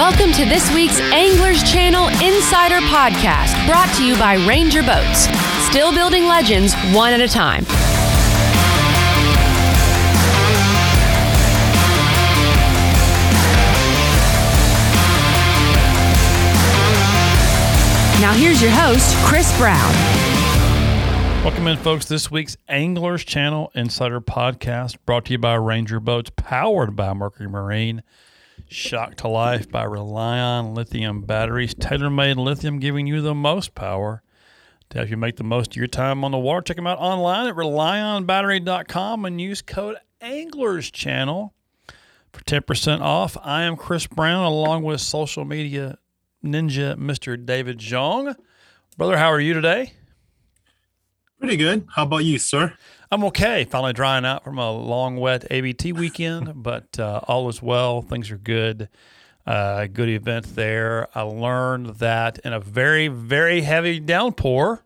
Welcome 0.00 0.32
to 0.32 0.46
this 0.46 0.74
week's 0.74 0.98
Anglers 0.98 1.62
Channel 1.62 2.08
Insider 2.08 2.78
Podcast, 2.86 3.66
brought 3.66 3.94
to 3.96 4.02
you 4.02 4.16
by 4.16 4.36
Ranger 4.46 4.82
Boats. 4.82 5.28
Still 5.68 5.92
building 5.92 6.24
legends 6.24 6.74
one 6.94 7.12
at 7.12 7.20
a 7.20 7.28
time. 7.28 7.64
Now 18.22 18.32
here's 18.32 18.62
your 18.62 18.70
host, 18.70 19.14
Chris 19.26 19.54
Brown. 19.58 19.92
Welcome 21.44 21.66
in, 21.66 21.76
folks. 21.76 22.06
This 22.06 22.30
week's 22.30 22.56
Anglers 22.70 23.22
Channel 23.22 23.70
Insider 23.74 24.22
Podcast 24.22 24.96
brought 25.04 25.26
to 25.26 25.32
you 25.32 25.38
by 25.38 25.56
Ranger 25.56 26.00
Boats, 26.00 26.30
powered 26.34 26.96
by 26.96 27.12
Mercury 27.12 27.50
Marine. 27.50 28.02
Shock 28.68 29.16
to 29.16 29.28
life 29.28 29.70
by 29.70 29.84
Relion 29.84 30.74
lithium 30.74 31.22
batteries, 31.22 31.74
tailor 31.74 32.10
made 32.10 32.36
lithium, 32.36 32.78
giving 32.78 33.06
you 33.06 33.20
the 33.20 33.34
most 33.34 33.74
power 33.74 34.22
to 34.90 34.98
help 34.98 35.10
you 35.10 35.16
make 35.16 35.36
the 35.36 35.44
most 35.44 35.72
of 35.72 35.76
your 35.76 35.86
time 35.86 36.24
on 36.24 36.32
the 36.32 36.38
water. 36.38 36.62
Check 36.62 36.76
them 36.76 36.86
out 36.86 36.98
online 36.98 37.46
at 37.48 37.54
relionbattery.com 37.54 39.24
and 39.24 39.40
use 39.40 39.62
code 39.62 39.96
Anglers 40.20 40.90
Channel 40.90 41.54
for 42.32 42.42
10% 42.44 43.00
off. 43.00 43.36
I 43.42 43.62
am 43.62 43.76
Chris 43.76 44.06
Brown 44.06 44.44
along 44.44 44.82
with 44.82 45.00
social 45.00 45.44
media 45.44 45.98
ninja 46.44 46.96
Mr. 46.96 47.44
David 47.44 47.78
Jong. 47.78 48.34
Brother, 48.96 49.16
how 49.16 49.28
are 49.28 49.40
you 49.40 49.54
today? 49.54 49.94
Pretty 51.38 51.56
good. 51.56 51.86
How 51.94 52.02
about 52.02 52.24
you, 52.24 52.38
sir? 52.38 52.74
I'm 53.12 53.24
okay. 53.24 53.64
Finally 53.64 53.94
drying 53.94 54.24
out 54.24 54.44
from 54.44 54.58
a 54.58 54.70
long, 54.70 55.16
wet 55.16 55.44
ABT 55.50 55.92
weekend, 55.94 56.52
but 56.62 56.98
uh, 56.98 57.20
all 57.26 57.48
is 57.48 57.60
well. 57.60 58.02
Things 58.02 58.30
are 58.30 58.38
good. 58.38 58.88
Uh, 59.44 59.86
good 59.86 60.08
event 60.08 60.54
there. 60.54 61.08
I 61.12 61.22
learned 61.22 61.96
that 61.96 62.38
in 62.44 62.52
a 62.52 62.60
very, 62.60 63.08
very 63.08 63.62
heavy 63.62 63.98
downpour, 63.98 64.84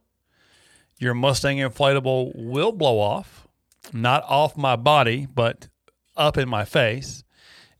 your 0.99 1.13
Mustang 1.13 1.59
inflatable 1.59 2.33
will 2.35 2.73
blow 2.73 2.99
off, 2.99 3.47
not 3.93 4.23
off 4.25 4.57
my 4.57 4.77
body, 4.77 5.27
but 5.27 5.69
up 6.17 6.39
in 6.39 6.49
my 6.49 6.65
face. 6.65 7.25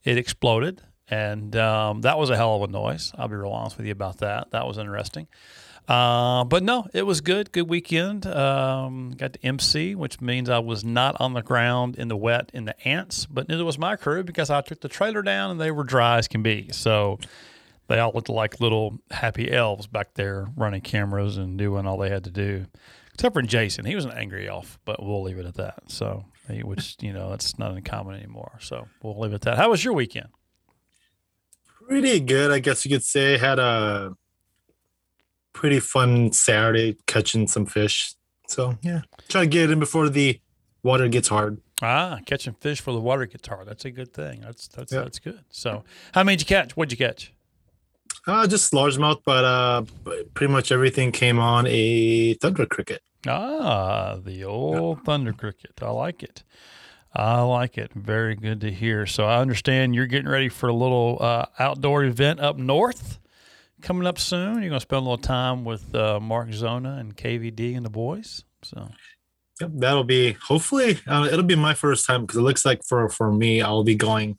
It 0.03 0.19
exploded, 0.19 0.83
and 1.07 1.55
um, 1.55 2.01
that 2.01 2.19
was 2.19 2.29
a 2.29 2.37
hell 2.37 2.61
of 2.61 2.69
a 2.69 2.71
noise. 2.71 3.11
I'll 3.17 3.27
be 3.27 3.35
real 3.35 3.49
honest 3.49 3.77
with 3.77 3.87
you 3.87 3.91
about 3.91 4.19
that. 4.19 4.51
That 4.51 4.67
was 4.67 4.77
interesting. 4.77 5.27
Uh, 5.87 6.43
but 6.45 6.63
no, 6.63 6.87
it 6.93 7.03
was 7.03 7.21
good. 7.21 7.51
Good 7.51 7.69
weekend. 7.69 8.25
Um, 8.25 9.11
got 9.11 9.33
to 9.33 9.45
MC, 9.45 9.93
which 9.93 10.19
means 10.19 10.49
I 10.49 10.59
was 10.59 10.83
not 10.83 11.15
on 11.19 11.33
the 11.33 11.43
ground 11.43 11.95
in 11.97 12.07
the 12.07 12.17
wet 12.17 12.49
in 12.53 12.65
the 12.65 12.87
ants, 12.87 13.25
but 13.27 13.47
neither 13.47 13.63
was 13.63 13.77
my 13.77 13.95
crew 13.95 14.23
because 14.23 14.49
I 14.49 14.61
took 14.61 14.81
the 14.81 14.89
trailer 14.89 15.21
down 15.21 15.51
and 15.51 15.61
they 15.61 15.71
were 15.71 15.83
dry 15.83 16.17
as 16.17 16.27
can 16.27 16.41
be. 16.41 16.69
So 16.71 17.19
they 17.87 17.99
all 17.99 18.11
looked 18.13 18.29
like 18.29 18.59
little 18.59 18.99
happy 19.11 19.51
elves 19.51 19.85
back 19.85 20.15
there 20.15 20.47
running 20.55 20.81
cameras 20.81 21.37
and 21.37 21.57
doing 21.57 21.85
all 21.85 21.97
they 21.97 22.09
had 22.09 22.23
to 22.23 22.31
do. 22.31 22.65
Except 23.13 23.33
for 23.33 23.41
Jason, 23.43 23.85
he 23.85 23.95
was 23.95 24.05
an 24.05 24.11
angry 24.11 24.49
elf, 24.49 24.79
but 24.85 25.01
we'll 25.01 25.23
leave 25.23 25.37
it 25.37 25.45
at 25.45 25.53
that. 25.55 25.83
So, 25.87 26.25
which 26.49 26.97
you 26.99 27.13
know, 27.13 27.29
that's 27.29 27.57
not 27.57 27.71
uncommon 27.71 28.15
anymore. 28.15 28.57
So 28.59 28.87
we'll 29.03 29.17
leave 29.19 29.31
it 29.31 29.35
at 29.35 29.41
that. 29.41 29.57
How 29.57 29.69
was 29.69 29.85
your 29.85 29.93
weekend? 29.93 30.27
Pretty 31.87 32.19
good, 32.19 32.51
I 32.51 32.59
guess 32.59 32.83
you 32.83 32.91
could 32.91 33.03
say. 33.03 33.37
Had 33.37 33.59
a 33.59 34.15
pretty 35.55 35.79
fun 35.79 36.31
Saturday 36.33 36.97
catching 37.07 37.47
some 37.47 37.65
fish. 37.65 38.13
So 38.47 38.77
yeah, 38.83 39.01
try 39.29 39.41
to 39.41 39.47
get 39.47 39.71
in 39.71 39.79
before 39.79 40.09
the 40.09 40.39
water 40.83 41.07
gets 41.07 41.29
hard. 41.29 41.59
Ah, 41.81 42.19
catching 42.25 42.53
fish 42.53 42.79
for 42.79 42.93
the 42.93 42.99
water 42.99 43.25
gets 43.25 43.47
hard. 43.47 43.67
That's 43.67 43.85
a 43.85 43.91
good 43.91 44.13
thing. 44.13 44.41
That's 44.41 44.67
that's 44.67 44.91
that's 44.91 45.17
good. 45.17 45.43
So, 45.49 45.83
how 46.13 46.23
many 46.23 46.35
did 46.35 46.47
you 46.47 46.55
catch? 46.55 46.77
What'd 46.77 46.91
you 46.91 47.03
catch? 47.03 47.33
Uh, 48.27 48.45
just 48.47 48.71
largemouth, 48.73 49.21
but 49.25 49.43
uh, 49.43 49.83
pretty 50.33 50.51
much 50.51 50.71
everything 50.71 51.11
came 51.11 51.39
on 51.39 51.65
a 51.67 52.33
thunder 52.35 52.65
cricket. 52.65 53.01
Ah, 53.27 54.17
the 54.23 54.43
old 54.43 54.97
yeah. 54.97 55.03
thunder 55.03 55.33
cricket. 55.33 55.71
I 55.81 55.89
like 55.89 56.21
it. 56.21 56.43
I 57.13 57.41
like 57.41 57.77
it. 57.77 57.91
Very 57.93 58.35
good 58.35 58.61
to 58.61 58.71
hear. 58.71 59.05
So 59.05 59.25
I 59.25 59.39
understand 59.39 59.95
you're 59.95 60.05
getting 60.05 60.27
ready 60.27 60.49
for 60.49 60.67
a 60.67 60.73
little 60.73 61.17
uh, 61.21 61.45
outdoor 61.59 62.03
event 62.03 62.39
up 62.39 62.57
north 62.57 63.19
coming 63.85 64.07
up 64.07 64.19
soon. 64.19 64.55
You're 64.55 64.69
going 64.69 64.73
to 64.73 64.79
spend 64.79 64.97
a 64.97 65.09
little 65.09 65.17
time 65.17 65.63
with 65.63 65.93
uh, 65.95 66.19
Mark 66.19 66.51
Zona 66.51 66.97
and 66.99 67.15
KVD 67.15 67.77
and 67.77 67.85
the 67.85 67.89
boys. 67.89 68.43
So. 68.63 68.89
Yep, 69.61 69.71
that'll 69.75 70.03
be 70.03 70.33
hopefully 70.33 70.99
uh, 71.07 71.29
it'll 71.31 71.43
be 71.43 71.55
my 71.55 71.73
first 71.73 72.05
time 72.05 72.21
because 72.21 72.37
it 72.37 72.41
looks 72.41 72.65
like 72.65 72.83
for 72.83 73.07
for 73.07 73.31
me 73.31 73.61
I'll 73.61 73.85
be 73.85 73.95
going 73.95 74.37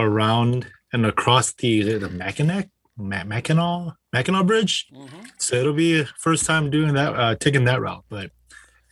around 0.00 0.66
and 0.92 1.06
across 1.06 1.52
the 1.52 1.98
the 1.98 2.08
Mackinac 2.08 2.68
Mackinac 2.96 3.94
Mackinac 4.12 4.46
Bridge, 4.46 4.88
mm-hmm. 4.92 5.26
so 5.38 5.54
it'll 5.56 5.72
be 5.72 6.02
first 6.18 6.44
time 6.44 6.70
doing 6.70 6.94
that, 6.94 7.14
uh, 7.14 7.36
taking 7.36 7.66
that 7.66 7.80
route. 7.80 8.04
But 8.08 8.32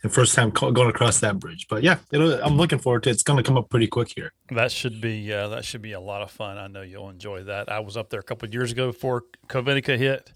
the 0.01 0.09
first 0.09 0.33
time 0.33 0.49
going 0.49 0.89
across 0.89 1.19
that 1.19 1.39
bridge. 1.39 1.67
But 1.69 1.83
yeah, 1.83 1.97
I'm 2.11 2.57
looking 2.57 2.79
forward 2.79 3.03
to 3.03 3.09
it. 3.09 3.13
It's 3.13 3.23
going 3.23 3.37
to 3.37 3.43
come 3.43 3.57
up 3.57 3.69
pretty 3.69 3.87
quick 3.87 4.11
here. 4.15 4.33
That 4.49 4.71
should 4.71 4.99
be 4.99 5.31
uh, 5.31 5.49
that 5.49 5.65
should 5.65 5.81
be 5.81 5.93
a 5.93 5.99
lot 5.99 6.21
of 6.21 6.31
fun. 6.31 6.57
I 6.57 6.67
know 6.67 6.81
you'll 6.81 7.09
enjoy 7.09 7.43
that. 7.43 7.71
I 7.71 7.79
was 7.79 7.97
up 7.97 8.09
there 8.09 8.19
a 8.19 8.23
couple 8.23 8.47
of 8.47 8.53
years 8.53 8.71
ago 8.71 8.87
before 8.87 9.25
Covinica 9.47 9.97
hit, 9.97 10.33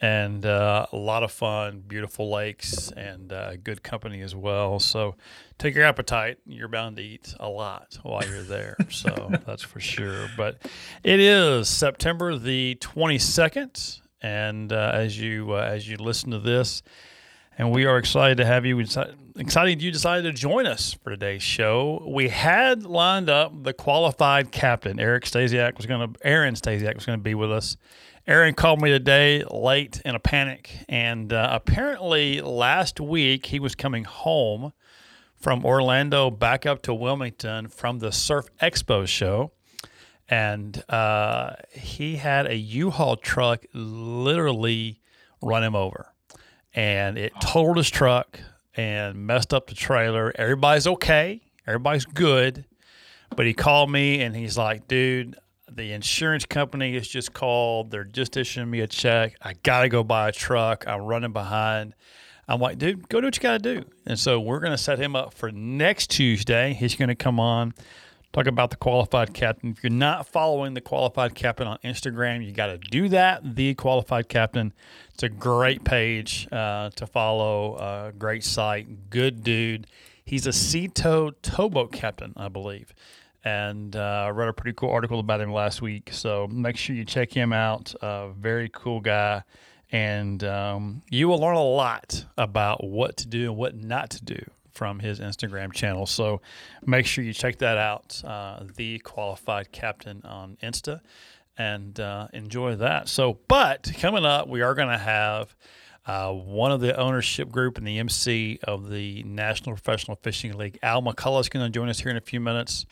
and 0.00 0.46
uh, 0.46 0.86
a 0.92 0.96
lot 0.96 1.22
of 1.22 1.30
fun, 1.30 1.82
beautiful 1.86 2.30
lakes, 2.30 2.90
and 2.92 3.32
uh, 3.32 3.56
good 3.56 3.82
company 3.82 4.22
as 4.22 4.34
well. 4.34 4.80
So 4.80 5.16
take 5.58 5.74
your 5.74 5.84
appetite. 5.84 6.38
You're 6.46 6.68
bound 6.68 6.96
to 6.96 7.02
eat 7.02 7.34
a 7.38 7.48
lot 7.48 7.98
while 8.02 8.26
you're 8.26 8.42
there. 8.42 8.76
so 8.90 9.30
that's 9.46 9.62
for 9.62 9.80
sure. 9.80 10.28
But 10.36 10.58
it 11.04 11.20
is 11.20 11.68
September 11.68 12.38
the 12.38 12.78
22nd, 12.80 14.00
and 14.22 14.72
uh, 14.72 14.92
as 14.94 15.20
you 15.20 15.52
uh, 15.52 15.60
as 15.60 15.86
you 15.86 15.98
listen 15.98 16.30
to 16.30 16.38
this 16.38 16.82
and 17.58 17.70
we 17.70 17.84
are 17.84 17.98
excited 17.98 18.38
to 18.38 18.44
have 18.44 18.64
you. 18.64 18.84
Excited 19.38 19.80
you 19.80 19.90
decided 19.90 20.24
to 20.24 20.32
join 20.32 20.66
us 20.66 20.92
for 20.92 21.10
today's 21.10 21.42
show. 21.42 22.06
We 22.06 22.28
had 22.28 22.84
lined 22.84 23.30
up 23.30 23.62
the 23.62 23.72
qualified 23.72 24.52
captain, 24.52 25.00
Eric 25.00 25.24
Stasiak 25.24 25.76
was 25.78 25.86
going 25.86 26.12
to, 26.12 26.26
Aaron 26.26 26.54
Stasiak 26.54 26.94
was 26.94 27.06
going 27.06 27.18
to 27.18 27.22
be 27.22 27.34
with 27.34 27.50
us. 27.50 27.76
Aaron 28.26 28.54
called 28.54 28.80
me 28.80 28.90
today 28.90 29.42
late 29.50 30.00
in 30.04 30.14
a 30.14 30.20
panic, 30.20 30.84
and 30.88 31.32
uh, 31.32 31.48
apparently 31.50 32.40
last 32.40 33.00
week 33.00 33.46
he 33.46 33.58
was 33.58 33.74
coming 33.74 34.04
home 34.04 34.72
from 35.34 35.64
Orlando 35.64 36.30
back 36.30 36.66
up 36.66 36.82
to 36.82 36.94
Wilmington 36.94 37.68
from 37.68 37.98
the 37.98 38.12
Surf 38.12 38.46
Expo 38.60 39.08
show, 39.08 39.50
and 40.28 40.84
uh, 40.88 41.54
he 41.72 42.16
had 42.16 42.46
a 42.46 42.54
U-Haul 42.54 43.16
truck 43.16 43.64
literally 43.72 45.00
run 45.40 45.64
him 45.64 45.74
over 45.74 46.11
and 46.74 47.18
it 47.18 47.32
totaled 47.40 47.76
his 47.76 47.90
truck 47.90 48.40
and 48.76 49.26
messed 49.26 49.52
up 49.52 49.66
the 49.66 49.74
trailer. 49.74 50.32
Everybody's 50.36 50.86
okay. 50.86 51.40
Everybody's 51.66 52.04
good. 52.06 52.64
But 53.34 53.46
he 53.46 53.54
called 53.54 53.90
me 53.90 54.20
and 54.20 54.34
he's 54.36 54.58
like, 54.58 54.88
dude, 54.88 55.36
the 55.70 55.92
insurance 55.92 56.44
company 56.44 56.94
has 56.94 57.08
just 57.08 57.32
called. 57.32 57.90
They're 57.90 58.04
just 58.04 58.36
issuing 58.36 58.70
me 58.70 58.80
a 58.80 58.86
check. 58.86 59.36
I 59.40 59.54
got 59.62 59.82
to 59.82 59.88
go 59.88 60.02
buy 60.04 60.28
a 60.28 60.32
truck. 60.32 60.86
I'm 60.86 61.02
running 61.02 61.32
behind. 61.32 61.94
I'm 62.48 62.60
like, 62.60 62.78
dude, 62.78 63.08
go 63.08 63.20
do 63.20 63.28
what 63.28 63.36
you 63.36 63.42
got 63.42 63.62
to 63.62 63.74
do. 63.80 63.88
And 64.04 64.18
so 64.18 64.40
we're 64.40 64.60
to 64.72 64.78
set 64.78 64.98
him 64.98 65.16
up 65.16 65.32
for 65.32 65.50
next 65.50 66.10
Tuesday. 66.10 66.74
He's 66.74 66.94
to 67.08 67.14
come 67.14 67.40
on 67.40 67.72
talk 68.32 68.46
about 68.46 68.70
the 68.70 68.76
qualified 68.76 69.34
captain. 69.34 69.70
If 69.70 69.82
you're 69.82 69.90
not 69.90 70.26
following 70.26 70.74
the 70.74 70.80
qualified 70.80 71.34
captain 71.34 71.66
on 71.66 71.78
Instagram, 71.84 72.44
you 72.44 72.52
got 72.52 72.66
to 72.66 72.78
do 72.78 73.08
that. 73.10 73.56
The 73.56 73.74
qualified 73.74 74.28
captain. 74.28 74.72
It's 75.12 75.22
a 75.22 75.28
great 75.28 75.84
page 75.84 76.48
uh, 76.50 76.90
to 76.90 77.06
follow. 77.06 77.74
Uh, 77.74 78.10
great 78.12 78.44
site. 78.44 79.10
Good 79.10 79.44
dude. 79.44 79.86
He's 80.24 80.46
a 80.46 80.52
Sea 80.52 80.88
Tow 80.88 81.30
towboat 81.42 81.92
captain, 81.92 82.32
I 82.36 82.48
believe. 82.48 82.94
And 83.44 83.96
uh, 83.96 84.24
I 84.26 84.28
read 84.30 84.48
a 84.48 84.52
pretty 84.52 84.74
cool 84.74 84.90
article 84.90 85.18
about 85.18 85.40
him 85.40 85.52
last 85.52 85.82
week. 85.82 86.10
So 86.12 86.46
make 86.46 86.76
sure 86.76 86.94
you 86.94 87.04
check 87.04 87.32
him 87.32 87.52
out. 87.52 87.92
Very 88.38 88.70
cool 88.72 89.00
guy. 89.00 89.42
And 89.90 90.42
um, 90.44 91.02
you 91.10 91.28
will 91.28 91.38
learn 91.38 91.56
a 91.56 91.62
lot 91.62 92.24
about 92.38 92.84
what 92.84 93.18
to 93.18 93.26
do 93.26 93.50
and 93.50 93.56
what 93.58 93.74
not 93.76 94.10
to 94.10 94.24
do 94.24 94.42
from 94.72 94.98
his 94.98 95.20
Instagram 95.20 95.72
channel. 95.72 96.06
So 96.06 96.40
make 96.84 97.06
sure 97.06 97.24
you 97.24 97.32
check 97.32 97.58
that 97.58 97.78
out, 97.78 98.22
uh, 98.24 98.64
the 98.76 98.98
qualified 99.00 99.72
captain 99.72 100.22
on 100.24 100.56
Insta, 100.62 101.00
and 101.56 101.98
uh, 102.00 102.28
enjoy 102.32 102.76
that. 102.76 103.08
So, 103.08 103.38
but 103.48 103.90
coming 103.98 104.24
up, 104.24 104.48
we 104.48 104.62
are 104.62 104.74
going 104.74 104.90
to 104.90 104.98
have. 104.98 105.54
Uh, 106.04 106.32
one 106.32 106.72
of 106.72 106.80
the 106.80 106.96
ownership 106.96 107.48
group 107.48 107.78
and 107.78 107.86
the 107.86 108.00
MC 108.00 108.58
of 108.64 108.90
the 108.90 109.22
National 109.22 109.76
Professional 109.76 110.18
Fishing 110.20 110.58
League, 110.58 110.76
Al 110.82 111.00
McCullough, 111.00 111.42
is 111.42 111.48
going 111.48 111.64
to 111.64 111.70
join 111.70 111.88
us 111.88 112.00
here 112.00 112.10
in 112.10 112.16
a 112.16 112.20
few 112.20 112.40
minutes 112.40 112.86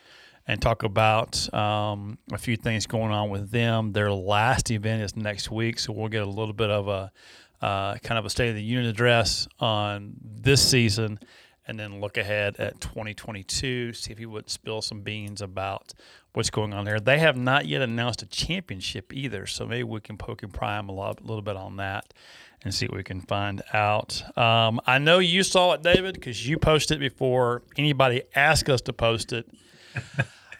and 0.46 0.60
talk 0.60 0.82
about 0.82 1.52
um, 1.54 2.18
a 2.32 2.38
few 2.38 2.56
things 2.56 2.86
going 2.86 3.12
on 3.12 3.30
with 3.30 3.50
them. 3.50 3.92
Their 3.92 4.12
last 4.12 4.70
event 4.70 5.02
is 5.02 5.16
next 5.16 5.50
week, 5.50 5.78
so 5.78 5.92
we'll 5.92 6.08
get 6.08 6.22
a 6.22 6.28
little 6.28 6.54
bit 6.54 6.70
of 6.70 6.88
a 6.88 7.12
uh, 7.64 7.96
kind 7.98 8.18
of 8.18 8.24
a 8.24 8.30
state 8.30 8.48
of 8.48 8.54
the 8.54 8.62
union 8.62 8.88
address 8.88 9.46
on 9.58 10.14
this 10.22 10.66
season 10.66 11.18
and 11.70 11.78
then 11.78 12.00
look 12.00 12.18
ahead 12.18 12.56
at 12.58 12.80
2022, 12.80 13.92
see 13.92 14.10
if 14.10 14.18
he 14.18 14.26
would 14.26 14.50
spill 14.50 14.82
some 14.82 15.02
beans 15.02 15.40
about 15.40 15.94
what's 16.32 16.50
going 16.50 16.74
on 16.74 16.84
there. 16.84 16.98
They 16.98 17.20
have 17.20 17.36
not 17.36 17.66
yet 17.66 17.80
announced 17.80 18.22
a 18.22 18.26
championship 18.26 19.12
either, 19.12 19.46
so 19.46 19.66
maybe 19.66 19.84
we 19.84 20.00
can 20.00 20.16
poke 20.16 20.42
and 20.42 20.52
pry 20.52 20.76
them 20.76 20.88
a, 20.88 20.92
lot, 20.92 21.20
a 21.20 21.22
little 21.22 21.42
bit 21.42 21.54
on 21.54 21.76
that 21.76 22.12
and 22.64 22.74
see 22.74 22.86
what 22.86 22.96
we 22.96 23.04
can 23.04 23.20
find 23.20 23.62
out. 23.72 24.20
Um, 24.36 24.80
I 24.84 24.98
know 24.98 25.20
you 25.20 25.44
saw 25.44 25.74
it, 25.74 25.82
David, 25.82 26.14
because 26.14 26.46
you 26.46 26.58
posted 26.58 26.96
it 26.96 27.12
before 27.12 27.62
anybody 27.78 28.22
asked 28.34 28.68
us 28.68 28.80
to 28.82 28.92
post 28.92 29.32
it. 29.32 29.48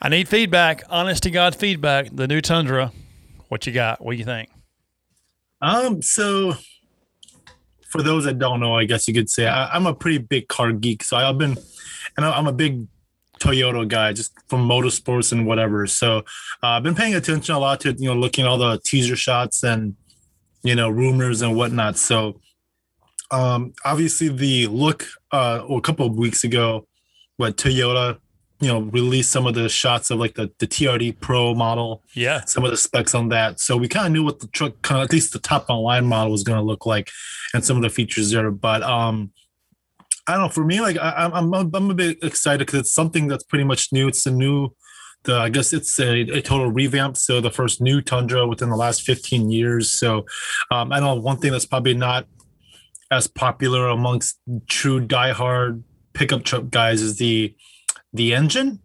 I 0.01 0.07
need 0.07 0.29
feedback, 0.29 0.81
honest 0.89 1.23
to 1.23 1.29
God 1.29 1.55
feedback. 1.55 2.07
The 2.15 2.27
new 2.27 2.39
Tundra, 2.39 2.93
what 3.49 3.67
you 3.67 3.73
got? 3.73 4.01
What 4.01 4.13
do 4.13 4.17
you 4.17 4.25
think? 4.25 4.49
Um, 5.61 6.01
so 6.01 6.53
for 7.91 8.01
those 8.01 8.23
that 8.23 8.39
don't 8.39 8.59
know, 8.59 8.75
I 8.75 8.85
guess 8.85 9.07
you 9.07 9.13
could 9.13 9.29
say 9.29 9.47
I, 9.47 9.75
am 9.75 9.85
a 9.85 9.93
pretty 9.93 10.17
big 10.17 10.47
car 10.47 10.71
geek. 10.71 11.03
So 11.03 11.17
I've 11.17 11.37
been, 11.37 11.57
and 12.15 12.25
I'm 12.25 12.47
a 12.47 12.53
big 12.53 12.87
Toyota 13.39 13.87
guy, 13.87 14.13
just 14.13 14.33
from 14.47 14.67
motorsports 14.67 15.31
and 15.31 15.45
whatever. 15.45 15.85
So 15.87 16.19
uh, 16.63 16.67
I've 16.67 16.83
been 16.83 16.95
paying 16.95 17.15
attention 17.15 17.53
a 17.53 17.59
lot 17.59 17.81
to 17.81 17.93
you 17.93 18.07
know 18.07 18.15
looking 18.15 18.45
at 18.45 18.49
all 18.49 18.57
the 18.57 18.79
teaser 18.85 19.15
shots 19.15 19.63
and 19.63 19.95
you 20.63 20.75
know 20.75 20.89
rumors 20.89 21.41
and 21.41 21.55
whatnot. 21.55 21.97
So 21.97 22.39
um, 23.29 23.73
obviously 23.83 24.29
the 24.29 24.67
look 24.67 25.05
uh, 25.31 25.65
a 25.69 25.81
couple 25.81 26.05
of 26.05 26.15
weeks 26.15 26.43
ago, 26.43 26.87
what 27.37 27.57
Toyota 27.57 28.19
you 28.61 28.67
know 28.67 28.81
released 28.81 29.31
some 29.31 29.47
of 29.47 29.55
the 29.55 29.67
shots 29.67 30.11
of 30.11 30.19
like 30.19 30.35
the, 30.35 30.51
the 30.59 30.67
TRD 30.67 31.19
Pro 31.19 31.53
model. 31.53 32.03
Yeah. 32.13 32.45
Some 32.45 32.63
of 32.63 32.71
the 32.71 32.77
specs 32.77 33.15
on 33.15 33.29
that. 33.29 33.59
So 33.59 33.75
we 33.75 33.87
kind 33.87 34.05
of 34.05 34.11
knew 34.13 34.23
what 34.23 34.39
the 34.39 34.47
truck 34.47 34.81
kind 34.83 35.01
of 35.01 35.05
at 35.05 35.11
least 35.11 35.33
the 35.33 35.39
top 35.39 35.63
of 35.63 35.67
the 35.67 35.73
line 35.75 36.05
model 36.05 36.31
was 36.31 36.43
going 36.43 36.59
to 36.59 36.63
look 36.63 36.85
like 36.85 37.09
and 37.53 37.65
some 37.65 37.75
of 37.75 37.83
the 37.83 37.89
features 37.89 38.31
there. 38.31 38.51
But 38.51 38.83
um 38.83 39.31
I 40.27 40.33
don't 40.33 40.43
know. 40.43 40.49
For 40.49 40.63
me, 40.63 40.79
like 40.79 40.97
I, 40.97 41.29
I'm, 41.33 41.53
I'm, 41.53 41.71
I'm 41.73 41.89
a 41.89 41.95
bit 41.95 42.23
excited 42.23 42.59
because 42.59 42.81
it's 42.81 42.93
something 42.93 43.27
that's 43.27 43.43
pretty 43.43 43.63
much 43.63 43.91
new. 43.91 44.07
It's 44.07 44.25
a 44.27 44.31
new, 44.31 44.69
the 45.23 45.35
I 45.35 45.49
guess 45.49 45.73
it's 45.73 45.99
a, 45.99 46.21
a, 46.21 46.41
total 46.41 46.71
revamp. 46.71 47.17
So 47.17 47.41
the 47.41 47.49
first 47.49 47.81
new 47.81 48.01
Tundra 48.01 48.47
within 48.47 48.69
the 48.69 48.75
last 48.75 49.01
15 49.01 49.49
years. 49.49 49.91
So 49.91 50.25
um, 50.69 50.93
I 50.93 50.99
don't 50.99 51.15
know 51.17 51.21
one 51.21 51.37
thing 51.37 51.51
that's 51.51 51.65
probably 51.65 51.95
not 51.95 52.27
as 53.09 53.27
popular 53.27 53.87
amongst 53.87 54.39
true 54.67 55.05
diehard 55.05 55.83
pickup 56.13 56.43
truck 56.43 56.69
guys 56.69 57.01
is 57.01 57.17
the 57.17 57.53
the 58.13 58.33
engine, 58.33 58.79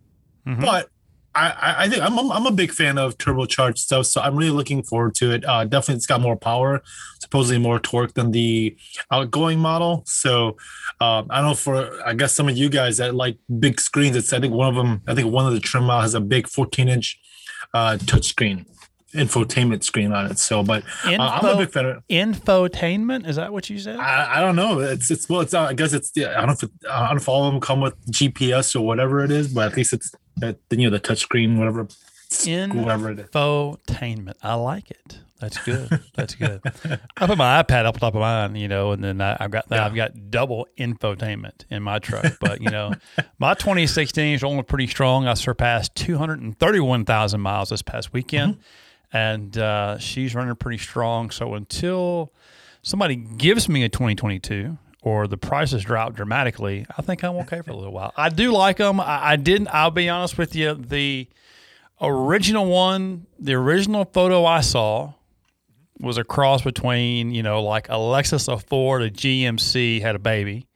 mm-hmm. 0.46 0.60
but 0.60 0.88
I, 1.36 1.84
I 1.84 1.88
think 1.88 2.02
I'm, 2.02 2.18
I'm 2.32 2.46
a 2.46 2.50
big 2.50 2.72
fan 2.72 2.96
of 2.96 3.18
turbocharged 3.18 3.78
stuff, 3.78 4.06
so 4.06 4.22
I'm 4.22 4.36
really 4.36 4.50
looking 4.50 4.82
forward 4.82 5.14
to 5.16 5.32
it. 5.32 5.44
Uh, 5.46 5.64
definitely, 5.64 5.96
it's 5.96 6.06
got 6.06 6.22
more 6.22 6.36
power, 6.36 6.82
supposedly 7.20 7.58
more 7.58 7.78
torque 7.78 8.14
than 8.14 8.30
the 8.30 8.74
outgoing 9.10 9.58
model. 9.58 10.02
So 10.06 10.56
um, 11.00 11.26
I 11.28 11.40
don't 11.40 11.50
know 11.50 11.54
for 11.54 12.02
I 12.06 12.14
guess 12.14 12.32
some 12.32 12.48
of 12.48 12.56
you 12.56 12.70
guys 12.70 12.96
that 12.96 13.14
like 13.14 13.36
big 13.60 13.80
screens. 13.80 14.16
It's 14.16 14.32
I 14.32 14.40
think 14.40 14.54
one 14.54 14.68
of 14.68 14.74
them. 14.74 15.02
I 15.06 15.14
think 15.14 15.30
one 15.30 15.46
of 15.46 15.52
the 15.52 15.60
trim 15.60 15.84
models 15.84 16.04
has 16.04 16.14
a 16.14 16.20
big 16.20 16.48
14 16.48 16.88
inch 16.88 17.20
uh, 17.74 17.98
touchscreen 18.00 18.64
infotainment 19.16 19.84
screen 19.84 20.12
on 20.12 20.26
it. 20.26 20.38
So, 20.38 20.62
but 20.62 20.84
Info, 21.04 21.22
uh, 21.22 21.40
I'm 21.42 21.44
a 21.44 21.56
big 21.56 21.70
fan 21.70 21.86
of 21.86 22.02
infotainment. 22.08 23.26
Is 23.26 23.36
that 23.36 23.52
what 23.52 23.68
you 23.70 23.78
said? 23.78 23.96
I, 23.96 24.38
I 24.38 24.40
don't 24.40 24.56
know. 24.56 24.80
It's 24.80 25.10
it's 25.10 25.28
well, 25.28 25.40
it's 25.40 25.54
uh, 25.54 25.62
I 25.62 25.72
guess 25.72 25.92
it's 25.92 26.12
I 26.16 26.20
don't 26.20 26.46
know 26.46 26.52
if 26.52 26.62
it, 26.62 26.70
I 26.90 27.06
don't 27.06 27.16
know 27.16 27.20
if 27.20 27.28
all 27.28 27.46
of 27.46 27.52
them 27.52 27.60
come 27.60 27.80
with 27.80 27.94
GPS 28.10 28.76
or 28.76 28.82
whatever 28.82 29.24
it 29.24 29.30
is, 29.30 29.52
but 29.52 29.72
at 29.72 29.76
least 29.76 29.92
it's 29.92 30.12
that 30.36 30.58
you 30.70 30.88
know 30.88 30.90
the 30.90 31.00
touchscreen, 31.00 31.58
whatever, 31.58 31.88
whatever 32.78 33.10
it 33.10 33.18
is. 33.18 33.26
Infotainment. 33.30 34.34
I 34.42 34.54
like 34.54 34.90
it. 34.90 35.18
That's 35.38 35.58
good. 35.58 36.00
That's 36.14 36.34
good. 36.34 36.62
I 37.16 37.26
put 37.26 37.36
my 37.36 37.62
iPad 37.62 37.84
up 37.84 37.98
top 37.98 38.14
of 38.14 38.20
mine, 38.20 38.56
you 38.56 38.68
know, 38.68 38.92
and 38.92 39.04
then 39.04 39.20
I, 39.20 39.36
have 39.38 39.50
got 39.50 39.66
yeah. 39.70 39.84
I've 39.84 39.94
got 39.94 40.30
double 40.30 40.66
infotainment 40.78 41.64
in 41.70 41.82
my 41.82 41.98
truck. 41.98 42.38
But 42.40 42.62
you 42.62 42.70
know, 42.70 42.92
my 43.38 43.54
2016 43.54 44.34
is 44.34 44.44
only 44.44 44.62
pretty 44.62 44.86
strong. 44.86 45.26
I 45.26 45.34
surpassed 45.34 45.94
231,000 45.96 47.40
miles 47.40 47.68
this 47.68 47.82
past 47.82 48.12
weekend. 48.12 48.54
Mm-hmm 48.54 48.62
and 49.12 49.56
uh, 49.56 49.98
she's 49.98 50.34
running 50.34 50.54
pretty 50.56 50.78
strong. 50.78 51.30
So 51.30 51.54
until 51.54 52.32
somebody 52.82 53.16
gives 53.16 53.68
me 53.68 53.84
a 53.84 53.88
2022 53.88 54.78
or 55.02 55.26
the 55.26 55.36
prices 55.36 55.84
drop 55.84 56.14
dramatically, 56.14 56.86
I 56.96 57.02
think 57.02 57.22
I'm 57.22 57.36
okay 57.36 57.62
for 57.62 57.70
a 57.70 57.76
little 57.76 57.92
while. 57.92 58.12
I 58.16 58.28
do 58.28 58.52
like 58.52 58.78
them. 58.78 59.00
I, 59.00 59.32
I 59.32 59.36
didn't. 59.36 59.68
I'll 59.72 59.90
be 59.90 60.08
honest 60.08 60.38
with 60.38 60.54
you. 60.54 60.74
The 60.74 61.28
original 62.00 62.66
one, 62.66 63.26
the 63.38 63.54
original 63.54 64.04
photo 64.04 64.44
I 64.44 64.60
saw 64.60 65.14
was 66.00 66.18
a 66.18 66.24
cross 66.24 66.62
between 66.62 67.32
you 67.32 67.42
know 67.42 67.62
like 67.62 67.88
a 67.88 67.92
Lexus, 67.92 68.62
Ford, 68.66 69.02
a 69.02 69.10
GMC 69.10 70.02
had 70.02 70.14
a 70.14 70.18
baby, 70.18 70.66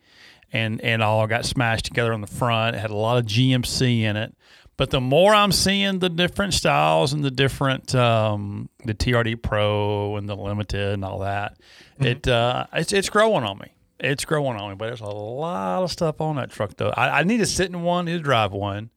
and 0.52 0.80
and 0.80 1.02
all 1.02 1.26
got 1.26 1.44
smashed 1.44 1.86
together 1.86 2.12
on 2.12 2.20
the 2.20 2.26
front. 2.26 2.76
It 2.76 2.80
had 2.80 2.90
a 2.90 2.96
lot 2.96 3.18
of 3.18 3.26
GMC 3.26 4.00
in 4.02 4.16
it. 4.16 4.34
But 4.80 4.88
the 4.88 4.98
more 4.98 5.34
I'm 5.34 5.52
seeing 5.52 5.98
the 5.98 6.08
different 6.08 6.54
styles 6.54 7.12
and 7.12 7.22
the 7.22 7.30
different 7.30 7.94
um, 7.94 8.70
the 8.82 8.94
TRD 8.94 9.42
Pro 9.42 10.16
and 10.16 10.26
the 10.26 10.34
Limited 10.34 10.94
and 10.94 11.04
all 11.04 11.18
that, 11.18 11.58
mm-hmm. 11.96 12.06
it 12.06 12.26
uh, 12.26 12.64
it's 12.72 12.90
it's 12.90 13.10
growing 13.10 13.44
on 13.44 13.58
me. 13.58 13.74
It's 13.98 14.24
growing 14.24 14.56
on 14.56 14.70
me. 14.70 14.76
But 14.76 14.86
there's 14.86 15.02
a 15.02 15.04
lot 15.04 15.82
of 15.82 15.92
stuff 15.92 16.22
on 16.22 16.36
that 16.36 16.50
truck 16.50 16.78
though. 16.78 16.94
I, 16.96 17.20
I 17.20 17.22
need 17.24 17.40
to 17.40 17.46
sit 17.46 17.68
in 17.68 17.82
one, 17.82 18.06
need 18.06 18.16
to 18.16 18.20
drive 18.20 18.52
one, 18.52 18.88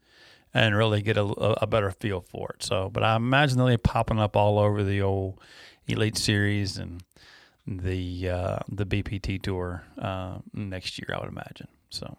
and 0.53 0.73
really 0.73 1.01
get 1.01 1.17
a, 1.17 1.25
a, 1.25 1.67
better 1.67 1.91
feel 1.91 2.21
for 2.21 2.51
it. 2.51 2.63
So, 2.63 2.89
but 2.89 3.03
I 3.03 3.17
imagine 3.17 3.57
they'll 3.57 3.67
be 3.67 3.75
popping 3.75 4.21
up 4.21 4.37
all 4.37 4.59
over 4.59 4.85
the 4.85 5.01
old 5.01 5.41
Elite 5.85 6.17
Series 6.17 6.77
and 6.77 7.03
the 7.67 8.29
uh, 8.29 8.59
the 8.69 8.85
BPT 8.85 9.41
Tour 9.41 9.83
uh, 9.97 10.37
next 10.53 10.97
year. 10.97 11.13
I 11.13 11.19
would 11.19 11.27
imagine. 11.27 11.67
So. 11.89 12.15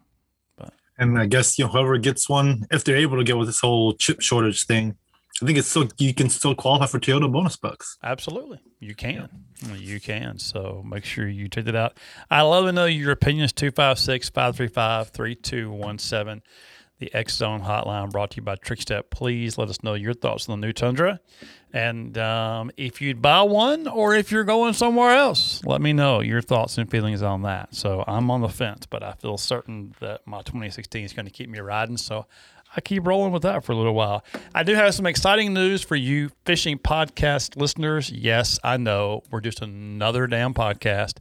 And 0.99 1.19
I 1.19 1.27
guess 1.27 1.59
you 1.59 1.65
know 1.65 1.71
whoever 1.71 1.99
gets 1.99 2.29
one, 2.29 2.67
if 2.71 2.85
they're 2.85 2.97
able 2.97 3.19
to 3.19 3.25
get 3.25 3.37
with 3.37 3.49
this 3.49 3.61
whole 3.61 3.95
chip 3.95 4.21
shortage 4.21 4.67
thing, 4.67 4.97
I 5.43 5.47
think 5.47 5.59
it's 5.59 5.67
still 5.67 5.89
you 5.99 6.15
can 6.15 6.31
still 6.31 6.55
qualify 6.55 6.87
for 6.87 7.01
Toyota 7.01 7.29
bonus 7.31 7.57
bucks. 7.57 7.99
Absolutely, 8.05 8.61
you 8.79 8.95
can, 8.95 9.29
you 9.75 9.99
can. 9.99 10.39
So 10.39 10.85
make 10.87 11.05
sure 11.05 11.27
you 11.27 11.49
check 11.49 11.67
it 11.67 11.75
out. 11.75 11.99
I 12.31 12.43
love 12.43 12.67
to 12.67 12.73
know 12.73 12.85
your 12.85 13.11
opinions. 13.11 13.53
256-535-3217. 13.53 16.43
The 17.05 17.13
X 17.13 17.35
Zone 17.35 17.61
Hotline 17.61 18.11
brought 18.11 18.31
to 18.31 18.37
you 18.39 18.43
by 18.43 18.57
Trickstep. 18.57 19.11
Please 19.11 19.59
let 19.59 19.69
us 19.69 19.83
know 19.83 19.93
your 19.93 20.15
thoughts 20.15 20.49
on 20.49 20.59
the 20.59 20.67
new 20.67 20.73
Tundra. 20.73 21.21
And 21.71 22.17
um, 22.17 22.71
if 22.79 23.03
you'd 23.03 23.21
buy 23.21 23.43
one 23.43 23.87
or 23.87 24.15
if 24.15 24.33
you're 24.33 24.45
going 24.45 24.73
somewhere 24.73 25.15
else, 25.15 25.63
let 25.67 25.83
me 25.83 25.93
know 25.93 26.21
your 26.21 26.41
thoughts 26.41 26.79
and 26.79 26.91
feelings 26.91 27.21
on 27.21 27.43
that. 27.43 27.75
So 27.75 28.05
I'm 28.07 28.31
on 28.31 28.41
the 28.41 28.49
fence, 28.49 28.87
but 28.87 29.03
I 29.03 29.13
feel 29.13 29.37
certain 29.37 29.95
that 30.01 30.27
my 30.27 30.39
2016 30.39 31.05
is 31.05 31.13
going 31.13 31.27
to 31.27 31.31
keep 31.31 31.51
me 31.51 31.59
riding. 31.59 31.99
So 31.99 32.25
I 32.75 32.81
keep 32.81 33.07
rolling 33.07 33.33
with 33.33 33.43
that 33.43 33.65
for 33.65 33.73
a 33.73 33.77
little 33.77 33.95
while. 33.95 34.25
I 34.55 34.63
do 34.63 34.75
have 34.75 34.95
some 34.95 35.05
exciting 35.05 35.53
news 35.53 35.83
for 35.83 35.97
you 35.97 36.31
fishing 36.47 36.79
podcast 36.79 37.55
listeners. 37.61 38.09
Yes, 38.09 38.59
I 38.65 38.79
know 38.79 39.25
we're 39.31 39.43
just 39.43 39.61
another 39.61 40.27
damn 40.27 40.55
podcast 40.55 41.19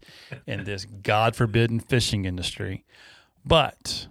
in 0.47 0.63
this 0.63 0.85
God 0.85 1.35
forbidden 1.35 1.81
fishing 1.81 2.23
industry. 2.23 2.85
But 3.45 4.07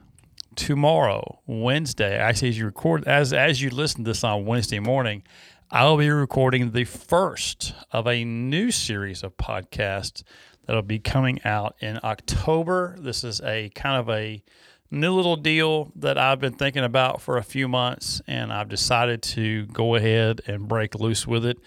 tomorrow, 0.57 1.41
Wednesday, 1.47 2.17
actually 2.17 2.51
as 2.51 2.59
you 2.59 2.67
record 2.67 3.07
as 3.07 3.33
as 3.33 3.63
you 3.63 3.71
listen 3.71 4.05
to 4.05 4.11
this 4.11 4.25
on 4.25 4.47
Wednesday 4.47 4.79
morning, 4.79 5.23
I'll 5.71 5.97
be 5.97 6.11
recording 6.11 6.73
the 6.73 6.85
first 6.85 7.75
of 7.91 8.07
a 8.07 8.25
new 8.25 8.71
series 8.71 9.23
of 9.23 9.37
podcasts 9.37 10.23
that'll 10.67 10.83
be 10.83 10.99
coming 10.99 11.41
out 11.45 11.77
in 11.81 11.99
October. 12.05 12.97
This 12.99 13.25
is 13.25 13.41
a 13.41 13.71
kind 13.71 14.01
of 14.01 14.11
a 14.11 14.43
new 14.91 15.15
little 15.15 15.37
deal 15.37 15.91
that 15.97 16.19
I've 16.19 16.39
been 16.39 16.53
thinking 16.53 16.85
about 16.85 17.23
for 17.23 17.39
a 17.39 17.43
few 17.43 17.67
months, 17.67 18.21
and 18.27 18.53
I've 18.53 18.69
decided 18.69 19.23
to 19.23 19.67
go 19.67 19.95
ahead 19.95 20.43
and 20.47 20.69
break 20.69 20.95
loose 20.95 21.27
with 21.27 21.47
it. 21.47 21.59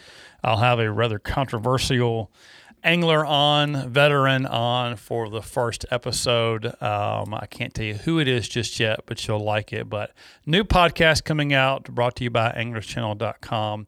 I'll 0.43 0.57
have 0.57 0.79
a 0.79 0.91
rather 0.91 1.17
controversial 1.17 2.31
angler 2.85 3.25
on, 3.25 3.89
veteran 3.89 4.45
on 4.45 4.95
for 4.95 5.29
the 5.29 5.41
first 5.41 5.85
episode. 5.91 6.67
Um, 6.81 7.33
I 7.33 7.47
can't 7.49 7.73
tell 7.73 7.85
you 7.85 7.95
who 7.95 8.19
it 8.19 8.27
is 8.27 8.47
just 8.47 8.79
yet, 8.79 9.01
but 9.07 9.27
you'll 9.27 9.43
like 9.43 9.73
it. 9.73 9.89
But 9.89 10.11
new 10.45 10.63
podcast 10.63 11.25
coming 11.25 11.53
out, 11.53 11.85
brought 11.85 12.15
to 12.17 12.23
you 12.23 12.29
by 12.29 12.51
anglerschannel.com 12.51 13.87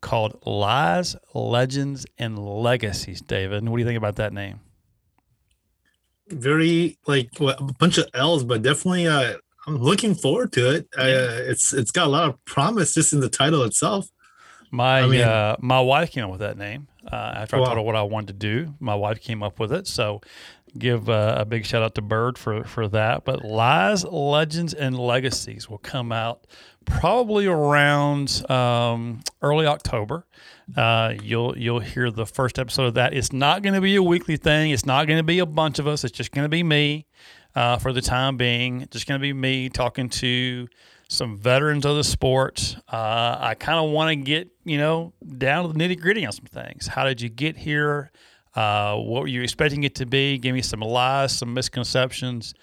called 0.00 0.40
Lies, 0.46 1.16
Legends, 1.34 2.06
and 2.16 2.38
Legacies. 2.38 3.20
David, 3.20 3.68
what 3.68 3.76
do 3.76 3.80
you 3.80 3.86
think 3.86 3.98
about 3.98 4.16
that 4.16 4.32
name? 4.32 4.60
Very 6.28 6.98
like 7.06 7.30
well, 7.38 7.56
a 7.58 7.72
bunch 7.74 7.98
of 7.98 8.06
L's, 8.14 8.44
but 8.44 8.62
definitely 8.62 9.06
uh, 9.06 9.34
I'm 9.66 9.78
looking 9.78 10.14
forward 10.14 10.52
to 10.52 10.74
it. 10.74 10.88
Uh, 10.96 11.42
it's 11.42 11.72
it's 11.72 11.90
got 11.90 12.06
a 12.06 12.10
lot 12.10 12.28
of 12.28 12.44
promise 12.44 12.94
just 12.94 13.12
in 13.12 13.20
the 13.20 13.28
title 13.28 13.62
itself. 13.62 14.08
My 14.70 15.00
I 15.00 15.06
mean, 15.06 15.20
uh, 15.20 15.56
my 15.60 15.80
wife 15.80 16.10
came 16.10 16.24
up 16.24 16.30
with 16.30 16.40
that 16.40 16.58
name 16.58 16.88
uh, 17.10 17.32
after 17.36 17.56
I 17.56 17.64
told 17.64 17.76
her 17.76 17.82
what 17.82 17.96
I 17.96 18.02
wanted 18.02 18.28
to 18.28 18.32
do. 18.34 18.74
My 18.80 18.94
wife 18.94 19.20
came 19.20 19.42
up 19.42 19.58
with 19.58 19.72
it, 19.72 19.86
so 19.86 20.20
give 20.78 21.08
uh, 21.08 21.36
a 21.38 21.44
big 21.44 21.64
shout 21.64 21.82
out 21.82 21.94
to 21.94 22.02
Bird 22.02 22.38
for 22.38 22.64
for 22.64 22.88
that. 22.88 23.24
But 23.24 23.44
Lies, 23.44 24.04
Legends, 24.04 24.74
and 24.74 24.98
Legacies 24.98 25.68
will 25.68 25.78
come 25.78 26.12
out 26.12 26.46
probably 26.84 27.46
around 27.46 28.48
um, 28.50 29.20
early 29.42 29.66
October. 29.66 30.26
Uh, 30.76 31.14
you'll 31.22 31.56
you'll 31.56 31.80
hear 31.80 32.10
the 32.10 32.26
first 32.26 32.58
episode 32.58 32.86
of 32.86 32.94
that. 32.94 33.14
It's 33.14 33.32
not 33.32 33.62
going 33.62 33.74
to 33.74 33.80
be 33.80 33.96
a 33.96 34.02
weekly 34.02 34.36
thing. 34.36 34.70
It's 34.70 34.86
not 34.86 35.06
going 35.06 35.18
to 35.18 35.24
be 35.24 35.38
a 35.38 35.46
bunch 35.46 35.78
of 35.78 35.86
us. 35.86 36.04
It's 36.04 36.16
just 36.16 36.32
going 36.32 36.44
to 36.44 36.48
be 36.48 36.62
me 36.62 37.06
uh, 37.54 37.78
for 37.78 37.92
the 37.92 38.02
time 38.02 38.36
being. 38.36 38.86
Just 38.90 39.06
going 39.06 39.20
to 39.20 39.22
be 39.22 39.32
me 39.32 39.68
talking 39.68 40.08
to 40.10 40.68
some 41.08 41.36
veterans 41.36 41.84
of 41.84 41.96
the 41.96 42.04
sport. 42.04 42.76
Uh, 42.90 43.36
I 43.38 43.54
kind 43.54 43.78
of 43.78 43.90
want 43.90 44.10
to 44.10 44.16
get 44.16 44.48
you 44.64 44.78
know 44.78 45.12
down 45.38 45.66
to 45.66 45.72
the 45.72 45.78
nitty 45.78 46.00
gritty 46.00 46.26
on 46.26 46.32
some 46.32 46.46
things. 46.46 46.86
How 46.86 47.04
did 47.04 47.20
you 47.20 47.28
get 47.28 47.56
here? 47.56 48.10
Uh, 48.54 48.96
what 48.96 49.20
were 49.22 49.28
you 49.28 49.42
expecting 49.42 49.84
it 49.84 49.94
to 49.96 50.06
be? 50.06 50.38
Give 50.38 50.54
me 50.54 50.62
some 50.62 50.80
lies, 50.80 51.36
some 51.36 51.52
misconceptions. 51.52 52.54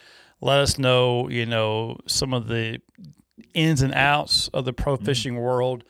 Let 0.41 0.59
us 0.59 0.77
know, 0.77 1.29
you 1.29 1.45
know, 1.45 1.97
some 2.07 2.33
of 2.33 2.47
the 2.47 2.81
ins 3.53 3.81
and 3.81 3.93
outs 3.93 4.49
of 4.49 4.65
the 4.65 4.73
pro 4.73 4.95
mm-hmm. 4.95 5.05
fishing 5.05 5.35
world. 5.37 5.83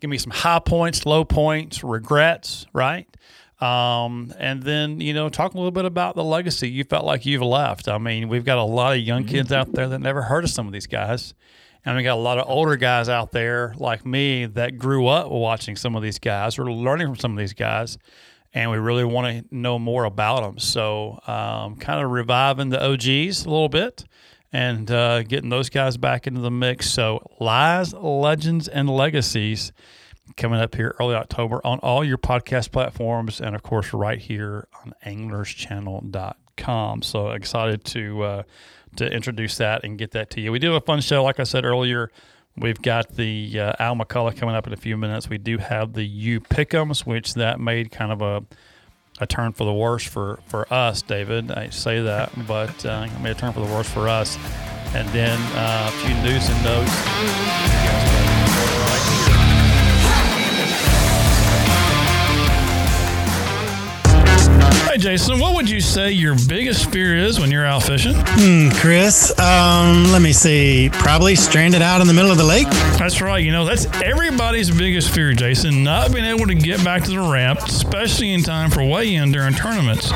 Give 0.00 0.08
me 0.08 0.18
some 0.18 0.30
high 0.30 0.60
points, 0.60 1.04
low 1.04 1.24
points, 1.24 1.82
regrets, 1.82 2.66
right? 2.72 3.08
Um, 3.60 4.32
and 4.38 4.62
then, 4.62 5.00
you 5.00 5.12
know, 5.12 5.28
talk 5.28 5.54
a 5.54 5.56
little 5.56 5.72
bit 5.72 5.84
about 5.84 6.14
the 6.14 6.22
legacy 6.22 6.70
you 6.70 6.84
felt 6.84 7.04
like 7.04 7.26
you've 7.26 7.42
left. 7.42 7.88
I 7.88 7.98
mean, 7.98 8.28
we've 8.28 8.44
got 8.44 8.58
a 8.58 8.62
lot 8.62 8.96
of 8.96 9.02
young 9.02 9.24
kids 9.24 9.52
out 9.52 9.72
there 9.72 9.88
that 9.88 9.98
never 9.98 10.22
heard 10.22 10.44
of 10.44 10.50
some 10.50 10.68
of 10.68 10.72
these 10.72 10.86
guys. 10.86 11.34
And 11.88 11.96
we 11.96 12.02
got 12.02 12.16
a 12.18 12.20
lot 12.20 12.36
of 12.38 12.44
older 12.50 12.76
guys 12.76 13.08
out 13.08 13.32
there 13.32 13.72
like 13.78 14.04
me 14.04 14.44
that 14.44 14.76
grew 14.76 15.06
up 15.06 15.30
watching 15.30 15.74
some 15.74 15.96
of 15.96 16.02
these 16.02 16.18
guys 16.18 16.58
or 16.58 16.70
learning 16.70 17.06
from 17.06 17.16
some 17.16 17.32
of 17.32 17.38
these 17.38 17.54
guys. 17.54 17.96
And 18.52 18.70
we 18.70 18.76
really 18.76 19.04
want 19.04 19.48
to 19.48 19.56
know 19.56 19.78
more 19.78 20.04
about 20.04 20.42
them. 20.42 20.58
So, 20.58 21.18
um, 21.26 21.76
kind 21.76 22.04
of 22.04 22.10
reviving 22.10 22.68
the 22.68 22.84
OGs 22.84 23.46
a 23.46 23.48
little 23.48 23.70
bit 23.70 24.04
and 24.52 24.90
uh, 24.90 25.22
getting 25.22 25.48
those 25.48 25.70
guys 25.70 25.96
back 25.96 26.26
into 26.26 26.42
the 26.42 26.50
mix. 26.50 26.90
So, 26.90 27.26
Lies, 27.40 27.94
Legends, 27.94 28.68
and 28.68 28.90
Legacies 28.90 29.72
coming 30.36 30.60
up 30.60 30.74
here 30.74 30.94
early 31.00 31.14
October 31.14 31.66
on 31.66 31.78
all 31.78 32.04
your 32.04 32.18
podcast 32.18 32.70
platforms 32.70 33.40
and, 33.40 33.56
of 33.56 33.62
course, 33.62 33.94
right 33.94 34.18
here 34.18 34.68
on 34.84 34.92
anglerschannel.com. 35.06 37.00
So, 37.00 37.30
excited 37.30 37.82
to, 37.86 38.22
uh, 38.22 38.42
to 38.98 39.10
introduce 39.10 39.56
that 39.56 39.84
and 39.84 39.98
get 39.98 40.12
that 40.12 40.30
to 40.30 40.40
you. 40.40 40.52
We 40.52 40.58
do 40.58 40.72
have 40.72 40.82
a 40.82 40.84
fun 40.84 41.00
show, 41.00 41.24
like 41.24 41.40
I 41.40 41.44
said 41.44 41.64
earlier. 41.64 42.10
We've 42.56 42.80
got 42.80 43.14
the 43.14 43.60
uh, 43.60 43.72
Al 43.78 43.94
McCullough 43.94 44.36
coming 44.36 44.54
up 44.54 44.66
in 44.66 44.72
a 44.72 44.76
few 44.76 44.96
minutes. 44.96 45.28
We 45.28 45.38
do 45.38 45.58
have 45.58 45.92
the 45.92 46.04
U 46.04 46.40
Pickums, 46.40 47.06
which 47.06 47.34
that 47.34 47.60
made 47.60 47.90
kind 47.90 48.12
of 48.12 48.22
a 48.22 48.44
a 49.20 49.26
turn 49.26 49.52
for 49.52 49.64
the 49.64 49.72
worse 49.72 50.04
for, 50.04 50.40
for 50.46 50.72
us, 50.72 51.02
David. 51.02 51.50
I 51.50 51.70
say 51.70 52.00
that, 52.02 52.30
but 52.46 52.86
uh, 52.86 53.08
I 53.10 53.22
made 53.22 53.32
a 53.32 53.34
turn 53.34 53.52
for 53.52 53.60
the 53.60 53.72
worse 53.72 53.88
for 53.88 54.08
us. 54.08 54.38
And 54.94 55.08
then 55.08 55.38
uh, 55.54 55.90
a 55.90 56.06
few 56.06 56.14
news 56.22 56.48
and 56.48 56.64
notes. 56.64 58.27
Jason, 65.18 65.40
what 65.40 65.56
would 65.56 65.68
you 65.68 65.80
say 65.80 66.12
your 66.12 66.36
biggest 66.46 66.92
fear 66.92 67.16
is 67.16 67.40
when 67.40 67.50
you're 67.50 67.66
out 67.66 67.82
fishing? 67.82 68.14
Hmm, 68.16 68.68
Chris, 68.78 69.36
um, 69.40 70.12
let 70.12 70.22
me 70.22 70.32
see. 70.32 70.90
Probably 70.92 71.34
stranded 71.34 71.82
out 71.82 72.00
in 72.00 72.06
the 72.06 72.12
middle 72.12 72.30
of 72.30 72.38
the 72.38 72.44
lake. 72.44 72.68
That's 73.00 73.20
right. 73.20 73.44
You 73.44 73.50
know, 73.50 73.64
that's 73.64 73.86
everybody's 74.00 74.70
biggest 74.70 75.12
fear, 75.12 75.32
Jason. 75.32 75.82
Not 75.82 76.12
being 76.12 76.24
able 76.24 76.46
to 76.46 76.54
get 76.54 76.84
back 76.84 77.02
to 77.02 77.10
the 77.10 77.18
ramp, 77.18 77.58
especially 77.66 78.32
in 78.32 78.44
time 78.44 78.70
for 78.70 78.84
weigh-in 78.84 79.32
during 79.32 79.54
tournaments. 79.54 80.08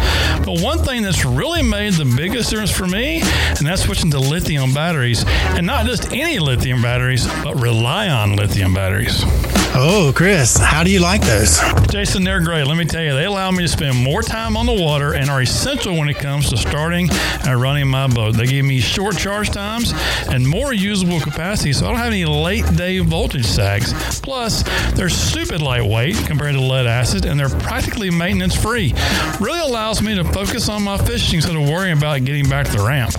But 0.44 0.60
one 0.60 0.78
thing 0.78 1.02
that's 1.02 1.24
really 1.24 1.62
made 1.62 1.94
the 1.94 2.04
biggest 2.16 2.50
difference 2.50 2.70
for 2.70 2.86
me, 2.86 3.22
and 3.22 3.66
that's 3.66 3.82
switching 3.82 4.12
to 4.12 4.20
lithium 4.20 4.72
batteries, 4.72 5.24
and 5.26 5.66
not 5.66 5.84
just 5.84 6.12
any 6.12 6.38
lithium 6.38 6.80
batteries, 6.80 7.26
but 7.42 7.60
Relion 7.60 8.36
lithium 8.36 8.72
batteries. 8.72 9.24
Oh, 9.74 10.12
Chris, 10.14 10.58
how 10.58 10.84
do 10.84 10.90
you 10.90 11.00
like 11.00 11.22
those? 11.22 11.58
Jason, 11.90 12.24
they're 12.24 12.42
great. 12.42 12.66
Let 12.66 12.76
me 12.76 12.84
tell 12.84 13.02
you, 13.02 13.14
they 13.14 13.24
allow 13.24 13.50
me 13.50 13.62
to 13.62 13.68
spend 13.68 13.96
more 13.96 14.20
time 14.20 14.54
on 14.54 14.66
the 14.66 14.72
water 14.72 15.14
and 15.14 15.30
are 15.30 15.40
essential 15.40 15.96
when 15.96 16.10
it 16.10 16.18
comes 16.18 16.50
to 16.50 16.58
starting 16.58 17.08
and 17.46 17.58
running 17.58 17.88
my 17.88 18.06
boat. 18.06 18.36
They 18.36 18.44
give 18.44 18.66
me 18.66 18.80
short 18.80 19.16
charge 19.16 19.48
times 19.48 19.94
and 20.28 20.46
more 20.46 20.74
usable 20.74 21.20
capacity, 21.20 21.72
so 21.72 21.86
I 21.86 21.88
don't 21.88 21.98
have 21.98 22.12
any 22.12 22.26
late 22.26 22.66
day 22.76 22.98
voltage 22.98 23.46
sags. 23.46 24.20
Plus, 24.20 24.62
they're 24.92 25.08
stupid 25.08 25.62
lightweight 25.62 26.16
compared 26.26 26.52
to 26.52 26.60
lead 26.60 26.86
acid, 26.86 27.24
and 27.24 27.40
they're 27.40 27.48
practically 27.48 28.10
maintenance 28.10 28.54
free. 28.54 28.92
Really 29.40 29.60
allows 29.60 30.02
me 30.02 30.14
to 30.14 30.24
focus 30.24 30.68
on 30.68 30.82
my 30.82 30.98
fishing 30.98 31.36
instead 31.36 31.56
of 31.56 31.66
worrying 31.66 31.96
about 31.96 32.22
getting 32.26 32.46
back 32.46 32.66
to 32.66 32.72
the 32.72 32.84
ramp. 32.84 33.14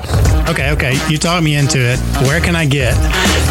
Okay, 0.50 0.72
okay, 0.72 1.00
you 1.10 1.18
talked 1.18 1.44
me 1.44 1.56
into 1.56 1.80
it. 1.80 2.00
Where 2.28 2.40
can 2.40 2.56
I 2.56 2.66
get 2.66 2.94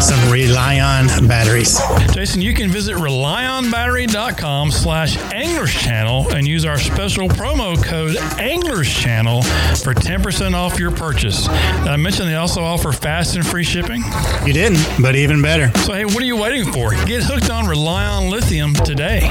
some 0.01 0.31
Relion 0.31 1.27
batteries? 1.27 1.81
Jason, 2.13 2.41
you 2.41 2.53
can 2.53 2.69
visit 2.69 2.92
visit 2.93 3.03
relionbattery.com 3.03 4.71
slash 4.71 5.17
anglers 5.33 5.73
channel 5.73 6.29
and 6.33 6.47
use 6.47 6.65
our 6.65 6.77
special 6.77 7.27
promo 7.27 7.81
code 7.83 8.17
anglers 8.39 8.91
channel 8.91 9.41
for 9.43 9.93
10% 9.93 10.53
off 10.53 10.79
your 10.79 10.91
purchase. 10.91 11.47
Did 11.47 11.87
I 11.87 11.95
mention 11.97 12.25
they 12.25 12.35
also 12.35 12.61
offer 12.61 12.91
fast 12.91 13.35
and 13.35 13.45
free 13.45 13.63
shipping? 13.63 14.03
You 14.45 14.53
didn't, 14.53 14.85
but 15.01 15.15
even 15.15 15.41
better. 15.41 15.71
So, 15.79 15.93
hey, 15.93 16.05
what 16.05 16.17
are 16.17 16.25
you 16.25 16.37
waiting 16.37 16.71
for? 16.71 16.91
Get 17.05 17.23
hooked 17.23 17.49
on 17.49 17.67
Relion 17.67 18.29
Lithium 18.29 18.73
today. 18.73 19.29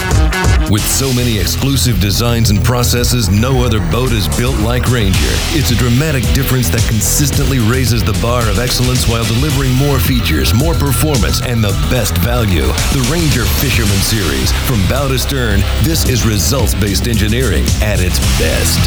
With 0.71 0.87
so 0.87 1.13
many 1.13 1.39
exclusive 1.39 2.01
designs 2.01 2.51
and 2.51 2.63
processes, 2.65 3.29
no 3.29 3.65
other 3.65 3.81
boat 3.91 4.13
is 4.13 4.29
built 4.37 4.59
like 4.61 4.87
Ranger. 4.91 5.19
It's 5.55 5.71
a 5.71 5.77
dramatic 5.77 6.23
difference 6.35 6.69
that 6.71 6.87
consistently 6.89 7.59
raises 7.59 8.03
the 8.03 8.19
bar 8.23 8.49
of 8.49 8.59
excellence 8.59 9.09
while 9.09 9.25
delivering 9.25 9.73
more 9.75 9.99
features, 9.99 10.55
more 10.55 10.75
performance, 10.75 11.43
and 11.43 11.63
the 11.63 11.73
best 11.91 12.17
value. 12.19 12.67
The 12.95 13.07
Ranger 13.11 13.45
Fisherman 13.61 14.01
Series. 14.01 14.53
From 14.67 14.87
bow 14.89 15.09
to 15.09 15.19
stern, 15.19 15.61
this 15.83 16.09
is 16.09 16.25
results 16.27 16.75
based 16.75 17.07
engineering 17.07 17.65
at 17.81 18.01
its 18.01 18.19
best. 18.39 18.79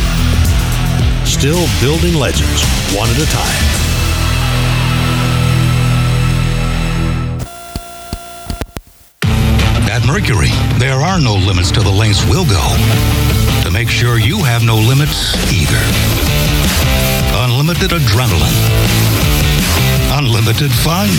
Still 1.27 1.67
building 1.81 2.15
legends, 2.15 2.63
one 2.95 3.09
at 3.09 3.17
a 3.17 3.25
time. 3.31 3.95
At 9.89 10.05
Mercury, 10.05 10.51
there 10.77 10.99
are 10.99 11.19
no 11.19 11.35
limits 11.35 11.71
to 11.71 11.81
the 11.81 11.89
lengths 11.89 12.23
we'll 12.25 12.45
go 12.45 12.63
to 13.63 13.71
make 13.71 13.89
sure 13.89 14.19
you 14.19 14.43
have 14.43 14.63
no 14.63 14.75
limits 14.75 15.33
either. 15.51 15.81
Unlimited 17.47 17.91
adrenaline, 17.91 18.55
unlimited 20.17 20.71
fun 20.71 21.09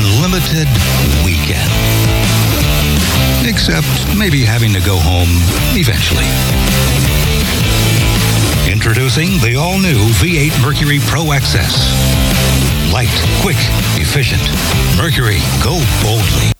unlimited 0.00 0.68
weekend. 1.24 1.70
Except 3.44 3.86
maybe 4.16 4.40
having 4.44 4.72
to 4.72 4.80
go 4.80 4.96
home 4.96 5.28
eventually. 5.76 6.24
Introducing 8.70 9.38
the 9.40 9.56
all-new 9.56 10.00
V8 10.20 10.62
Mercury 10.62 11.00
Pro 11.00 11.24
XS. 11.36 11.92
Light, 12.92 13.12
quick, 13.42 13.60
efficient. 14.00 14.42
Mercury, 14.96 15.38
go 15.62 15.76
boldly. 16.02 16.59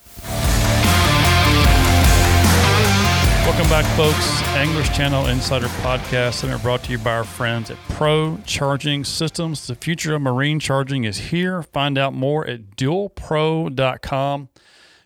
Welcome 3.50 3.68
back, 3.68 3.96
folks. 3.96 4.42
Anglers 4.50 4.88
Channel 4.90 5.26
Insider 5.26 5.66
Podcast, 5.82 6.48
and 6.48 6.62
brought 6.62 6.84
to 6.84 6.92
you 6.92 6.98
by 6.98 7.14
our 7.14 7.24
friends 7.24 7.68
at 7.68 7.78
Pro 7.88 8.38
Charging 8.46 9.02
Systems. 9.02 9.66
The 9.66 9.74
future 9.74 10.14
of 10.14 10.22
marine 10.22 10.60
charging 10.60 11.02
is 11.02 11.18
here. 11.18 11.64
Find 11.64 11.98
out 11.98 12.14
more 12.14 12.46
at 12.46 12.76
dualpro.com. 12.76 14.50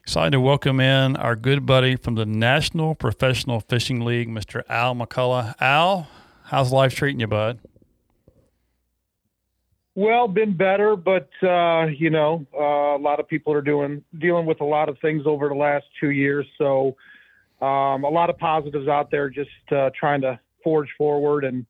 Excited 0.03 0.33
to 0.33 0.41
welcome 0.41 0.79
in 0.79 1.17
our 1.17 1.37
good 1.37 1.65
buddy 1.65 1.97
from 1.97 2.17
the 2.17 2.27
National 2.27 2.95
Professional 2.95 3.61
Fishing 3.61 4.05
League, 4.05 4.29
Mr. 4.29 4.63
Al 4.69 4.95
McCullough. 4.95 5.55
Al, 5.63 6.07
how's 6.43 6.71
life 6.71 6.95
treating 6.95 7.21
you, 7.21 7.27
bud? 7.27 7.59
Well, 9.95 10.29
been 10.29 10.55
better, 10.55 10.97
but 10.97 11.31
uh, 11.43 11.87
you 11.87 12.11
know, 12.11 12.47
uh, 12.55 12.95
a 12.95 13.01
lot 13.01 13.21
of 13.21 13.27
people 13.27 13.55
are 13.55 13.63
doing 13.63 14.05
dealing 14.19 14.45
with 14.45 14.61
a 14.61 14.67
lot 14.67 14.91
of 14.91 14.99
things 14.99 15.23
over 15.25 15.49
the 15.49 15.55
last 15.55 15.87
two 15.99 16.11
years. 16.11 16.47
So, 16.59 16.95
um, 17.65 18.05
a 18.05 18.11
lot 18.11 18.29
of 18.29 18.39
positives 18.39 18.89
out 18.89 19.11
there. 19.11 19.31
Just 19.31 19.51
uh, 19.73 19.91
trying 19.99 20.21
to 20.21 20.39
forge 20.63 20.89
forward 20.99 21.45
and 21.45 21.65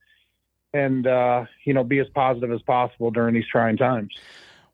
and 0.73 1.07
uh, 1.07 1.45
you 1.65 1.73
know 1.73 1.85
be 1.85 2.01
as 2.01 2.09
positive 2.15 2.51
as 2.51 2.63
possible 2.63 3.11
during 3.11 3.35
these 3.35 3.47
trying 3.51 3.77
times. 3.77 4.13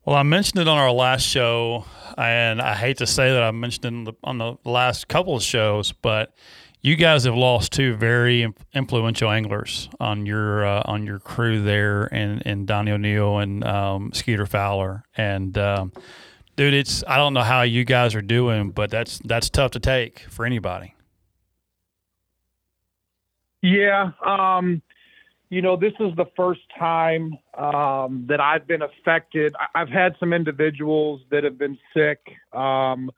Well, 0.03 0.15
I 0.15 0.23
mentioned 0.23 0.59
it 0.61 0.67
on 0.67 0.79
our 0.79 0.91
last 0.91 1.23
show, 1.27 1.85
and 2.17 2.59
I 2.59 2.73
hate 2.73 2.97
to 2.97 3.07
say 3.07 3.31
that 3.33 3.43
I 3.43 3.51
mentioned 3.51 3.85
it 3.85 3.93
on 3.93 4.03
the, 4.05 4.13
on 4.23 4.37
the 4.63 4.69
last 4.69 5.07
couple 5.07 5.35
of 5.35 5.43
shows, 5.43 5.91
but 5.91 6.33
you 6.81 6.95
guys 6.95 7.25
have 7.25 7.35
lost 7.35 7.71
two 7.71 7.93
very 7.93 8.51
influential 8.73 9.29
anglers 9.29 9.89
on 9.99 10.25
your 10.25 10.65
uh, 10.65 10.81
on 10.85 11.05
your 11.05 11.19
crew 11.19 11.61
there, 11.61 12.05
and 12.11 12.41
and 12.47 12.65
Donnie 12.65 12.91
O'Neill 12.91 13.37
and 13.37 13.63
um, 13.63 14.11
Skeeter 14.11 14.47
Fowler, 14.47 15.03
and 15.15 15.55
um, 15.59 15.93
dude, 16.55 16.73
it's 16.73 17.03
I 17.07 17.17
don't 17.17 17.35
know 17.35 17.43
how 17.43 17.61
you 17.61 17.85
guys 17.85 18.15
are 18.15 18.23
doing, 18.23 18.71
but 18.71 18.89
that's 18.89 19.19
that's 19.23 19.51
tough 19.51 19.69
to 19.71 19.79
take 19.79 20.21
for 20.29 20.45
anybody. 20.45 20.95
Yeah, 23.61 24.11
um, 24.25 24.81
you 25.49 25.61
know, 25.61 25.75
this 25.75 25.93
is 25.99 26.15
the 26.15 26.25
first 26.35 26.61
time 26.79 27.37
um, 27.57 28.25
that 28.29 28.39
I've 28.39 28.65
been 28.65 28.81
affected. 28.81 29.53
I've 29.75 29.89
had 29.89 30.15
some 30.19 30.33
individuals 30.33 31.21
that 31.29 31.43
have 31.43 31.57
been 31.57 31.77
sick, 31.93 32.19
um, 32.53 33.11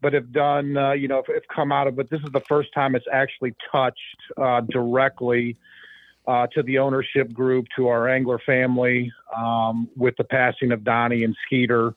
but 0.00 0.14
have 0.14 0.32
done, 0.32 0.76
uh, 0.76 0.92
you 0.92 1.06
know, 1.06 1.22
have, 1.26 1.42
come 1.54 1.70
out 1.70 1.86
of. 1.86 1.94
But 1.94 2.08
this 2.10 2.20
is 2.22 2.30
the 2.32 2.40
first 2.40 2.70
time 2.74 2.94
it's 2.94 3.06
actually 3.12 3.54
touched 3.70 4.00
uh, 4.36 4.62
directly 4.62 5.56
uh, 6.26 6.46
to 6.54 6.62
the 6.62 6.78
ownership 6.78 7.32
group, 7.32 7.66
to 7.76 7.88
our 7.88 8.08
angler 8.08 8.40
family, 8.44 9.12
um, 9.36 9.88
with 9.96 10.16
the 10.16 10.24
passing 10.24 10.72
of 10.72 10.82
Donnie 10.82 11.24
and 11.24 11.36
Skeeter. 11.46 11.94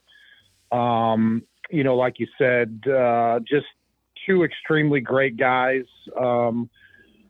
Um, 0.71 1.43
you 1.71 1.83
know, 1.83 1.95
like 1.95 2.19
you 2.19 2.27
said, 2.37 2.83
uh, 2.85 3.39
just 3.39 3.65
two 4.27 4.43
extremely 4.43 4.99
great 4.99 5.37
guys. 5.37 5.85
Um, 6.19 6.69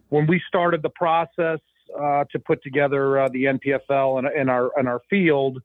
when 0.09 0.27
we 0.27 0.41
started 0.47 0.81
the 0.81 0.89
process 0.89 1.59
uh, 1.97 2.25
to 2.31 2.39
put 2.39 2.61
together 2.63 3.19
uh, 3.19 3.29
the 3.29 3.45
NPFL 3.45 4.19
and, 4.19 4.27
and 4.27 4.49
our 4.49 4.71
and 4.77 4.87
our 4.87 5.01
field, 5.09 5.61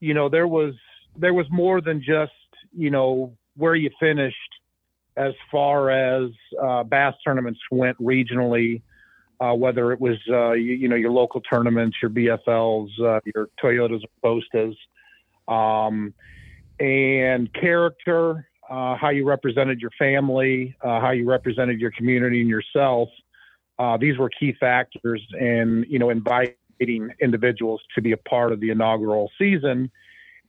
you 0.00 0.14
know, 0.14 0.28
there 0.28 0.48
was 0.48 0.74
there 1.16 1.34
was 1.34 1.46
more 1.50 1.80
than 1.80 2.02
just 2.02 2.32
you 2.76 2.90
know 2.90 3.36
where 3.56 3.74
you 3.74 3.90
finished 4.00 4.36
as 5.16 5.34
far 5.50 5.90
as 5.90 6.30
uh, 6.62 6.82
bass 6.82 7.14
tournaments 7.24 7.60
went 7.70 7.96
regionally. 7.98 8.82
Uh, 9.40 9.52
whether 9.52 9.90
it 9.90 10.00
was 10.00 10.18
uh, 10.28 10.52
you, 10.52 10.74
you 10.74 10.88
know 10.88 10.94
your 10.94 11.10
local 11.10 11.40
tournaments, 11.40 11.96
your 12.00 12.10
BFLs, 12.10 12.88
uh, 13.00 13.18
your 13.34 13.48
Toyotas 13.60 14.02
or 14.22 14.40
Costas, 14.40 14.76
um, 15.48 16.14
and 16.78 17.52
character, 17.52 18.46
how 18.68 19.10
you 19.10 19.26
represented 19.26 19.80
your 19.80 19.90
family, 19.98 20.76
how 20.80 21.10
you 21.10 21.28
represented 21.28 21.80
your 21.80 21.90
community 21.90 22.40
and 22.40 22.48
yourself. 22.48 23.08
Uh, 23.78 23.96
these 23.96 24.18
were 24.18 24.28
key 24.28 24.54
factors 24.58 25.22
in 25.38 25.84
you 25.88 25.98
know 25.98 26.10
inviting 26.10 26.54
individuals 27.20 27.80
to 27.94 28.02
be 28.02 28.12
a 28.12 28.16
part 28.16 28.52
of 28.52 28.60
the 28.60 28.70
inaugural 28.70 29.30
season. 29.38 29.90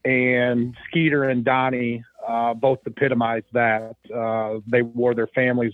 And 0.04 0.76
Skeeter 0.88 1.24
and 1.24 1.44
Donnie 1.44 2.04
uh, 2.26 2.54
both 2.54 2.80
epitomized 2.86 3.46
that. 3.52 3.96
Uh, 4.14 4.60
they 4.66 4.82
wore 4.82 5.14
their 5.14 5.28
families 5.28 5.72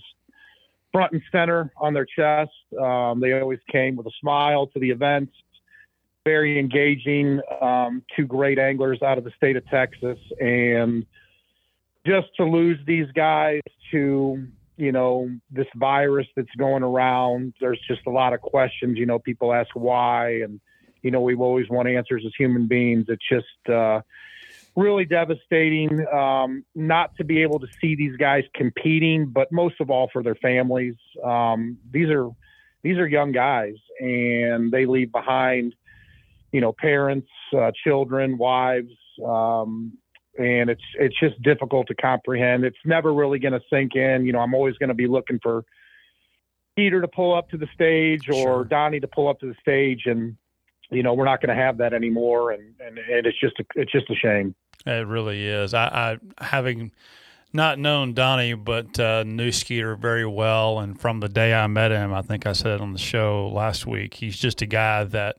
front 0.91 1.13
and 1.13 1.21
center 1.31 1.71
on 1.77 1.93
their 1.93 2.05
chest. 2.05 2.51
Um, 2.79 3.19
they 3.19 3.39
always 3.39 3.59
came 3.71 3.95
with 3.95 4.05
a 4.05 4.11
smile 4.19 4.67
to 4.67 4.79
the 4.79 4.89
events. 4.89 5.33
Very 6.25 6.59
engaging. 6.59 7.41
Um, 7.61 8.03
two 8.15 8.25
great 8.25 8.59
anglers 8.59 9.01
out 9.01 9.17
of 9.17 9.23
the 9.23 9.31
state 9.37 9.55
of 9.55 9.65
Texas, 9.67 10.19
and 10.39 11.05
just 12.05 12.27
to 12.37 12.45
lose 12.45 12.77
these 12.85 13.07
guys 13.13 13.61
to 13.91 14.45
you 14.77 14.91
know 14.91 15.29
this 15.49 15.67
virus 15.75 16.27
that's 16.35 16.53
going 16.57 16.83
around. 16.83 17.53
There's 17.59 17.79
just 17.87 18.01
a 18.07 18.09
lot 18.09 18.33
of 18.33 18.41
questions. 18.41 18.97
You 18.97 19.05
know, 19.05 19.19
people 19.19 19.53
ask 19.53 19.69
why, 19.73 20.41
and 20.41 20.59
you 21.01 21.11
know 21.11 21.21
we 21.21 21.35
always 21.35 21.69
want 21.69 21.87
answers 21.87 22.23
as 22.25 22.33
human 22.37 22.67
beings. 22.67 23.05
It's 23.07 23.27
just 23.27 23.69
uh, 23.69 24.01
really 24.75 25.05
devastating 25.05 26.05
um, 26.07 26.63
not 26.75 27.15
to 27.17 27.23
be 27.23 27.41
able 27.41 27.59
to 27.59 27.67
see 27.79 27.95
these 27.95 28.15
guys 28.17 28.43
competing, 28.53 29.27
but 29.27 29.51
most 29.51 29.75
of 29.79 29.89
all 29.89 30.09
for 30.11 30.23
their 30.23 30.35
families. 30.35 30.95
Um, 31.23 31.77
these 31.91 32.09
are 32.09 32.29
these 32.83 32.97
are 32.97 33.07
young 33.07 33.31
guys, 33.31 33.75
and 33.99 34.71
they 34.71 34.85
leave 34.85 35.11
behind, 35.11 35.75
you 36.51 36.61
know, 36.61 36.73
parents, 36.73 37.29
uh, 37.55 37.71
children, 37.83 38.37
wives, 38.37 38.93
um, 39.23 39.97
and 40.37 40.69
it's 40.69 40.81
it's 40.95 41.19
just 41.19 41.41
difficult 41.41 41.87
to 41.87 41.95
comprehend. 41.95 42.63
It's 42.63 42.77
never 42.85 43.13
really 43.13 43.39
going 43.39 43.53
to 43.53 43.61
sink 43.69 43.95
in. 43.95 44.25
You 44.25 44.33
know, 44.33 44.39
I'm 44.39 44.53
always 44.53 44.75
going 44.77 44.89
to 44.89 44.95
be 44.95 45.07
looking 45.07 45.39
for 45.41 45.63
Skeeter 46.73 47.01
to 47.01 47.07
pull 47.07 47.35
up 47.35 47.49
to 47.49 47.57
the 47.57 47.67
stage 47.73 48.29
or 48.29 48.33
Sure. 48.33 48.63
Donnie 48.65 48.99
to 48.99 49.07
pull 49.07 49.27
up 49.27 49.39
to 49.41 49.47
the 49.47 49.55
stage, 49.61 50.03
and 50.05 50.37
you 50.89 51.03
know, 51.03 51.13
we're 51.13 51.25
not 51.25 51.41
going 51.41 51.55
to 51.55 51.61
have 51.61 51.77
that 51.77 51.93
anymore, 51.93 52.51
and, 52.51 52.73
and 52.79 52.97
and 52.97 53.25
it's 53.25 53.39
just 53.39 53.59
a, 53.59 53.65
it's 53.75 53.91
just 53.91 54.09
a 54.09 54.15
shame. 54.15 54.55
It 54.85 55.05
really 55.05 55.45
is. 55.45 55.73
I, 55.73 56.17
I 56.39 56.43
having 56.43 56.91
not 57.53 57.77
known 57.77 58.13
Donnie, 58.13 58.53
but 58.53 58.99
uh, 58.99 59.23
knew 59.23 59.51
Skeeter 59.51 59.95
very 59.95 60.25
well, 60.25 60.79
and 60.79 60.99
from 60.99 61.19
the 61.19 61.29
day 61.29 61.53
I 61.53 61.67
met 61.67 61.91
him, 61.91 62.13
I 62.13 62.21
think 62.21 62.45
I 62.47 62.53
said 62.53 62.81
on 62.81 62.93
the 62.93 62.99
show 62.99 63.49
last 63.53 63.85
week, 63.85 64.15
he's 64.15 64.37
just 64.37 64.61
a 64.61 64.65
guy 64.65 65.03
that 65.03 65.37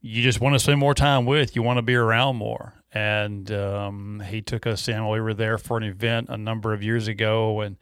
you 0.00 0.22
just 0.22 0.40
want 0.40 0.54
to 0.54 0.58
spend 0.58 0.78
more 0.78 0.94
time 0.94 1.24
with. 1.24 1.54
You 1.54 1.62
want 1.62 1.78
to 1.78 1.82
be 1.82 1.94
around 1.94 2.36
more. 2.36 2.74
And 2.92 3.50
um, 3.52 4.22
he 4.26 4.40
took 4.40 4.66
us 4.66 4.88
in. 4.88 5.08
We 5.08 5.20
were 5.20 5.34
there 5.34 5.58
for 5.58 5.76
an 5.76 5.82
event 5.82 6.28
a 6.30 6.36
number 6.36 6.72
of 6.72 6.82
years 6.82 7.08
ago, 7.08 7.60
and 7.60 7.76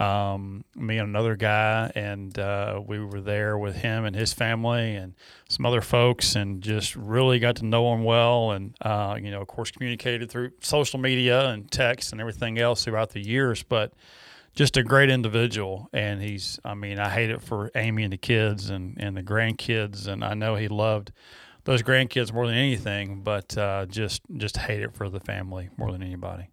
um, 0.00 0.64
me 0.74 0.98
and 0.98 1.08
another 1.08 1.36
guy, 1.36 1.90
and 1.94 2.38
uh, 2.38 2.80
we 2.84 2.98
were 2.98 3.20
there 3.20 3.58
with 3.58 3.76
him 3.76 4.04
and 4.04 4.16
his 4.16 4.32
family 4.32 4.94
and 4.94 5.14
some 5.48 5.66
other 5.66 5.80
folks, 5.80 6.36
and 6.36 6.62
just 6.62 6.96
really 6.96 7.38
got 7.38 7.56
to 7.56 7.66
know 7.66 7.92
him 7.92 8.04
well. 8.04 8.52
And 8.52 8.74
uh, 8.80 9.18
you 9.20 9.30
know, 9.30 9.42
of 9.42 9.48
course, 9.48 9.70
communicated 9.70 10.30
through 10.30 10.52
social 10.60 10.98
media 10.98 11.48
and 11.48 11.70
text 11.70 12.12
and 12.12 12.20
everything 12.20 12.58
else 12.58 12.84
throughout 12.84 13.10
the 13.10 13.20
years. 13.20 13.62
But 13.62 13.92
just 14.54 14.76
a 14.76 14.82
great 14.82 15.10
individual, 15.10 15.88
and 15.92 16.22
he's. 16.22 16.58
I 16.64 16.74
mean, 16.74 16.98
I 16.98 17.10
hate 17.10 17.30
it 17.30 17.42
for 17.42 17.70
Amy 17.74 18.04
and 18.04 18.12
the 18.12 18.18
kids 18.18 18.70
and 18.70 18.96
and 18.98 19.16
the 19.16 19.22
grandkids, 19.22 20.06
and 20.06 20.24
I 20.24 20.34
know 20.34 20.54
he 20.54 20.68
loved 20.68 21.12
those 21.70 21.82
grandkids 21.84 22.32
more 22.32 22.48
than 22.48 22.56
anything, 22.56 23.20
but 23.22 23.56
uh, 23.56 23.86
just 23.86 24.22
just 24.36 24.56
hate 24.56 24.82
it 24.82 24.92
for 24.92 25.08
the 25.08 25.20
family 25.20 25.70
more 25.76 25.92
than 25.92 26.02
anybody. 26.02 26.50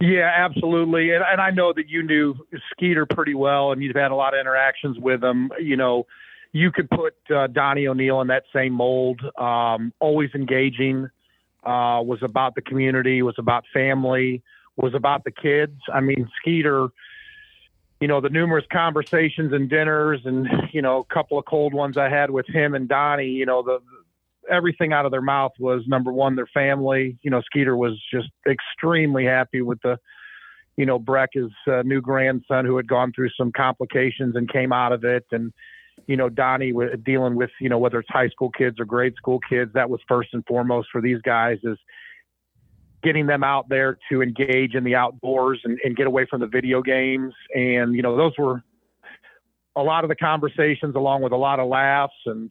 Yeah, 0.00 0.30
absolutely. 0.34 1.10
And, 1.12 1.22
and 1.22 1.38
I 1.38 1.50
know 1.50 1.74
that 1.74 1.90
you 1.90 2.02
knew 2.02 2.34
Skeeter 2.70 3.04
pretty 3.04 3.34
well 3.34 3.72
and 3.72 3.82
you've 3.82 3.94
had 3.94 4.10
a 4.10 4.14
lot 4.14 4.32
of 4.32 4.40
interactions 4.40 4.98
with 4.98 5.22
him. 5.22 5.50
You 5.60 5.76
know, 5.76 6.06
you 6.52 6.72
could 6.72 6.88
put 6.88 7.14
uh, 7.30 7.48
Donnie 7.48 7.86
O'Neill 7.86 8.22
in 8.22 8.28
that 8.28 8.44
same 8.54 8.72
mold. 8.72 9.20
Um, 9.36 9.92
always 10.00 10.30
engaging, 10.34 11.10
uh, 11.62 12.00
was 12.02 12.20
about 12.22 12.54
the 12.54 12.62
community, 12.62 13.20
was 13.20 13.36
about 13.36 13.64
family, 13.72 14.42
was 14.76 14.94
about 14.94 15.24
the 15.24 15.30
kids. 15.30 15.78
I 15.92 16.00
mean, 16.00 16.26
Skeeter, 16.40 16.88
you 18.02 18.08
know, 18.08 18.20
the 18.20 18.30
numerous 18.30 18.64
conversations 18.72 19.52
and 19.52 19.70
dinners 19.70 20.22
and, 20.24 20.48
you 20.72 20.82
know, 20.82 21.06
a 21.08 21.14
couple 21.14 21.38
of 21.38 21.44
cold 21.44 21.72
ones 21.72 21.96
I 21.96 22.08
had 22.08 22.30
with 22.30 22.48
him 22.48 22.74
and 22.74 22.88
Donnie, 22.88 23.28
you 23.28 23.46
know, 23.46 23.62
the, 23.62 23.78
everything 24.50 24.92
out 24.92 25.04
of 25.04 25.12
their 25.12 25.22
mouth 25.22 25.52
was 25.60 25.84
number 25.86 26.12
one, 26.12 26.34
their 26.34 26.48
family. 26.48 27.16
You 27.22 27.30
know, 27.30 27.40
Skeeter 27.42 27.76
was 27.76 28.02
just 28.12 28.26
extremely 28.44 29.24
happy 29.24 29.62
with 29.62 29.80
the, 29.82 30.00
you 30.76 30.84
know, 30.84 30.98
Breck, 30.98 31.30
his 31.34 31.52
uh, 31.68 31.82
new 31.84 32.00
grandson 32.00 32.64
who 32.64 32.76
had 32.76 32.88
gone 32.88 33.12
through 33.14 33.30
some 33.38 33.52
complications 33.52 34.34
and 34.34 34.52
came 34.52 34.72
out 34.72 34.90
of 34.90 35.04
it. 35.04 35.24
And, 35.30 35.52
you 36.08 36.16
know, 36.16 36.28
Donnie 36.28 36.72
w- 36.72 36.96
dealing 36.96 37.36
with, 37.36 37.50
you 37.60 37.68
know, 37.68 37.78
whether 37.78 38.00
it's 38.00 38.10
high 38.10 38.30
school 38.30 38.50
kids 38.50 38.80
or 38.80 38.84
grade 38.84 39.14
school 39.14 39.38
kids, 39.48 39.70
that 39.74 39.88
was 39.88 40.00
first 40.08 40.30
and 40.32 40.44
foremost 40.46 40.88
for 40.90 41.00
these 41.00 41.22
guys 41.22 41.58
is 41.62 41.78
getting 43.02 43.26
them 43.26 43.42
out 43.42 43.68
there 43.68 43.98
to 44.10 44.22
engage 44.22 44.74
in 44.74 44.84
the 44.84 44.94
outdoors 44.94 45.60
and, 45.64 45.78
and 45.84 45.96
get 45.96 46.06
away 46.06 46.26
from 46.28 46.40
the 46.40 46.46
video 46.46 46.82
games. 46.82 47.34
And, 47.54 47.94
you 47.94 48.02
know, 48.02 48.16
those 48.16 48.32
were 48.38 48.62
a 49.76 49.82
lot 49.82 50.04
of 50.04 50.08
the 50.08 50.16
conversations 50.16 50.94
along 50.94 51.22
with 51.22 51.32
a 51.32 51.36
lot 51.36 51.58
of 51.58 51.68
laughs 51.68 52.14
and, 52.26 52.50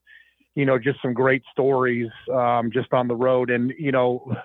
you 0.56 0.66
know, 0.66 0.78
just 0.78 1.02
some 1.02 1.14
great 1.14 1.44
stories 1.52 2.10
um, 2.34 2.72
just 2.74 2.92
on 2.94 3.08
the 3.08 3.16
road. 3.16 3.50
And, 3.50 3.72
you 3.78 3.92
know, 3.92 4.36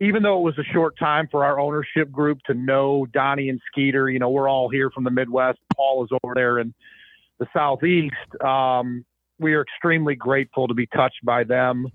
even 0.00 0.22
though 0.22 0.38
it 0.38 0.42
was 0.42 0.58
a 0.58 0.72
short 0.72 0.98
time 0.98 1.28
for 1.30 1.44
our 1.44 1.60
ownership 1.60 2.10
group 2.10 2.38
to 2.46 2.54
know 2.54 3.06
Donnie 3.12 3.48
and 3.48 3.60
Skeeter, 3.70 4.10
you 4.10 4.18
know, 4.18 4.30
we're 4.30 4.48
all 4.48 4.68
here 4.68 4.90
from 4.90 5.04
the 5.04 5.10
Midwest. 5.10 5.60
Paul 5.76 6.04
is 6.04 6.10
over 6.24 6.34
there 6.34 6.58
in 6.58 6.74
the 7.38 7.46
Southeast. 7.54 8.14
Um, 8.44 9.04
we 9.38 9.54
are 9.54 9.62
extremely 9.62 10.16
grateful 10.16 10.66
to 10.66 10.74
be 10.74 10.86
touched 10.86 11.24
by 11.24 11.44
them, 11.44 11.86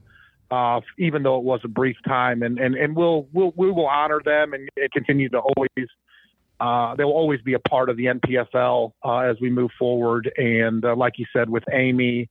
uh, 0.51 0.81
even 0.97 1.23
though 1.23 1.37
it 1.37 1.43
was 1.43 1.61
a 1.63 1.67
brief 1.67 1.97
time. 2.05 2.43
And, 2.43 2.59
and, 2.59 2.75
and 2.75 2.95
we'll, 2.95 3.27
we'll, 3.33 3.53
we 3.55 3.71
will 3.71 3.87
honor 3.87 4.21
them 4.23 4.53
and, 4.53 4.69
continue 4.93 5.29
to 5.29 5.39
always, 5.39 5.89
uh, 6.59 6.95
they'll 6.95 7.07
always 7.07 7.41
be 7.41 7.53
a 7.53 7.59
part 7.59 7.89
of 7.89 7.97
the 7.97 8.05
NPFL 8.05 8.91
uh, 9.03 9.17
as 9.19 9.37
we 9.41 9.49
move 9.49 9.71
forward. 9.77 10.31
And 10.37 10.83
uh, 10.83 10.95
like 10.95 11.13
you 11.17 11.25
said, 11.33 11.49
with 11.49 11.63
Amy, 11.71 12.29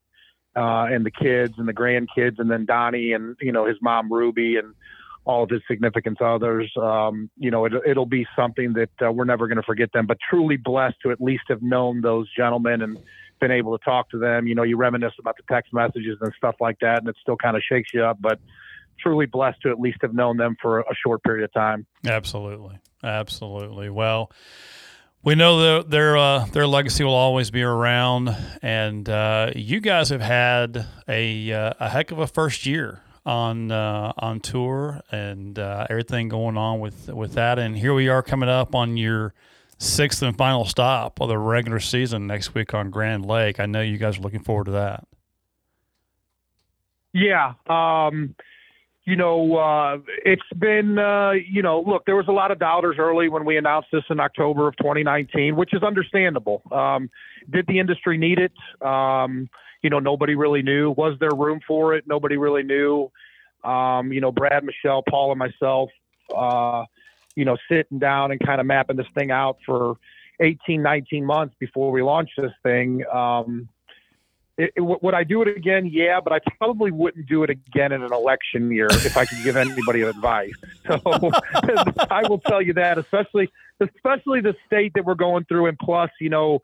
uh, 0.57 0.87
and 0.91 1.05
the 1.05 1.11
kids 1.11 1.55
and 1.59 1.69
the 1.69 1.75
grandkids, 1.75 2.39
and 2.39 2.51
then 2.51 2.65
Donnie 2.65 3.13
and 3.13 3.37
you 3.43 3.53
know 3.53 3.67
his 3.67 3.77
mom 3.83 4.11
Ruby 4.11 4.57
and 4.57 4.75
all 5.27 5.43
of 5.43 5.51
his 5.51 5.61
significant 5.69 6.23
others. 6.23 6.73
Um, 6.81 7.29
you 7.37 7.51
know, 7.51 7.65
it, 7.67 7.73
it'll 7.87 8.07
be 8.07 8.27
something 8.37 8.73
that 8.75 8.91
uh, 9.05 9.13
we're 9.13 9.25
never 9.25 9.49
going 9.49 9.57
to 9.57 9.63
forget 9.63 9.93
them. 9.93 10.07
But 10.07 10.19
truly 10.31 10.57
blessed 10.57 10.97
to 11.03 11.11
at 11.11 11.21
least 11.21 11.45
have 11.49 11.63
known 11.63 12.01
those 12.01 12.29
gentlemen 12.35 12.81
and 12.81 12.99
been 13.41 13.51
able 13.51 13.77
to 13.77 13.85
talk 13.85 14.11
to 14.11 14.19
them. 14.19 14.47
You 14.47 14.55
know, 14.55 14.63
you 14.63 14.77
reminisce 14.77 15.15
about 15.19 15.37
the 15.37 15.43
text 15.53 15.73
messages 15.73 16.19
and 16.21 16.33
stuff 16.37 16.57
like 16.61 16.79
that, 16.81 16.99
and 16.99 17.09
it 17.09 17.17
still 17.21 17.37
kind 17.37 17.57
of 17.57 17.63
shakes 17.63 17.91
you 17.93 18.05
up. 18.05 18.19
But 18.21 18.39
truly 18.99 19.27
blessed 19.27 19.61
to 19.63 19.71
at 19.71 19.79
least 19.79 19.99
have 20.03 20.15
known 20.15 20.37
them 20.37 20.57
for 20.61 20.81
a 20.81 20.95
short 20.95 21.23
period 21.23 21.45
of 21.45 21.53
time. 21.53 21.87
Absolutely, 22.07 22.79
absolutely. 23.03 23.91
Well, 23.91 24.31
we 25.23 25.35
know 25.35 25.81
that 25.81 25.91
their 25.91 26.17
uh, 26.17 26.47
their 26.47 26.67
legacy 26.67 27.05
will 27.05 27.15
always 27.15 27.51
be 27.51 27.63
around, 27.63 28.35
and 28.63 29.09
uh, 29.09 29.51
you 29.57 29.81
guys 29.81 30.11
have 30.11 30.21
had 30.21 30.87
a 31.09 31.53
uh, 31.53 31.73
a 31.81 31.89
heck 31.89 32.13
of 32.13 32.19
a 32.19 32.27
first 32.27 32.65
year 32.65 33.03
on 33.27 33.73
uh, 33.73 34.13
on 34.17 34.39
tour 34.41 35.03
and 35.11 35.59
uh, 35.59 35.87
everything 35.91 36.29
going 36.29 36.57
on 36.57 36.79
with 36.79 37.09
with 37.09 37.33
that. 37.35 37.59
And 37.59 37.77
here 37.77 37.93
we 37.93 38.09
are 38.09 38.23
coming 38.23 38.49
up 38.49 38.75
on 38.75 38.97
your 38.97 39.35
sixth 39.79 40.23
and 40.23 40.37
final 40.37 40.65
stop 40.65 41.21
of 41.21 41.29
the 41.29 41.39
regular 41.39 41.81
season 41.81 42.27
next 42.27 42.55
week 42.55 42.75
on 42.75 42.91
Grand 42.91 43.27
Lake. 43.27 43.61
I 43.61 43.67
know 43.67 43.81
you 43.81 43.99
guys 43.99 44.19
are 44.19 44.23
looking 44.23 44.43
forward 44.43 44.67
to 44.67 44.73
that. 44.73 45.07
Yeah. 47.13 47.55
Um, 47.67 48.35
you 49.07 49.15
know, 49.15 49.57
uh, 49.57 49.99
it's 50.25 50.43
been, 50.59 50.99
uh, 50.99 51.31
you 51.31 51.63
know, 51.63 51.81
look, 51.87 52.05
there 52.07 52.17
was 52.17 52.27
a 52.29 52.33
lot 52.33 52.51
of 52.51 52.59
doubters 52.59 52.97
early 52.99 53.29
when 53.29 53.45
we 53.45 53.57
announced 53.57 53.89
this 53.93 54.03
in 54.11 54.19
October 54.19 54.67
of 54.67 54.77
2019, 54.79 55.55
which 55.55 55.73
is 55.73 55.83
understandable. 55.83 56.61
Um, 56.73 57.09
did 57.49 57.67
the 57.69 57.79
industry 57.79 58.19
need 58.19 58.39
it? 58.39 58.53
Um, 58.87 59.49
you 59.83 59.91
know, 59.91 60.01
nobody 60.01 60.35
really 60.35 60.63
knew. 60.63 60.91
Was 60.91 61.17
there 61.21 61.31
room 61.31 61.61
for 61.67 61.95
it? 61.95 62.05
Nobody 62.07 62.37
really 62.37 62.65
knew. 62.65 63.11
Um, 63.63 64.13
you 64.13 64.21
know, 64.21 64.33
Brad, 64.33 64.65
Michelle, 64.65 65.05
Paul, 65.09 65.31
and 65.31 65.39
myself, 65.39 65.91
uh, 66.37 66.85
you 67.37 67.45
know, 67.45 67.57
sitting 67.71 67.99
down 67.99 68.33
and 68.33 68.41
kind 68.41 68.61
of 68.61 68.67
mapping 68.67 68.97
this 68.97 69.07
thing 69.15 69.31
out 69.31 69.59
for 69.65 69.97
18, 70.41 70.83
19 70.83 71.25
months 71.25 71.55
before 71.61 71.93
we 71.93 72.03
launched 72.03 72.33
this 72.37 72.53
thing. 72.63 73.05
Um, 73.07 73.69
it, 74.59 74.73
it, 74.75 74.81
would 74.81 75.13
I 75.13 75.23
do 75.23 75.43
it 75.43 75.55
again? 75.55 75.87
Yeah, 75.87 76.21
but 76.21 76.33
I 76.33 76.39
probably 76.59 76.91
wouldn't 76.91 77.29
do 77.29 77.43
it 77.43 77.51
again 77.51 77.93
in 77.93 78.03
an 78.03 78.13
election 78.13 78.71
year 78.71 78.89
if 78.91 79.17
I 79.17 79.27
could 79.27 79.43
give 79.45 79.57
anybody 79.57 80.03
advice. 80.03 80.53
So 80.87 81.01
I 82.11 82.23
will 82.29 82.39
tell 82.39 82.63
you 82.63 82.73
that, 82.75 82.97
especially 82.97 83.51
especially 83.81 84.41
the 84.41 84.55
state 84.67 84.93
that 84.95 85.05
we're 85.05 85.17
going 85.17 85.45
through, 85.45 85.67
and 85.67 85.77
plus, 85.77 86.11
you 86.21 86.31
know, 86.31 86.61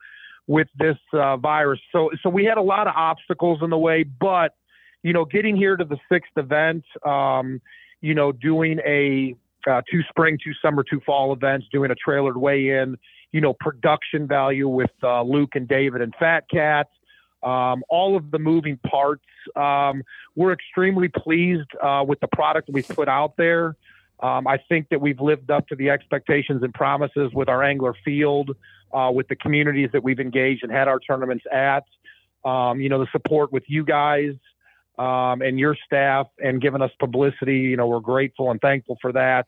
with 0.47 0.69
this 0.79 0.97
uh, 1.13 1.37
virus. 1.39 1.81
So 1.91 2.11
so 2.23 2.31
we 2.31 2.45
had 2.45 2.57
a 2.57 2.63
lot 2.63 2.87
of 2.87 2.95
obstacles 2.97 3.59
in 3.63 3.71
the 3.71 3.79
way, 3.79 4.05
but 4.05 4.55
you 5.03 5.13
know, 5.13 5.25
getting 5.25 5.57
here 5.57 5.77
to 5.77 5.85
the 5.85 5.99
sixth 6.09 6.31
event, 6.37 6.85
um, 7.05 7.61
you 8.01 8.15
know, 8.15 8.31
doing 8.31 8.79
a 8.87 9.35
uh, 9.67 9.83
two 9.91 10.03
spring, 10.09 10.39
two 10.43 10.53
summer, 10.63 10.85
two 10.89 11.01
fall 11.05 11.33
events, 11.33 11.67
doing 11.73 11.91
a 11.91 11.95
trailered 11.95 12.37
weigh 12.37 12.71
in, 12.71 12.97
you 13.33 13.41
know, 13.41 13.55
production 13.55 14.27
value 14.27 14.69
with 14.69 14.91
uh, 15.03 15.23
Luke 15.23 15.55
and 15.55 15.67
David 15.67 16.03
and 16.03 16.15
Fat 16.19 16.45
Cats 16.51 16.91
um, 17.43 17.83
all 17.89 18.17
of 18.17 18.31
the 18.31 18.39
moving 18.39 18.79
parts. 18.89 19.25
Um, 19.57 20.03
we're 20.37 20.53
extremely 20.53 21.09
pleased 21.09 21.69
uh, 21.83 22.05
with 22.07 22.21
the 22.21 22.29
product 22.29 22.69
we've 22.73 22.89
put 22.89 23.09
out 23.09 23.37
there. 23.37 23.77
Um, 24.21 24.47
I 24.47 24.59
think 24.69 24.89
that 24.91 25.01
we've 25.01 25.21
lived 25.21 25.51
up 25.51 25.67
to 25.69 25.77
the 25.77 25.91
expectations 25.91 26.63
and 26.63 26.73
promises 26.73 27.33
with 27.35 27.49
our 27.49 27.63
angler 27.63 27.95
field, 28.05 28.57
uh, 28.93 29.11
with 29.13 29.27
the 29.29 29.37
communities 29.37 29.91
that 29.93 30.03
we've 30.03 30.21
engaged 30.21 30.63
and 30.63 30.71
had 30.71 30.87
our 30.87 31.01
tournaments 31.01 31.45
at. 31.53 31.85
Um, 32.45 32.81
you 32.81 32.89
know, 32.89 33.01
the 33.01 33.09
support 33.13 33.53
with 33.53 33.65
you 33.67 33.85
guys 33.85 34.35
um, 34.99 35.43
and 35.43 35.59
your 35.59 35.77
staff 35.87 36.27
and 36.39 36.61
giving 36.61 36.83
us 36.83 36.91
publicity. 36.99 37.59
You 37.59 37.77
know, 37.77 37.87
we're 37.87 38.01
grateful 38.01 38.51
and 38.51 38.61
thankful 38.61 38.99
for 39.01 39.13
that. 39.13 39.47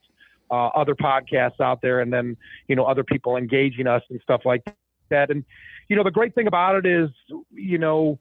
Uh, 0.51 0.67
other 0.67 0.93
podcasts 0.93 1.59
out 1.59 1.81
there, 1.81 2.01
and 2.01 2.13
then 2.13 2.37
you 2.67 2.75
know 2.75 2.85
other 2.85 3.03
people 3.03 3.35
engaging 3.35 3.87
us 3.87 4.03
and 4.09 4.19
stuff 4.21 4.41
like 4.45 4.63
that. 5.09 5.31
And 5.31 5.43
you 5.89 5.95
know, 5.95 6.03
the 6.03 6.11
great 6.11 6.35
thing 6.35 6.47
about 6.47 6.75
it 6.75 6.85
is, 6.85 7.09
you 7.51 7.77
know, 7.77 8.19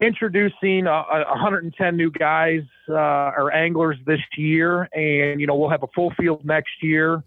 introducing 0.00 0.86
uh, 0.86 1.04
110 1.04 1.96
new 1.96 2.10
guys 2.10 2.62
uh, 2.88 2.92
or 3.36 3.52
anglers 3.52 3.96
this 4.04 4.20
year, 4.36 4.88
and 4.92 5.40
you 5.40 5.46
know, 5.46 5.54
we'll 5.54 5.70
have 5.70 5.82
a 5.82 5.88
full 5.94 6.12
field 6.18 6.44
next 6.44 6.82
year. 6.82 7.22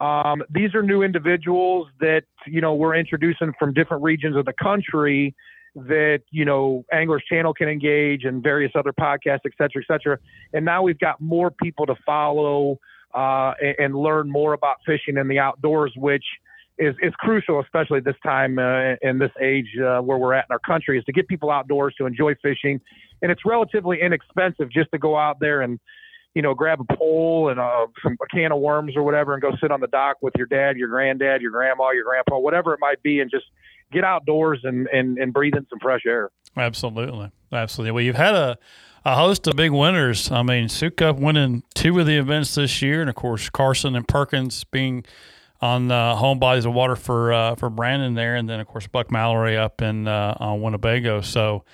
Um, 0.00 0.42
these 0.50 0.74
are 0.74 0.82
new 0.82 1.02
individuals 1.02 1.88
that 2.00 2.24
you 2.46 2.60
know 2.60 2.74
we're 2.74 2.94
introducing 2.94 3.52
from 3.58 3.72
different 3.72 4.02
regions 4.02 4.36
of 4.36 4.44
the 4.44 4.52
country 4.52 5.34
that 5.76 6.22
you 6.30 6.44
know 6.44 6.84
Anglers 6.92 7.22
Channel 7.28 7.52
can 7.52 7.68
engage 7.68 8.24
and 8.24 8.42
various 8.42 8.72
other 8.74 8.92
podcasts, 8.92 9.40
et 9.44 9.52
cetera, 9.58 9.82
et 9.82 9.86
cetera. 9.86 10.18
And 10.52 10.64
now 10.64 10.82
we've 10.82 10.98
got 10.98 11.20
more 11.20 11.50
people 11.50 11.86
to 11.86 11.94
follow 12.04 12.78
uh, 13.14 13.52
and, 13.60 13.76
and, 13.78 13.96
learn 13.96 14.30
more 14.30 14.52
about 14.52 14.76
fishing 14.84 15.16
in 15.16 15.28
the 15.28 15.38
outdoors, 15.38 15.92
which 15.96 16.24
is, 16.78 16.94
is 17.00 17.14
crucial, 17.18 17.60
especially 17.60 18.00
this 18.00 18.16
time 18.22 18.58
uh, 18.58 18.94
in 19.00 19.18
this 19.18 19.30
age 19.40 19.68
uh, 19.78 20.00
where 20.00 20.18
we're 20.18 20.34
at 20.34 20.44
in 20.50 20.52
our 20.52 20.58
country, 20.58 20.98
is 20.98 21.04
to 21.04 21.12
get 21.12 21.26
people 21.28 21.50
outdoors 21.50 21.94
to 21.96 22.04
enjoy 22.04 22.34
fishing. 22.42 22.80
And 23.22 23.32
it's 23.32 23.42
relatively 23.46 24.00
inexpensive 24.02 24.70
just 24.70 24.90
to 24.92 24.98
go 24.98 25.16
out 25.16 25.40
there 25.40 25.62
and, 25.62 25.80
you 26.34 26.42
know, 26.42 26.52
grab 26.52 26.80
a 26.80 26.96
pole 26.96 27.48
and 27.48 27.58
a, 27.58 27.86
some, 28.02 28.18
a 28.22 28.26
can 28.26 28.52
of 28.52 28.60
worms 28.60 28.94
or 28.96 29.02
whatever 29.02 29.32
and 29.32 29.40
go 29.40 29.52
sit 29.62 29.70
on 29.70 29.80
the 29.80 29.86
dock 29.86 30.18
with 30.20 30.34
your 30.36 30.46
dad, 30.46 30.76
your 30.76 30.88
granddad, 30.88 31.40
your 31.40 31.52
grandma, 31.52 31.92
your 31.92 32.04
grandpa, 32.04 32.38
whatever 32.38 32.74
it 32.74 32.80
might 32.80 33.02
be, 33.02 33.20
and 33.20 33.30
just 33.30 33.46
get 33.92 34.04
outdoors 34.04 34.60
and, 34.64 34.86
and, 34.88 35.18
and 35.18 35.32
breathe 35.32 35.54
in 35.56 35.66
some 35.68 35.78
fresh 35.80 36.02
air. 36.06 36.30
Absolutely. 36.56 37.30
Absolutely. 37.52 37.92
Well, 37.92 38.02
you've 38.02 38.16
had 38.16 38.34
a, 38.34 38.58
a 39.04 39.14
host 39.14 39.46
of 39.46 39.56
big 39.56 39.70
winners. 39.70 40.30
I 40.30 40.42
mean, 40.42 40.66
Sokup 40.68 41.18
winning 41.18 41.62
two 41.74 41.98
of 42.00 42.06
the 42.06 42.16
events 42.16 42.54
this 42.54 42.82
year, 42.82 43.00
and 43.00 43.08
of 43.08 43.16
course, 43.16 43.50
Carson 43.50 43.96
and 43.96 44.06
Perkins 44.06 44.64
being– 44.64 45.04
on 45.60 45.90
uh, 45.90 46.14
home 46.16 46.38
bodies 46.38 46.64
of 46.64 46.72
water 46.72 46.96
for 46.96 47.32
uh, 47.32 47.54
for 47.54 47.70
Brandon 47.70 48.14
there, 48.14 48.36
and 48.36 48.48
then 48.48 48.60
of 48.60 48.66
course 48.66 48.86
Buck 48.86 49.10
Mallory 49.10 49.56
up 49.56 49.82
in 49.82 50.06
uh, 50.06 50.36
on 50.38 50.60
Winnebago. 50.60 51.20
So 51.22 51.64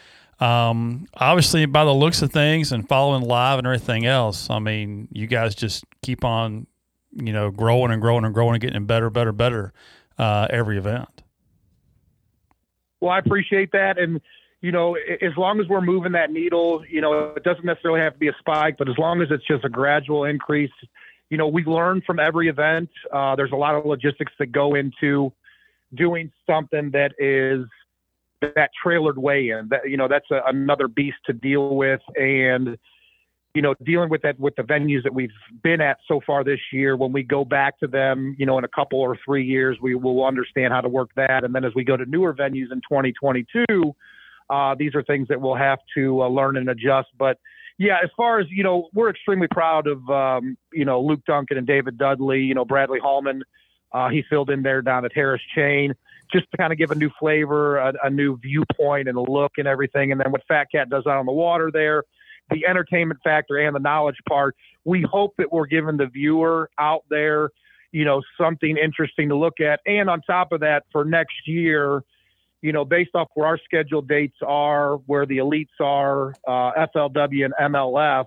um, 0.41 1.07
obviously, 1.15 1.67
by 1.67 1.85
the 1.85 1.95
looks 1.95 2.23
of 2.23 2.33
things 2.33 2.73
and 2.73 2.89
following 2.89 3.23
live 3.23 3.59
and 3.59 3.67
everything 3.67 4.07
else, 4.07 4.51
I 4.51 4.59
mean, 4.59 5.09
you 5.13 5.27
guys 5.27 5.55
just 5.55 5.85
keep 6.03 6.25
on, 6.25 6.67
you 7.13 7.33
know, 7.33 7.51
growing 7.51 7.93
and 7.93 8.01
growing 8.01 8.25
and 8.25 8.35
growing 8.35 8.55
and 8.55 8.61
getting 8.61 8.87
better, 8.87 9.11
better, 9.11 9.33
better 9.33 9.73
uh, 10.19 10.47
every 10.51 10.79
event. 10.79 11.22
Well, 13.03 13.11
I 13.11 13.19
appreciate 13.19 13.73
that, 13.73 13.99
and 13.99 14.23
you 14.63 14.73
know, 14.73 14.95
as 14.95 15.37
long 15.37 15.61
as 15.61 15.67
we're 15.69 15.83
moving 15.83 16.13
that 16.13 16.31
needle, 16.31 16.85
you 16.89 17.01
know, 17.01 17.35
it 17.37 17.43
doesn't 17.43 17.65
necessarily 17.65 18.01
have 18.01 18.15
to 18.15 18.19
be 18.19 18.29
a 18.29 18.37
spike, 18.39 18.77
but 18.79 18.89
as 18.89 18.97
long 18.97 19.21
as 19.21 19.29
it's 19.31 19.45
just 19.47 19.65
a 19.65 19.69
gradual 19.69 20.25
increase 20.25 20.71
you 21.33 21.39
know, 21.39 21.49
we 21.49 21.65
learn 21.65 22.03
from 22.03 22.21
every 22.21 22.49
event. 22.49 22.91
Uh, 23.11 23.35
there's 23.35 23.53
a 23.53 23.57
lot 23.57 23.75
of 23.75 23.87
logistics 23.87 24.35
that 24.39 24.53
go 24.53 24.75
into 24.75 25.33
doing 25.95 26.31
something 26.47 26.91
that 26.91 27.13
is 27.19 27.65
that 28.43 28.69
trailered 28.85 29.17
weigh-in. 29.17 29.69
That 29.71 29.89
you 29.89 29.97
know, 29.97 30.09
that's 30.09 30.31
a, 30.31 30.43
another 30.47 30.89
beast 30.89 31.17
to 31.25 31.33
deal 31.33 31.75
with, 31.75 32.03
and 32.17 32.77
you 33.55 33.61
know, 33.61 33.75
dealing 33.83 34.09
with 34.09 34.23
that 34.23 34.39
with 34.41 34.57
the 34.57 34.63
venues 34.63 35.03
that 35.03 35.13
we've 35.13 35.31
been 35.63 35.81
at 35.81 35.99
so 36.09 36.21
far 36.27 36.43
this 36.43 36.61
year. 36.73 36.97
When 36.97 37.13
we 37.13 37.23
go 37.23 37.45
back 37.45 37.79
to 37.81 37.87
them, 37.87 38.35
you 38.39 38.47
know, 38.47 38.57
in 38.59 38.65
a 38.65 38.69
couple 38.69 39.01
or 39.01 39.19
three 39.25 39.45
years, 39.45 39.79
we 39.81 39.95
will 39.95 40.25
understand 40.25 40.73
how 40.73 40.81
to 40.81 40.89
work 40.89 41.11
that. 41.17 41.45
And 41.45 41.55
then 41.55 41.65
as 41.65 41.75
we 41.75 41.85
go 41.85 41.97
to 41.97 42.07
newer 42.07 42.33
venues 42.33 42.73
in 42.73 42.81
2022, 42.89 43.95
uh, 44.49 44.75
these 44.79 44.95
are 44.95 45.03
things 45.03 45.29
that 45.29 45.41
we'll 45.41 45.55
have 45.55 45.81
to 45.97 46.23
uh, 46.23 46.29
learn 46.29 46.57
and 46.57 46.69
adjust. 46.69 47.09
But 47.19 47.39
yeah, 47.79 47.99
as 48.03 48.11
far 48.17 48.41
as 48.41 48.47
you 48.51 48.65
know, 48.65 48.89
we're 48.95 49.11
extremely 49.11 49.49
proud 49.49 49.87
of 49.87 50.09
um, 50.09 50.57
you 50.73 50.85
know 50.85 51.01
Luke 51.01 51.21
Duncan 51.27 51.59
and 51.59 51.67
David 51.67 51.99
Dudley. 51.99 52.41
You 52.41 52.55
know 52.55 52.65
Bradley 52.65 53.01
Hallman, 53.03 53.43
uh, 53.93 54.09
he 54.09 54.25
filled 54.29 54.51
in 54.51 54.63
there 54.63 54.81
down 54.83 55.05
at 55.05 55.13
Harris 55.13 55.43
Chain 55.55 55.95
just 56.33 56.51
to 56.51 56.57
kind 56.57 56.73
of 56.73 56.79
give 56.79 56.91
a 56.91 56.95
new 56.95 57.11
flavor, 57.21 57.77
a, 57.77 57.93
a, 58.05 58.11
new 58.11 58.39
viewpoint, 58.39 59.07
and 59.07 59.19
a 59.19 59.21
look 59.21 59.53
and 59.59 59.69
everything. 59.69 60.13
And 60.13 60.21
then 60.21 60.33
what 60.33 60.43
Fat 60.49 60.69
Cat 60.73 60.89
does 60.89 61.07
out 61.07 61.19
on 61.19 61.27
the 61.27 61.33
water 61.33 61.71
there, 61.71 62.05
the 62.53 62.67
entertainment 62.67 63.21
factor 63.25 63.59
and 63.59 63.75
the 63.75 63.81
knowledge 63.81 64.19
part. 64.29 64.57
We 64.85 65.03
hope 65.03 65.35
that 65.39 65.53
we're 65.53 65.67
giving 65.67 65.97
the 65.97 66.07
viewer 66.07 66.71
out 66.79 67.05
there, 67.11 67.51
you 67.93 68.05
know, 68.05 68.23
something 68.41 68.77
interesting 68.77 69.29
to 69.29 69.37
look 69.37 69.61
at. 69.61 69.81
And 69.87 70.11
on 70.11 70.21
top 70.23 70.53
of 70.53 70.61
that, 70.61 70.85
for 70.93 71.05
next 71.05 71.47
year 71.47 72.03
you 72.63 72.73
know, 72.73 72.85
based 72.85 73.11
off 73.15 73.29
where 73.35 73.47
our 73.47 73.59
scheduled 73.59 74.09
dates 74.09 74.37
are, 74.47 74.95
where 75.07 75.27
the 75.27 75.39
elites 75.39 75.81
are, 75.81 76.31
uh, 76.47 76.87
FLW 76.95 77.45
and 77.45 77.75
MLF, 77.75 78.27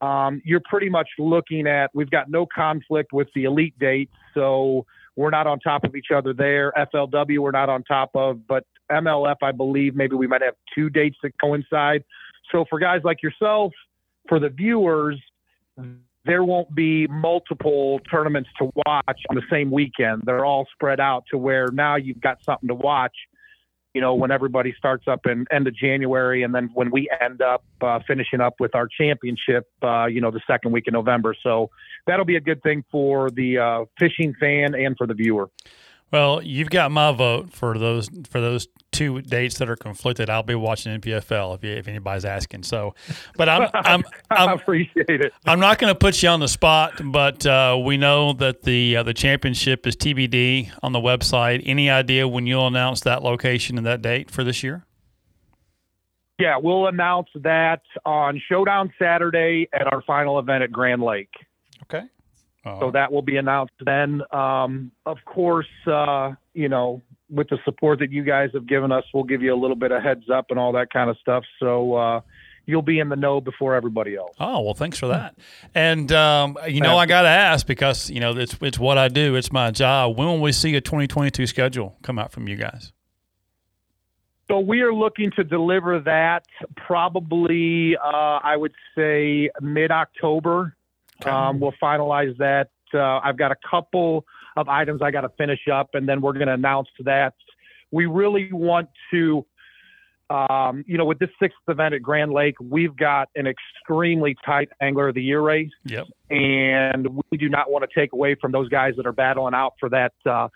um, 0.00 0.40
you're 0.44 0.62
pretty 0.64 0.88
much 0.88 1.08
looking 1.18 1.66
at 1.66 1.90
we've 1.94 2.10
got 2.10 2.30
no 2.30 2.46
conflict 2.46 3.12
with 3.12 3.28
the 3.34 3.44
elite 3.44 3.76
dates, 3.78 4.12
so 4.34 4.86
we're 5.16 5.30
not 5.30 5.46
on 5.46 5.58
top 5.58 5.84
of 5.84 5.96
each 5.96 6.10
other 6.14 6.32
there. 6.32 6.72
FLW 6.76 7.38
we're 7.38 7.50
not 7.50 7.68
on 7.68 7.82
top 7.82 8.10
of, 8.14 8.46
but 8.46 8.64
MLF 8.90 9.36
I 9.42 9.52
believe 9.52 9.96
maybe 9.96 10.14
we 10.14 10.26
might 10.26 10.42
have 10.42 10.54
two 10.74 10.90
dates 10.90 11.16
that 11.22 11.32
coincide. 11.40 12.04
So 12.52 12.64
for 12.68 12.78
guys 12.78 13.02
like 13.04 13.22
yourself, 13.22 13.72
for 14.28 14.38
the 14.38 14.48
viewers, 14.48 15.20
there 16.24 16.44
won't 16.44 16.74
be 16.74 17.06
multiple 17.06 18.00
tournaments 18.10 18.50
to 18.58 18.70
watch 18.86 19.20
on 19.30 19.36
the 19.36 19.42
same 19.50 19.70
weekend. 19.70 20.22
They're 20.24 20.44
all 20.44 20.66
spread 20.72 21.00
out 21.00 21.24
to 21.30 21.38
where 21.38 21.68
now 21.72 21.96
you've 21.96 22.20
got 22.20 22.42
something 22.44 22.68
to 22.68 22.74
watch 22.74 23.14
you 23.96 24.02
know, 24.02 24.14
when 24.14 24.30
everybody 24.30 24.74
starts 24.76 25.08
up 25.08 25.24
in 25.24 25.46
end 25.50 25.66
of 25.66 25.74
January, 25.74 26.42
and 26.42 26.54
then 26.54 26.68
when 26.74 26.90
we 26.90 27.08
end 27.22 27.40
up 27.40 27.64
uh, 27.80 27.98
finishing 28.06 28.42
up 28.42 28.60
with 28.60 28.74
our 28.74 28.86
championship, 28.86 29.66
uh, 29.82 30.04
you 30.04 30.20
know, 30.20 30.30
the 30.30 30.42
second 30.46 30.72
week 30.72 30.84
in 30.86 30.92
November. 30.92 31.34
So 31.42 31.70
that'll 32.06 32.26
be 32.26 32.36
a 32.36 32.40
good 32.42 32.62
thing 32.62 32.84
for 32.90 33.30
the 33.30 33.56
uh, 33.56 33.84
fishing 33.98 34.34
fan 34.38 34.74
and 34.74 34.98
for 34.98 35.06
the 35.06 35.14
viewer. 35.14 35.48
Well, 36.12 36.40
you've 36.40 36.70
got 36.70 36.92
my 36.92 37.10
vote 37.10 37.52
for 37.52 37.76
those 37.78 38.08
for 38.30 38.40
those 38.40 38.68
two 38.92 39.20
dates 39.22 39.58
that 39.58 39.68
are 39.68 39.76
conflicted. 39.76 40.30
I'll 40.30 40.44
be 40.44 40.54
watching 40.54 40.98
NPFL 41.00 41.56
if, 41.56 41.64
you, 41.64 41.72
if 41.72 41.88
anybody's 41.88 42.24
asking. 42.24 42.62
So, 42.62 42.94
but 43.36 43.48
I'm 43.48 43.68
I'm, 43.74 44.04
I'm 44.30 44.48
i 44.50 44.52
appreciate 44.52 45.20
it. 45.20 45.32
I'm 45.44 45.58
not 45.58 45.78
going 45.78 45.92
to 45.92 45.98
put 45.98 46.22
you 46.22 46.28
on 46.28 46.38
the 46.38 46.48
spot, 46.48 47.00
but 47.04 47.44
uh, 47.44 47.78
we 47.84 47.96
know 47.96 48.32
that 48.34 48.62
the 48.62 48.98
uh, 48.98 49.02
the 49.02 49.14
championship 49.14 49.86
is 49.86 49.96
TBD 49.96 50.70
on 50.82 50.92
the 50.92 51.00
website. 51.00 51.62
Any 51.66 51.90
idea 51.90 52.28
when 52.28 52.46
you'll 52.46 52.68
announce 52.68 53.00
that 53.00 53.22
location 53.22 53.76
and 53.76 53.86
that 53.86 54.00
date 54.00 54.30
for 54.30 54.44
this 54.44 54.62
year? 54.62 54.84
Yeah, 56.38 56.58
we'll 56.62 56.86
announce 56.86 57.28
that 57.34 57.80
on 58.04 58.40
Showdown 58.48 58.92
Saturday 58.98 59.68
at 59.72 59.92
our 59.92 60.02
final 60.02 60.38
event 60.38 60.62
at 60.62 60.70
Grand 60.70 61.02
Lake. 61.02 61.32
Okay. 61.84 62.06
Uh-huh. 62.66 62.80
So 62.80 62.90
that 62.90 63.12
will 63.12 63.22
be 63.22 63.36
announced 63.36 63.74
then. 63.84 64.22
Um, 64.32 64.90
of 65.04 65.18
course, 65.24 65.68
uh, 65.86 66.32
you 66.52 66.68
know, 66.68 67.00
with 67.30 67.48
the 67.48 67.58
support 67.64 68.00
that 68.00 68.10
you 68.10 68.24
guys 68.24 68.50
have 68.54 68.66
given 68.66 68.90
us, 68.90 69.04
we'll 69.14 69.24
give 69.24 69.40
you 69.40 69.54
a 69.54 69.60
little 69.60 69.76
bit 69.76 69.92
of 69.92 70.02
heads 70.02 70.28
up 70.28 70.46
and 70.50 70.58
all 70.58 70.72
that 70.72 70.90
kind 70.92 71.08
of 71.08 71.16
stuff. 71.18 71.44
So, 71.60 71.94
uh, 71.94 72.20
you'll 72.66 72.82
be 72.82 72.98
in 72.98 73.08
the 73.08 73.16
know 73.16 73.40
before 73.40 73.76
everybody 73.76 74.16
else. 74.16 74.34
Oh 74.40 74.60
well, 74.60 74.74
thanks 74.74 74.98
for 74.98 75.06
that. 75.06 75.36
And 75.74 76.10
um, 76.10 76.58
you 76.68 76.80
know, 76.80 76.98
I 76.98 77.06
got 77.06 77.22
to 77.22 77.28
ask 77.28 77.66
because 77.66 78.10
you 78.10 78.18
know 78.18 78.36
it's 78.36 78.56
it's 78.60 78.78
what 78.78 78.98
I 78.98 79.06
do. 79.08 79.36
It's 79.36 79.52
my 79.52 79.70
job. 79.70 80.18
When 80.18 80.26
will 80.26 80.40
we 80.40 80.52
see 80.52 80.74
a 80.74 80.80
2022 80.80 81.46
schedule 81.46 81.96
come 82.02 82.18
out 82.18 82.32
from 82.32 82.48
you 82.48 82.56
guys? 82.56 82.92
So 84.48 84.60
we 84.60 84.82
are 84.82 84.92
looking 84.92 85.32
to 85.32 85.44
deliver 85.44 85.98
that 86.00 86.44
probably, 86.76 87.96
uh, 87.96 88.38
I 88.42 88.56
would 88.56 88.74
say, 88.96 89.50
mid 89.60 89.90
October. 89.90 90.76
Okay. 91.22 91.30
Um, 91.30 91.60
we'll 91.60 91.74
finalize 91.82 92.36
that. 92.38 92.68
Uh, 92.94 93.18
I've 93.22 93.36
got 93.36 93.52
a 93.52 93.56
couple 93.68 94.24
of 94.56 94.68
items 94.68 95.02
I 95.02 95.10
got 95.10 95.22
to 95.22 95.30
finish 95.36 95.60
up, 95.72 95.90
and 95.94 96.08
then 96.08 96.20
we're 96.20 96.32
going 96.32 96.46
to 96.46 96.54
announce 96.54 96.88
that. 97.00 97.34
We 97.90 98.06
really 98.06 98.52
want 98.52 98.88
to, 99.12 99.44
um, 100.30 100.84
you 100.86 100.96
know, 100.98 101.04
with 101.04 101.18
this 101.18 101.30
sixth 101.40 101.58
event 101.68 101.94
at 101.94 102.02
Grand 102.02 102.32
Lake, 102.32 102.54
we've 102.60 102.96
got 102.96 103.28
an 103.34 103.46
extremely 103.46 104.36
tight 104.44 104.68
Angler 104.80 105.08
of 105.08 105.14
the 105.14 105.22
Year 105.22 105.40
race, 105.40 105.70
Yep. 105.84 106.06
and 106.30 107.08
we 107.30 107.38
do 107.38 107.48
not 107.48 107.70
want 107.70 107.84
to 107.88 108.00
take 108.00 108.12
away 108.12 108.34
from 108.34 108.52
those 108.52 108.68
guys 108.68 108.94
that 108.96 109.06
are 109.06 109.12
battling 109.12 109.54
out 109.54 109.74
for 109.78 109.88
that 109.90 110.12
uh, 110.24 110.48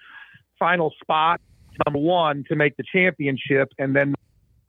final 0.59 0.93
spot. 1.01 1.41
Number 1.87 2.01
one, 2.01 2.45
to 2.49 2.57
make 2.57 2.77
the 2.77 2.85
championship, 2.93 3.73
and 3.79 3.95
then 3.95 4.15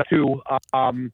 two, 0.10 0.42
um, 0.74 1.12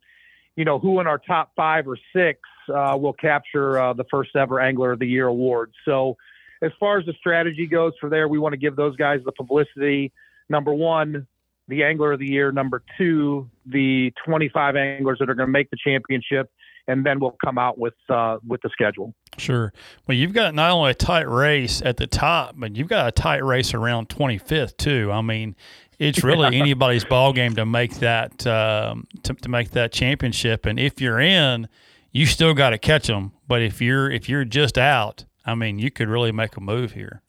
you 0.57 0.65
know, 0.65 0.79
who 0.79 0.99
in 0.99 1.07
our 1.07 1.19
top 1.19 1.51
five 1.55 1.87
or 1.87 1.97
six 2.13 2.41
uh, 2.67 2.97
will 2.99 3.13
capture 3.13 3.79
uh, 3.79 3.93
the 3.93 4.03
first 4.11 4.35
ever 4.35 4.59
Angler 4.59 4.91
of 4.91 4.99
the 4.99 5.07
Year 5.07 5.27
award. 5.27 5.71
So, 5.85 6.17
as 6.61 6.71
far 6.79 6.97
as 6.97 7.05
the 7.05 7.13
strategy 7.13 7.67
goes 7.67 7.93
for 8.01 8.09
there, 8.09 8.27
we 8.27 8.39
want 8.39 8.53
to 8.53 8.57
give 8.57 8.75
those 8.75 8.95
guys 8.95 9.21
the 9.23 9.31
publicity. 9.31 10.11
Number 10.49 10.73
one, 10.73 11.27
the 11.67 11.83
Angler 11.83 12.13
of 12.13 12.19
the 12.19 12.27
Year. 12.27 12.51
Number 12.51 12.81
two, 12.97 13.47
the 13.67 14.11
25 14.25 14.75
anglers 14.75 15.19
that 15.19 15.29
are 15.29 15.35
going 15.35 15.47
to 15.47 15.51
make 15.51 15.69
the 15.69 15.77
championship, 15.77 16.49
and 16.87 17.05
then 17.05 17.19
we'll 17.19 17.35
come 17.45 17.59
out 17.59 17.77
with 17.77 17.93
uh, 18.09 18.37
with 18.45 18.61
the 18.63 18.69
schedule. 18.69 19.13
Sure. 19.37 19.71
Well, 20.07 20.17
you've 20.17 20.33
got 20.33 20.55
not 20.55 20.71
only 20.71 20.91
a 20.91 20.95
tight 20.95 21.29
race 21.29 21.83
at 21.83 21.97
the 21.97 22.07
top, 22.07 22.55
but 22.57 22.75
you've 22.75 22.87
got 22.87 23.07
a 23.07 23.11
tight 23.11 23.45
race 23.45 23.75
around 23.75 24.09
25th 24.09 24.77
too. 24.77 25.11
I 25.11 25.21
mean, 25.21 25.55
it's 25.99 26.23
really 26.23 26.57
anybody's 26.57 27.03
ball 27.05 27.33
game 27.33 27.55
to 27.55 27.65
make 27.65 27.95
that 27.95 28.45
um, 28.45 29.07
to, 29.23 29.33
to 29.33 29.49
make 29.49 29.71
that 29.71 29.91
championship. 29.91 30.65
And 30.65 30.79
if 30.79 31.01
you're 31.01 31.19
in, 31.19 31.67
you 32.11 32.25
still 32.25 32.53
got 32.53 32.71
to 32.71 32.77
catch 32.77 33.07
them. 33.07 33.31
But 33.47 33.61
if 33.61 33.81
you're 33.81 34.09
if 34.09 34.29
you're 34.29 34.45
just 34.45 34.77
out, 34.77 35.25
I 35.45 35.55
mean, 35.55 35.79
you 35.79 35.91
could 35.91 36.09
really 36.09 36.31
make 36.31 36.55
a 36.57 36.61
move 36.61 36.93
here. 36.93 37.21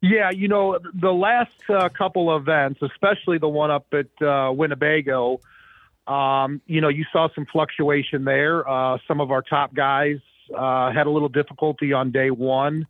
Yeah, 0.00 0.30
you 0.30 0.46
know, 0.46 0.78
the 0.94 1.10
last 1.10 1.50
uh, 1.68 1.88
couple 1.88 2.36
events, 2.36 2.80
especially 2.82 3.38
the 3.38 3.48
one 3.48 3.72
up 3.72 3.86
at 3.92 4.24
uh, 4.24 4.52
Winnebago, 4.52 5.40
um, 6.06 6.62
you 6.66 6.80
know, 6.80 6.88
you 6.88 7.04
saw 7.12 7.28
some 7.34 7.46
fluctuation 7.46 8.24
there. 8.24 8.68
Uh, 8.68 8.98
some 9.08 9.20
of 9.20 9.32
our 9.32 9.42
top 9.42 9.74
guys 9.74 10.18
uh, 10.56 10.92
had 10.92 11.08
a 11.08 11.10
little 11.10 11.28
difficulty 11.28 11.92
on 11.92 12.12
day 12.12 12.30
one, 12.30 12.86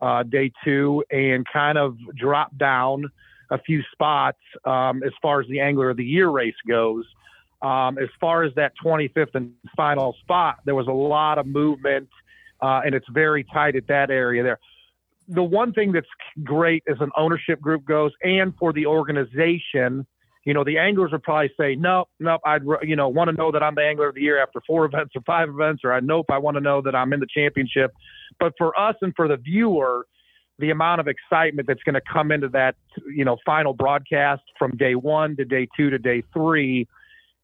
uh, 0.00 0.22
day 0.22 0.52
two, 0.64 1.04
and 1.10 1.44
kind 1.52 1.78
of 1.78 1.96
dropped 2.14 2.56
down 2.56 3.10
a 3.52 3.58
few 3.58 3.82
spots 3.92 4.40
um, 4.64 5.02
as 5.04 5.12
far 5.22 5.40
as 5.40 5.46
the 5.48 5.60
Angler 5.60 5.90
of 5.90 5.96
the 5.96 6.04
Year 6.04 6.28
race 6.28 6.54
goes. 6.68 7.04
Um, 7.60 7.96
as 7.98 8.08
far 8.20 8.42
as 8.42 8.52
that 8.56 8.72
25th 8.84 9.34
and 9.34 9.52
final 9.76 10.16
spot, 10.20 10.56
there 10.64 10.74
was 10.74 10.88
a 10.88 10.92
lot 10.92 11.38
of 11.38 11.46
movement, 11.46 12.08
uh, 12.60 12.80
and 12.84 12.92
it's 12.92 13.06
very 13.10 13.44
tight 13.44 13.76
at 13.76 13.86
that 13.86 14.10
area 14.10 14.42
there 14.42 14.58
the 15.28 15.42
one 15.42 15.72
thing 15.72 15.92
that's 15.92 16.08
great 16.42 16.82
as 16.88 16.96
an 17.00 17.10
ownership 17.16 17.60
group 17.60 17.84
goes 17.84 18.12
and 18.22 18.54
for 18.58 18.72
the 18.72 18.86
organization, 18.86 20.06
you 20.44 20.54
know, 20.54 20.64
the 20.64 20.78
anglers 20.78 21.12
would 21.12 21.22
probably 21.22 21.50
say, 21.58 21.74
nope, 21.74 22.08
nope, 22.18 22.40
I'd, 22.44 22.62
you 22.82 22.96
know, 22.96 23.08
want 23.08 23.30
to 23.30 23.36
know 23.36 23.52
that 23.52 23.62
I'm 23.62 23.74
the 23.74 23.84
angler 23.84 24.08
of 24.08 24.14
the 24.14 24.20
year 24.20 24.42
after 24.42 24.60
four 24.66 24.84
events 24.92 25.12
or 25.14 25.22
five 25.22 25.48
events, 25.48 25.82
or 25.84 25.92
I 25.92 26.00
nope, 26.00 26.26
I 26.30 26.38
want 26.38 26.56
to 26.56 26.60
know 26.60 26.82
that 26.82 26.94
I'm 26.94 27.12
in 27.12 27.20
the 27.20 27.28
championship. 27.32 27.92
But 28.40 28.54
for 28.58 28.78
us 28.78 28.96
and 29.02 29.12
for 29.14 29.28
the 29.28 29.36
viewer, 29.36 30.06
the 30.62 30.70
amount 30.70 31.00
of 31.00 31.08
excitement 31.08 31.66
that's 31.66 31.82
going 31.82 31.94
to 31.94 32.00
come 32.00 32.30
into 32.30 32.48
that, 32.48 32.76
you 33.14 33.24
know, 33.24 33.36
final 33.44 33.74
broadcast 33.74 34.42
from 34.58 34.70
day 34.76 34.94
one 34.94 35.36
to 35.36 35.44
day 35.44 35.68
two 35.76 35.90
to 35.90 35.98
day 35.98 36.22
three, 36.32 36.86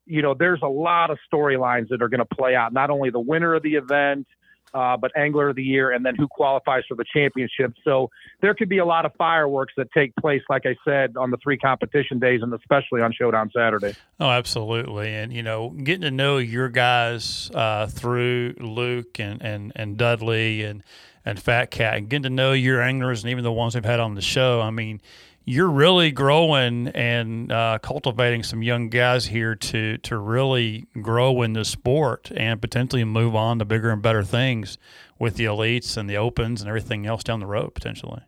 you 0.06 0.22
know, 0.22 0.34
there's 0.34 0.62
a 0.62 0.68
lot 0.68 1.10
of 1.10 1.18
storylines 1.30 1.88
that 1.88 2.00
are 2.00 2.08
going 2.08 2.24
to 2.26 2.34
play 2.34 2.54
out. 2.54 2.72
Not 2.72 2.88
only 2.88 3.10
the 3.10 3.20
winner 3.20 3.54
of 3.54 3.62
the 3.62 3.74
event, 3.74 4.26
uh, 4.72 4.96
but 4.96 5.10
Angler 5.16 5.48
of 5.48 5.56
the 5.56 5.62
Year, 5.62 5.90
and 5.90 6.04
then 6.06 6.14
who 6.14 6.28
qualifies 6.28 6.84
for 6.86 6.94
the 6.94 7.04
championship. 7.12 7.72
So 7.84 8.10
there 8.40 8.54
could 8.54 8.68
be 8.68 8.78
a 8.78 8.84
lot 8.84 9.04
of 9.04 9.12
fireworks 9.16 9.72
that 9.78 9.90
take 9.92 10.14
place, 10.16 10.42
like 10.48 10.64
I 10.66 10.76
said, 10.84 11.16
on 11.16 11.30
the 11.30 11.38
three 11.42 11.58
competition 11.58 12.18
days, 12.18 12.40
and 12.42 12.52
especially 12.52 13.00
on 13.00 13.12
Showdown 13.12 13.50
Saturday. 13.52 13.94
Oh, 14.20 14.30
absolutely. 14.30 15.08
And, 15.14 15.32
you 15.32 15.42
know, 15.42 15.70
getting 15.70 16.02
to 16.02 16.10
know 16.10 16.36
your 16.38 16.68
guys 16.68 17.50
uh, 17.54 17.86
through 17.86 18.54
Luke 18.60 19.18
and, 19.18 19.42
and, 19.42 19.72
and 19.74 19.96
Dudley 19.96 20.62
and, 20.62 20.84
and 21.28 21.38
Fat 21.38 21.70
Cat, 21.70 21.98
and 21.98 22.08
getting 22.08 22.22
to 22.22 22.30
know 22.30 22.52
your 22.52 22.80
anglers 22.80 23.22
and 23.22 23.30
even 23.30 23.44
the 23.44 23.52
ones 23.52 23.74
we've 23.74 23.84
had 23.84 24.00
on 24.00 24.14
the 24.14 24.22
show. 24.22 24.62
I 24.62 24.70
mean, 24.70 25.00
you're 25.44 25.68
really 25.68 26.10
growing 26.10 26.88
and 26.88 27.52
uh, 27.52 27.78
cultivating 27.82 28.42
some 28.42 28.62
young 28.62 28.88
guys 28.88 29.26
here 29.26 29.54
to 29.54 29.98
to 29.98 30.16
really 30.16 30.86
grow 31.00 31.42
in 31.42 31.52
the 31.52 31.64
sport 31.64 32.30
and 32.34 32.60
potentially 32.60 33.04
move 33.04 33.34
on 33.36 33.58
to 33.58 33.64
bigger 33.64 33.90
and 33.90 34.02
better 34.02 34.22
things 34.22 34.78
with 35.18 35.36
the 35.36 35.44
elites 35.44 35.96
and 35.96 36.08
the 36.08 36.16
opens 36.16 36.62
and 36.62 36.68
everything 36.68 37.06
else 37.06 37.22
down 37.22 37.40
the 37.40 37.46
road 37.46 37.74
potentially. 37.74 38.22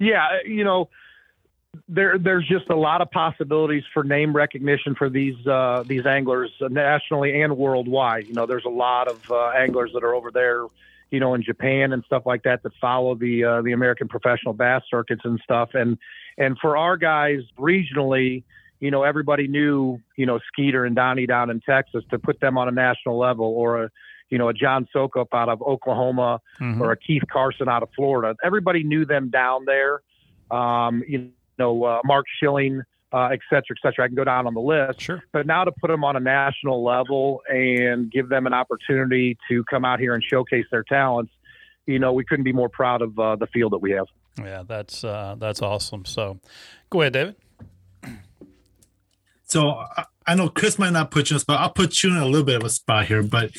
Yeah, 0.00 0.26
you 0.44 0.64
know, 0.64 0.88
there 1.88 2.18
there's 2.18 2.46
just 2.48 2.68
a 2.70 2.76
lot 2.76 3.00
of 3.00 3.10
possibilities 3.12 3.84
for 3.94 4.02
name 4.02 4.34
recognition 4.34 4.96
for 4.96 5.08
these 5.08 5.46
uh, 5.46 5.84
these 5.86 6.04
anglers 6.04 6.50
nationally 6.60 7.42
and 7.42 7.56
worldwide. 7.56 8.26
You 8.26 8.34
know, 8.34 8.46
there's 8.46 8.64
a 8.64 8.70
lot 8.70 9.06
of 9.06 9.30
uh, 9.30 9.50
anglers 9.50 9.92
that 9.94 10.02
are 10.02 10.14
over 10.14 10.32
there 10.32 10.66
you 11.10 11.20
know, 11.20 11.34
in 11.34 11.42
Japan 11.42 11.92
and 11.92 12.04
stuff 12.04 12.24
like 12.26 12.42
that 12.42 12.62
that 12.62 12.72
follow 12.80 13.14
the 13.14 13.44
uh, 13.44 13.62
the 13.62 13.72
American 13.72 14.08
professional 14.08 14.52
bass 14.52 14.82
circuits 14.90 15.22
and 15.24 15.40
stuff. 15.42 15.70
And 15.74 15.98
and 16.36 16.58
for 16.58 16.76
our 16.76 16.96
guys 16.96 17.40
regionally, 17.58 18.44
you 18.80 18.90
know, 18.90 19.02
everybody 19.02 19.48
knew, 19.48 19.98
you 20.16 20.26
know, 20.26 20.38
Skeeter 20.52 20.84
and 20.84 20.94
Donnie 20.94 21.26
down 21.26 21.50
in 21.50 21.60
Texas 21.60 22.04
to 22.10 22.18
put 22.18 22.40
them 22.40 22.58
on 22.58 22.68
a 22.68 22.72
national 22.72 23.18
level 23.18 23.46
or 23.46 23.84
a 23.84 23.90
you 24.30 24.36
know, 24.36 24.50
a 24.50 24.52
John 24.52 24.86
Sokup 24.94 25.28
out 25.32 25.48
of 25.48 25.62
Oklahoma 25.62 26.42
Mhm. 26.60 26.80
or 26.82 26.92
a 26.92 26.96
Keith 26.98 27.22
Carson 27.32 27.66
out 27.66 27.82
of 27.82 27.88
Florida. 27.96 28.36
Everybody 28.44 28.82
knew 28.82 29.06
them 29.06 29.30
down 29.30 29.64
there. 29.64 30.02
Um, 30.50 31.02
you 31.08 31.30
know, 31.58 31.82
uh, 31.84 32.00
Mark 32.04 32.26
Schilling, 32.38 32.82
uh, 33.12 33.28
et 33.32 33.40
cetera, 33.48 33.76
et 33.76 33.80
cetera. 33.82 34.04
I 34.04 34.08
can 34.08 34.16
go 34.16 34.24
down 34.24 34.46
on 34.46 34.54
the 34.54 34.60
list. 34.60 35.00
Sure. 35.00 35.22
But 35.32 35.46
now 35.46 35.64
to 35.64 35.72
put 35.72 35.88
them 35.88 36.04
on 36.04 36.16
a 36.16 36.20
national 36.20 36.84
level 36.84 37.42
and 37.48 38.10
give 38.10 38.28
them 38.28 38.46
an 38.46 38.54
opportunity 38.54 39.38
to 39.50 39.64
come 39.64 39.84
out 39.84 40.00
here 40.00 40.14
and 40.14 40.22
showcase 40.22 40.66
their 40.70 40.84
talents, 40.84 41.32
you 41.86 41.98
know, 41.98 42.12
we 42.12 42.24
couldn't 42.24 42.44
be 42.44 42.52
more 42.52 42.68
proud 42.68 43.02
of 43.02 43.18
uh, 43.18 43.36
the 43.36 43.46
field 43.46 43.72
that 43.72 43.78
we 43.78 43.92
have. 43.92 44.06
Yeah, 44.38 44.62
that's 44.66 45.02
uh, 45.02 45.34
that's 45.38 45.62
awesome. 45.62 46.04
So, 46.04 46.38
go 46.90 47.00
ahead, 47.00 47.14
David. 47.14 47.36
So 49.48 49.70
I, 49.70 50.04
I 50.26 50.34
know 50.34 50.50
Chris 50.50 50.78
might 50.78 50.92
not 50.92 51.10
put 51.10 51.30
you 51.30 51.34
in 51.34 51.36
a 51.38 51.40
spot. 51.40 51.60
I'll 51.60 51.70
put 51.70 52.02
you 52.02 52.10
in 52.10 52.16
a 52.18 52.26
little 52.26 52.44
bit 52.44 52.56
of 52.56 52.64
a 52.64 52.70
spot 52.70 53.06
here, 53.06 53.22
but 53.22 53.50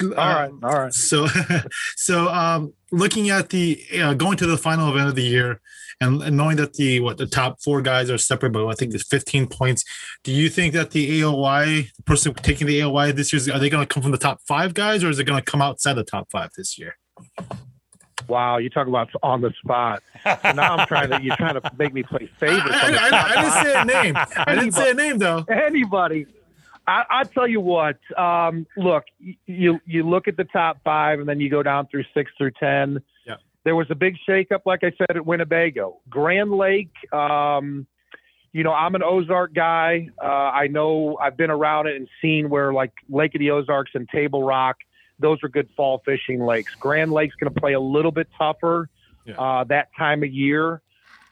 All 0.00 0.08
right, 0.10 0.50
all 0.62 0.78
right. 0.78 0.94
So, 0.94 1.26
so 1.96 2.28
um, 2.28 2.72
looking 2.90 3.30
at 3.30 3.50
the 3.50 3.84
uh, 4.00 4.14
going 4.14 4.38
to 4.38 4.46
the 4.46 4.56
final 4.56 4.88
event 4.90 5.08
of 5.10 5.16
the 5.16 5.22
year, 5.22 5.60
and, 6.00 6.22
and 6.22 6.36
knowing 6.36 6.56
that 6.56 6.74
the 6.74 7.00
what 7.00 7.18
the 7.18 7.26
top 7.26 7.60
four 7.62 7.82
guys 7.82 8.10
are 8.10 8.18
separate, 8.18 8.50
but 8.50 8.66
I 8.66 8.74
think 8.74 8.92
there's 8.92 9.06
15 9.06 9.48
points. 9.48 9.84
Do 10.22 10.32
you 10.32 10.48
think 10.48 10.74
that 10.74 10.90
the 10.92 11.20
AOY 11.20 11.88
the 11.96 12.02
person 12.04 12.34
taking 12.34 12.66
the 12.66 12.80
AOY 12.80 13.14
this 13.14 13.32
year 13.32 13.54
are 13.54 13.58
they 13.58 13.70
going 13.70 13.86
to 13.86 13.92
come 13.92 14.02
from 14.02 14.12
the 14.12 14.18
top 14.18 14.40
five 14.46 14.74
guys, 14.74 15.02
or 15.02 15.10
is 15.10 15.18
it 15.18 15.24
going 15.24 15.42
to 15.42 15.50
come 15.50 15.62
outside 15.62 15.94
the 15.94 16.04
top 16.04 16.28
five 16.30 16.50
this 16.56 16.78
year? 16.78 16.96
Wow, 18.28 18.58
you 18.58 18.68
talk 18.68 18.86
about 18.86 19.08
on 19.22 19.40
the 19.40 19.52
spot. 19.62 20.02
So 20.24 20.52
now 20.52 20.76
I'm 20.76 20.86
trying 20.86 21.10
to 21.10 21.22
you're 21.22 21.36
trying 21.36 21.60
to 21.60 21.72
make 21.78 21.94
me 21.94 22.02
play 22.02 22.30
favorites. 22.38 22.68
I, 22.70 22.90
the 22.90 22.98
I, 23.00 23.22
I 23.22 23.42
didn't 23.42 23.64
say 23.64 23.80
a 23.80 23.84
name. 23.84 24.16
I 24.16 24.54
didn't 24.54 24.72
say 24.72 24.90
a 24.90 24.94
name 24.94 25.18
though. 25.18 25.44
anybody. 25.48 26.26
I, 26.86 27.04
I 27.10 27.24
tell 27.24 27.46
you 27.46 27.60
what. 27.60 27.98
Um, 28.16 28.66
look, 28.76 29.04
you 29.46 29.78
you 29.84 30.08
look 30.08 30.26
at 30.26 30.36
the 30.36 30.44
top 30.44 30.78
five, 30.84 31.20
and 31.20 31.28
then 31.28 31.38
you 31.38 31.50
go 31.50 31.62
down 31.62 31.86
through 31.88 32.04
six 32.14 32.30
through 32.38 32.52
ten. 32.52 33.02
There 33.68 33.76
was 33.76 33.88
a 33.90 33.94
big 33.94 34.16
shakeup, 34.26 34.60
like 34.64 34.82
I 34.82 34.92
said, 34.96 35.14
at 35.14 35.26
Winnebago, 35.26 35.98
Grand 36.08 36.50
Lake. 36.50 36.88
Um, 37.12 37.86
you 38.54 38.64
know, 38.64 38.72
I'm 38.72 38.94
an 38.94 39.02
Ozark 39.02 39.52
guy. 39.52 40.08
Uh, 40.18 40.24
I 40.26 40.68
know 40.68 41.18
I've 41.20 41.36
been 41.36 41.50
around 41.50 41.86
it 41.86 41.96
and 41.96 42.08
seen 42.22 42.48
where 42.48 42.72
like 42.72 42.92
Lake 43.10 43.34
of 43.34 43.40
the 43.40 43.50
Ozarks 43.50 43.90
and 43.92 44.08
Table 44.08 44.42
Rock, 44.42 44.78
those 45.18 45.36
are 45.42 45.50
good 45.50 45.68
fall 45.76 46.00
fishing 46.06 46.40
lakes. 46.40 46.72
Grand 46.80 47.12
Lake's 47.12 47.34
going 47.34 47.52
to 47.52 47.60
play 47.60 47.74
a 47.74 47.80
little 47.80 48.10
bit 48.10 48.26
tougher 48.38 48.88
Yeah. 49.26 49.34
uh, 49.34 49.64
that 49.64 49.88
time 49.98 50.22
of 50.22 50.32
year. 50.32 50.80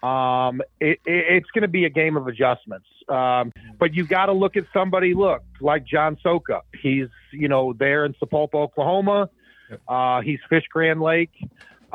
Um, 0.02 0.60
it, 0.78 1.00
it, 1.06 1.24
it's 1.36 1.50
going 1.52 1.62
to 1.62 1.68
be 1.68 1.86
a 1.86 1.90
game 1.90 2.18
of 2.18 2.26
adjustments. 2.28 2.86
Um, 3.08 3.50
but 3.78 3.94
you 3.94 4.06
got 4.06 4.26
to 4.26 4.32
look 4.34 4.58
at 4.58 4.64
somebody. 4.74 5.14
Look 5.14 5.42
like 5.62 5.86
John 5.86 6.18
Sokup. 6.22 6.64
He's 6.82 7.08
you 7.32 7.48
know 7.48 7.72
there 7.72 8.04
in 8.04 8.12
Sapulpa, 8.22 8.56
Oklahoma. 8.56 9.30
Uh, 9.88 10.20
he's 10.20 10.38
fished 10.50 10.68
Grand 10.68 11.00
Lake. 11.00 11.32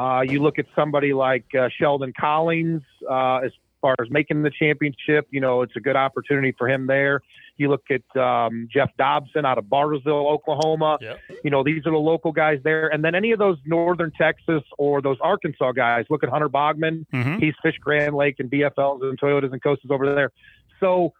Uh, 0.02 0.22
you 0.22 0.42
look 0.42 0.58
at 0.58 0.66
somebody 0.76 1.14
like 1.14 1.46
uh, 1.54 1.70
Sheldon 1.80 2.12
Collins. 2.20 2.82
Uh, 3.08 3.38
as 3.38 3.52
far 3.82 3.96
as 4.02 4.10
making 4.10 4.42
the 4.42 4.52
championship, 4.52 5.28
you 5.32 5.40
know, 5.40 5.62
it's 5.62 5.76
a 5.76 5.80
good 5.80 5.96
opportunity 5.96 6.54
for 6.58 6.68
him 6.68 6.88
there. 6.88 7.22
You 7.58 7.70
look 7.70 7.84
at 7.92 8.20
um, 8.20 8.68
Jeff 8.72 8.90
Dobson 8.98 9.46
out 9.46 9.60
of 9.60 9.66
Bartlesville, 9.66 10.32
Oklahoma. 10.32 10.98
Yep. 11.02 11.20
You 11.44 11.52
know, 11.52 11.64
these 11.64 11.86
are 11.86 11.92
the 11.92 11.98
local 11.98 12.32
guys 12.32 12.60
there. 12.64 12.88
And 12.88 13.04
then 13.06 13.14
any 13.14 13.32
of 13.32 13.38
those 13.38 13.58
Northern 13.66 14.12
Texas 14.12 14.64
or 14.80 15.02
those 15.02 15.18
Arkansas 15.22 15.72
guys, 15.74 16.06
look 16.10 16.24
at 16.24 16.30
Hunter 16.30 16.50
Bogman. 16.50 17.06
Mhm. 17.14 17.40
He's 17.40 17.54
Fish 17.62 17.78
Grand 17.80 18.16
Lake 18.16 18.40
and 18.40 18.50
BFLs 18.50 19.04
and 19.04 19.20
Toyotas 19.20 19.52
and 19.52 19.62
Costas 19.62 19.92
over 19.92 20.16
there. 20.16 20.32
So 20.80 21.14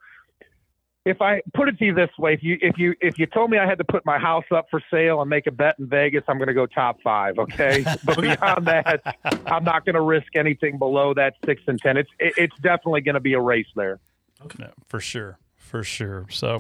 if 1.06 1.22
I 1.22 1.42
put 1.54 1.68
it 1.68 1.80
to 1.80 1.86
you 1.86 1.94
this 1.94 2.10
way, 2.20 2.34
if 2.34 2.44
you 2.44 2.58
if 2.62 2.78
you 2.78 2.94
if 3.02 3.18
you 3.18 3.26
told 3.26 3.50
me 3.50 3.58
I 3.58 3.66
had 3.66 3.80
to 3.80 3.84
put 3.84 4.06
my 4.06 4.20
house 4.20 4.46
up 4.52 4.68
for 4.70 4.82
sale 4.92 5.22
and 5.22 5.30
make 5.30 5.48
a 5.48 5.52
bet 5.52 5.76
in 5.80 5.88
Vegas, 5.88 6.24
I'm 6.28 6.38
going 6.38 6.48
to 6.48 6.54
go 6.54 6.68
top 6.68 7.02
five. 7.02 7.40
Okay, 7.40 7.84
but 8.06 8.22
beyond 8.22 8.68
that, 8.68 9.02
I'm 9.48 9.64
not 9.64 9.86
going 9.86 9.96
to 9.96 10.02
risk 10.02 10.36
anything 10.36 10.78
below 10.78 11.14
that 11.16 11.36
six 11.46 11.62
and 11.68 11.82
ten. 11.82 11.98
It's 11.98 12.10
it, 12.20 12.34
it's 12.38 12.56
definitely 12.62 13.02
going 13.02 13.16
to 13.16 13.22
be 13.22 13.34
a 13.34 13.42
race 13.42 13.68
there. 13.76 14.00
No, 14.60 14.70
for 14.88 15.00
sure. 15.00 15.38
For 15.56 15.84
sure. 15.84 16.26
So, 16.30 16.58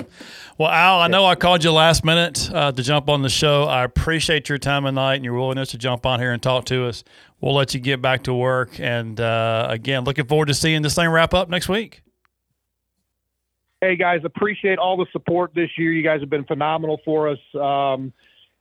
well, 0.58 0.70
Al, 0.70 1.02
I 1.02 1.08
know 1.08 1.26
I 1.26 1.36
called 1.36 1.66
you 1.66 1.74
last 1.74 2.06
minute 2.06 2.50
uh, 2.54 2.72
to 2.72 2.82
jump 2.82 3.10
on 3.10 3.24
the 3.24 3.30
show. 3.30 3.66
I 3.66 3.84
appreciate 3.84 4.48
your 4.48 4.58
time 4.58 4.86
tonight 4.86 5.16
and 5.16 5.26
your 5.26 5.34
willingness 5.34 5.72
to 5.72 5.78
jump 5.78 6.06
on 6.06 6.22
here 6.22 6.32
and 6.32 6.42
talk 6.42 6.64
to 6.66 6.86
us. 6.86 7.04
We'll 7.42 7.54
let 7.54 7.74
you 7.74 7.82
get 7.82 8.02
back 8.02 8.24
to 8.24 8.34
work. 8.34 8.80
And 8.80 9.20
uh, 9.20 9.68
again, 9.70 10.06
looking 10.06 10.28
forward 10.28 10.48
to 10.48 10.54
seeing 10.54 10.82
this 10.82 10.96
thing 10.96 11.10
wrap 11.10 11.34
up 11.34 11.50
next 11.50 11.68
week. 11.68 12.04
Hey 13.82 13.96
guys, 13.96 14.22
appreciate 14.24 14.78
all 14.78 14.96
the 14.96 15.08
support 15.12 15.56
this 15.56 15.70
year. 15.76 15.91
You 15.91 16.04
guys 16.04 16.20
have 16.22 16.30
been 16.30 16.46
phenomenal 16.46 17.02
for 17.04 17.30
us. 17.30 17.39
Um, 17.56 18.13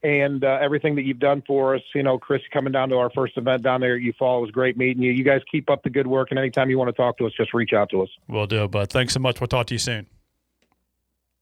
and 0.02 0.42
uh, 0.44 0.58
everything 0.62 0.94
that 0.96 1.02
you've 1.02 1.18
done 1.18 1.42
for 1.46 1.74
us, 1.74 1.82
you 1.94 2.02
know, 2.02 2.18
Chris 2.18 2.40
coming 2.52 2.72
down 2.72 2.88
to 2.88 2.96
our 2.96 3.10
first 3.10 3.36
event 3.36 3.62
down 3.62 3.82
there 3.82 3.96
at 3.96 4.00
Eufaula 4.00 4.38
it 4.38 4.40
was 4.40 4.50
great 4.50 4.78
meeting 4.78 5.02
you. 5.02 5.12
You 5.12 5.24
guys 5.24 5.42
keep 5.50 5.68
up 5.68 5.82
the 5.82 5.90
good 5.90 6.06
work, 6.06 6.28
and 6.30 6.38
anytime 6.38 6.70
you 6.70 6.78
want 6.78 6.88
to 6.88 6.94
talk 6.96 7.18
to 7.18 7.26
us, 7.26 7.32
just 7.36 7.52
reach 7.52 7.74
out 7.74 7.90
to 7.90 8.02
us. 8.02 8.08
We'll 8.28 8.46
do, 8.46 8.66
bud. 8.66 8.88
Thanks 8.88 9.12
so 9.12 9.20
much. 9.20 9.40
We'll 9.40 9.48
talk 9.48 9.66
to 9.66 9.74
you 9.74 9.78
soon. 9.78 10.06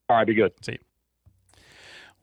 All 0.08 0.16
right, 0.16 0.26
be 0.26 0.34
good. 0.34 0.52
See 0.62 0.72
you. 0.72 0.78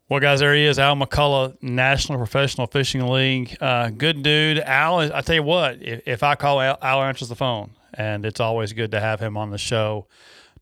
Well, 0.09 0.19
guys, 0.19 0.41
there 0.41 0.53
he 0.53 0.65
is, 0.65 0.77
Al 0.77 0.95
McCullough, 0.95 1.63
National 1.63 2.17
Professional 2.17 2.67
Fishing 2.67 3.07
League. 3.07 3.55
Uh, 3.61 3.89
good 3.89 4.21
dude. 4.21 4.59
Al, 4.59 4.99
I 4.99 5.21
tell 5.21 5.35
you 5.35 5.43
what, 5.43 5.81
if, 5.81 6.01
if 6.05 6.21
I 6.21 6.35
call 6.35 6.59
Al, 6.59 6.77
Al 6.81 7.01
answers 7.03 7.29
the 7.29 7.35
phone, 7.35 7.71
and 7.93 8.25
it's 8.25 8.41
always 8.41 8.73
good 8.73 8.91
to 8.91 8.99
have 8.99 9.21
him 9.21 9.37
on 9.37 9.51
the 9.51 9.57
show. 9.57 10.05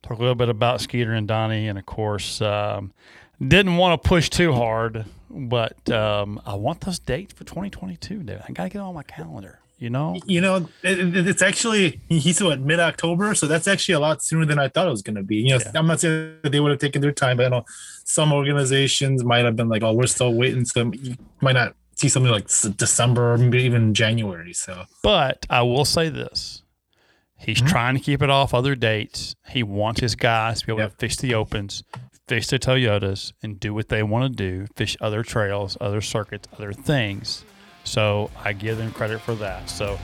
Talk 0.03 0.17
a 0.17 0.21
little 0.21 0.35
bit 0.35 0.49
about 0.49 0.81
Skeeter 0.81 1.13
and 1.13 1.27
Donnie, 1.27 1.67
and 1.69 1.79
of 1.79 1.85
course, 1.85 2.41
um, 2.41 2.91
didn't 3.45 3.77
want 3.77 4.01
to 4.01 4.07
push 4.07 4.29
too 4.29 4.51
hard, 4.53 5.05
but 5.29 5.89
um, 5.89 6.41
I 6.45 6.55
want 6.55 6.81
those 6.81 6.99
dates 6.99 7.33
for 7.33 7.45
2022, 7.45 8.23
David. 8.23 8.43
I 8.47 8.51
got 8.51 8.63
to 8.63 8.69
get 8.69 8.79
it 8.79 8.81
on 8.81 8.93
my 8.93 9.03
calendar, 9.03 9.59
you 9.79 9.89
know? 9.89 10.19
You 10.25 10.41
know, 10.41 10.67
it, 10.83 10.99
it- 10.99 11.27
it's 11.27 11.41
actually 11.41 12.01
he's 12.09 12.43
what 12.43 12.59
mid 12.59 12.81
October, 12.81 13.33
so 13.33 13.47
that's 13.47 13.67
actually 13.67 13.95
a 13.95 13.99
lot 14.01 14.21
sooner 14.21 14.45
than 14.45 14.59
I 14.59 14.67
thought 14.67 14.87
it 14.87 14.91
was 14.91 15.01
going 15.01 15.15
to 15.15 15.23
be. 15.23 15.37
You 15.37 15.57
know, 15.57 15.59
I'm 15.73 15.87
not 15.87 16.01
saying 16.01 16.35
that 16.43 16.51
they 16.51 16.59
would 16.59 16.71
have 16.71 16.79
taken 16.81 17.01
their 17.01 17.13
time, 17.13 17.37
but 17.37 17.45
I 17.45 17.49
know 17.49 17.65
some 18.03 18.33
organizations 18.33 19.23
might 19.23 19.45
have 19.45 19.55
been 19.55 19.69
like, 19.69 19.83
"Oh, 19.83 19.93
we're 19.93 20.07
still 20.07 20.33
waiting." 20.33 20.65
So 20.65 20.91
you 20.93 21.15
might 21.41 21.53
not 21.53 21.75
see 21.95 22.09
something 22.09 22.31
like 22.31 22.47
December 22.75 23.33
or 23.33 23.37
maybe 23.37 23.63
even 23.63 23.93
January. 23.93 24.51
So 24.53 24.83
But 25.01 25.45
I 25.49 25.61
will 25.61 25.85
say 25.85 26.09
this. 26.09 26.62
He's 27.43 27.57
mm-hmm. 27.57 27.67
trying 27.67 27.95
to 27.95 27.99
keep 27.99 28.21
it 28.21 28.29
off 28.29 28.53
other 28.53 28.75
dates. 28.75 29.35
He 29.49 29.63
wants 29.63 29.99
his 30.01 30.15
guys 30.15 30.61
to 30.61 30.67
be 30.67 30.71
able 30.71 30.81
Yep. 30.81 30.91
to 30.91 30.97
fish 30.97 31.17
the 31.17 31.33
opens, 31.33 31.83
fish 32.27 32.47
the 32.47 32.57
Toyotas, 32.57 33.33
and 33.41 33.59
do 33.59 33.73
what 33.73 33.89
they 33.89 34.01
want 34.01 34.31
to 34.31 34.35
do, 34.35 34.67
fish 34.75 34.95
other 35.01 35.23
trails, 35.23 35.77
other 35.81 36.01
circuits, 36.01 36.47
other 36.57 36.71
things. 36.73 37.43
So 37.83 38.31
I 38.43 38.53
give 38.53 38.77
them 38.77 38.91
credit 38.91 39.19
for 39.19 39.35
that. 39.35 39.69
So 39.69 39.99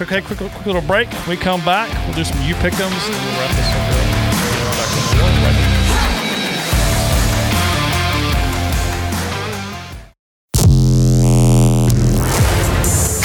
okay, 0.00 0.20
quick, 0.20 0.38
quick, 0.38 0.52
quick 0.52 0.66
little 0.66 0.82
break. 0.82 1.08
We 1.26 1.36
come 1.36 1.64
back. 1.64 1.88
We'll 2.06 2.16
do 2.16 2.24
some 2.24 2.40
you 2.42 2.54
pickums 2.56 3.06
and 3.06 3.14
we'll 3.24 3.38
wrap 3.40 3.56
this 3.56 3.74
up. 5.64 5.67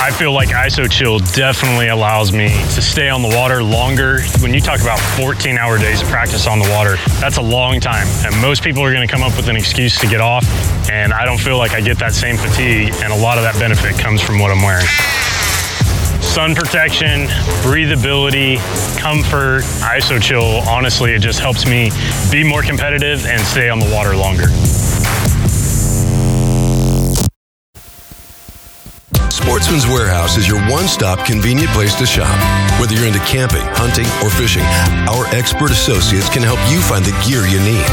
I 0.04 0.12
feel 0.12 0.34
like 0.34 0.50
ISO 0.50 0.92
Chill 0.92 1.20
definitely 1.20 1.88
allows 1.88 2.34
me 2.34 2.50
to 2.50 2.82
stay 2.82 3.08
on 3.08 3.22
the 3.22 3.30
water 3.30 3.63
longer. 3.63 4.20
When 4.42 4.54
you 4.54 4.60
talk 4.60 4.82
about 4.82 5.00
14 5.00 5.58
hour 5.58 5.78
days 5.78 6.02
of 6.02 6.10
practice 6.10 6.46
on 6.46 6.60
the 6.60 6.70
water, 6.72 6.98
that's 7.22 7.38
a 7.38 7.42
long 7.42 7.80
time. 7.80 8.06
And 8.26 8.36
most 8.42 8.63
people 8.63 8.84
are 8.84 8.92
going 8.92 9.08
to 9.08 9.10
come 9.10 9.24
up 9.24 9.34
with 9.38 9.48
an 9.48 9.56
excuse 9.56 9.98
to 10.00 10.08
get 10.08 10.20
off. 10.20 10.44
And 10.92 11.13
I 11.13 11.24
don't 11.24 11.39
feel 11.39 11.58
like 11.58 11.72
I 11.72 11.80
get 11.80 12.00
that 12.00 12.13
same 12.13 12.36
fatigue. 12.36 12.94
And 12.96 13.13
a 13.13 13.16
lot 13.16 13.38
of 13.38 13.46
that 13.46 13.58
benefit 13.58 13.98
comes 13.98 14.22
from 14.22 14.39
what 14.39 14.52
I'm 14.52 14.62
wearing. 14.62 14.86
Sun 16.22 16.54
protection, 16.54 17.28
breathability, 17.63 18.58
comfort, 19.00 19.63
ISO 19.88 20.22
Chill, 20.22 20.68
honestly, 20.68 21.13
it 21.13 21.20
just 21.20 21.39
helps 21.39 21.66
me 21.66 21.92
be 22.30 22.44
more 22.44 22.62
competitive 22.62 23.26
and 23.26 23.42
stay 23.42 23.70
on 23.70 23.80
the 23.80 23.89
water 23.96 24.18
longer. 24.18 24.48
Sportsman's 29.43 29.86
Warehouse 29.86 30.38
is 30.38 30.47
your 30.47 30.63
one 30.71 30.88
stop 30.88 31.25
convenient 31.25 31.69
place 31.71 31.93
to 31.95 32.06
shop. 32.06 32.32
Whether 32.79 32.95
you're 32.95 33.06
into 33.06 33.19
camping, 33.27 33.62
hunting, 33.75 34.08
or 34.23 34.32
fishing, 34.32 34.63
our 35.12 35.27
expert 35.36 35.69
associates 35.69 36.29
can 36.29 36.43
help 36.43 36.63
you 36.71 36.79
find 36.79 37.03
the 37.03 37.12
gear 37.27 37.43
you 37.43 37.60
need. 37.60 37.84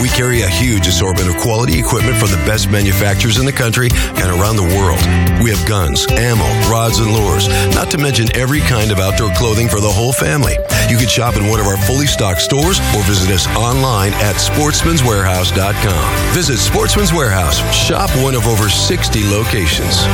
We 0.00 0.08
carry 0.14 0.42
a 0.42 0.48
huge 0.48 0.86
assortment 0.86 1.28
of 1.28 1.34
quality 1.42 1.80
equipment 1.80 2.16
from 2.16 2.30
the 2.30 2.38
best 2.46 2.70
manufacturers 2.70 3.38
in 3.38 3.44
the 3.44 3.50
country 3.52 3.90
and 4.22 4.30
around 4.30 4.54
the 4.54 4.70
world. 4.78 5.02
We 5.42 5.50
have 5.50 5.58
guns, 5.66 6.06
ammo, 6.14 6.46
rods, 6.70 7.00
and 7.00 7.10
lures, 7.10 7.48
not 7.74 7.90
to 7.90 7.98
mention 7.98 8.30
every 8.38 8.60
kind 8.60 8.92
of 8.92 9.00
outdoor 9.00 9.34
clothing 9.34 9.66
for 9.66 9.80
the 9.80 9.90
whole 9.90 10.12
family. 10.12 10.54
You 10.86 10.96
can 10.96 11.10
shop 11.10 11.34
in 11.34 11.50
one 11.50 11.58
of 11.58 11.66
our 11.66 11.76
fully 11.90 12.06
stocked 12.06 12.40
stores 12.40 12.78
or 12.94 13.02
visit 13.02 13.34
us 13.34 13.50
online 13.58 14.14
at 14.22 14.38
sportsmanswarehouse.com. 14.38 16.34
Visit 16.34 16.58
Sportsman's 16.58 17.12
Warehouse. 17.12 17.58
Shop 17.74 18.10
one 18.22 18.36
of 18.36 18.46
over 18.46 18.70
60 18.70 19.26
locations. 19.26 20.06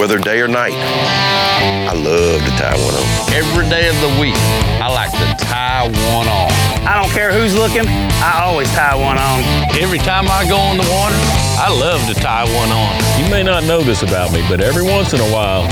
Whether 0.00 0.16
day 0.16 0.40
or 0.40 0.48
night. 0.48 0.72
I 0.72 1.92
love 1.92 2.40
to 2.40 2.50
tie 2.56 2.72
one 2.72 2.96
on. 2.96 3.04
Every 3.36 3.68
day 3.68 3.84
of 3.84 4.00
the 4.00 4.08
week, 4.18 4.32
I 4.80 4.88
like 4.88 5.12
to 5.12 5.44
tie 5.44 5.84
one 5.84 6.24
on. 6.24 6.48
I 6.88 6.96
don't 6.96 7.12
care 7.12 7.30
who's 7.30 7.54
looking, 7.54 7.84
I 8.24 8.40
always 8.48 8.72
tie 8.72 8.96
one 8.96 9.18
on. 9.18 9.44
Every 9.76 9.98
time 9.98 10.24
I 10.30 10.48
go 10.48 10.56
on 10.56 10.78
the 10.78 10.88
water, 10.88 11.20
I 11.60 11.68
love 11.68 12.00
to 12.08 12.14
tie 12.14 12.44
one 12.48 12.72
on. 12.72 12.96
You 13.20 13.28
may 13.28 13.42
not 13.42 13.64
know 13.64 13.82
this 13.82 14.02
about 14.02 14.32
me, 14.32 14.42
but 14.48 14.62
every 14.62 14.82
once 14.82 15.12
in 15.12 15.20
a 15.20 15.30
while, 15.30 15.68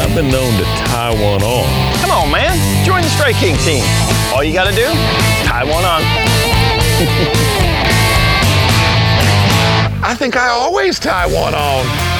I've 0.00 0.14
been 0.16 0.30
known 0.30 0.56
to 0.56 0.64
tie 0.88 1.12
one 1.12 1.42
on. 1.44 1.68
Come 2.00 2.10
on, 2.10 2.32
man. 2.32 2.56
Join 2.86 3.02
the 3.02 3.10
Strike 3.10 3.36
King 3.36 3.58
team. 3.58 3.84
All 4.32 4.42
you 4.42 4.54
got 4.54 4.64
to 4.64 4.74
do, 4.74 4.88
tie 5.44 5.64
one 5.68 5.84
on. 5.84 6.00
I 10.02 10.14
think 10.16 10.38
I 10.38 10.48
always 10.48 10.98
tie 10.98 11.26
one 11.26 11.54
on. 11.54 12.11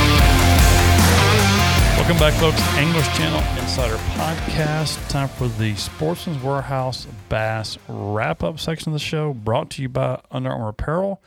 Welcome 2.03 2.19
back, 2.19 2.35
folks. 2.41 2.61
Anglers 2.75 3.07
Channel 3.17 3.39
Insider 3.63 3.95
Podcast. 3.95 5.09
Time 5.09 5.29
for 5.29 5.47
the 5.47 5.77
Sportsman's 5.77 6.43
Warehouse 6.43 7.07
Bass 7.29 7.79
wrap 7.87 8.43
up 8.43 8.59
section 8.59 8.89
of 8.89 8.95
the 8.95 8.99
show, 8.99 9.33
brought 9.33 9.71
to 9.71 9.83
you 9.83 9.89
by 9.89 10.21
Under 10.33 10.51
Armour 10.51 10.71
Apparel, 10.71 11.23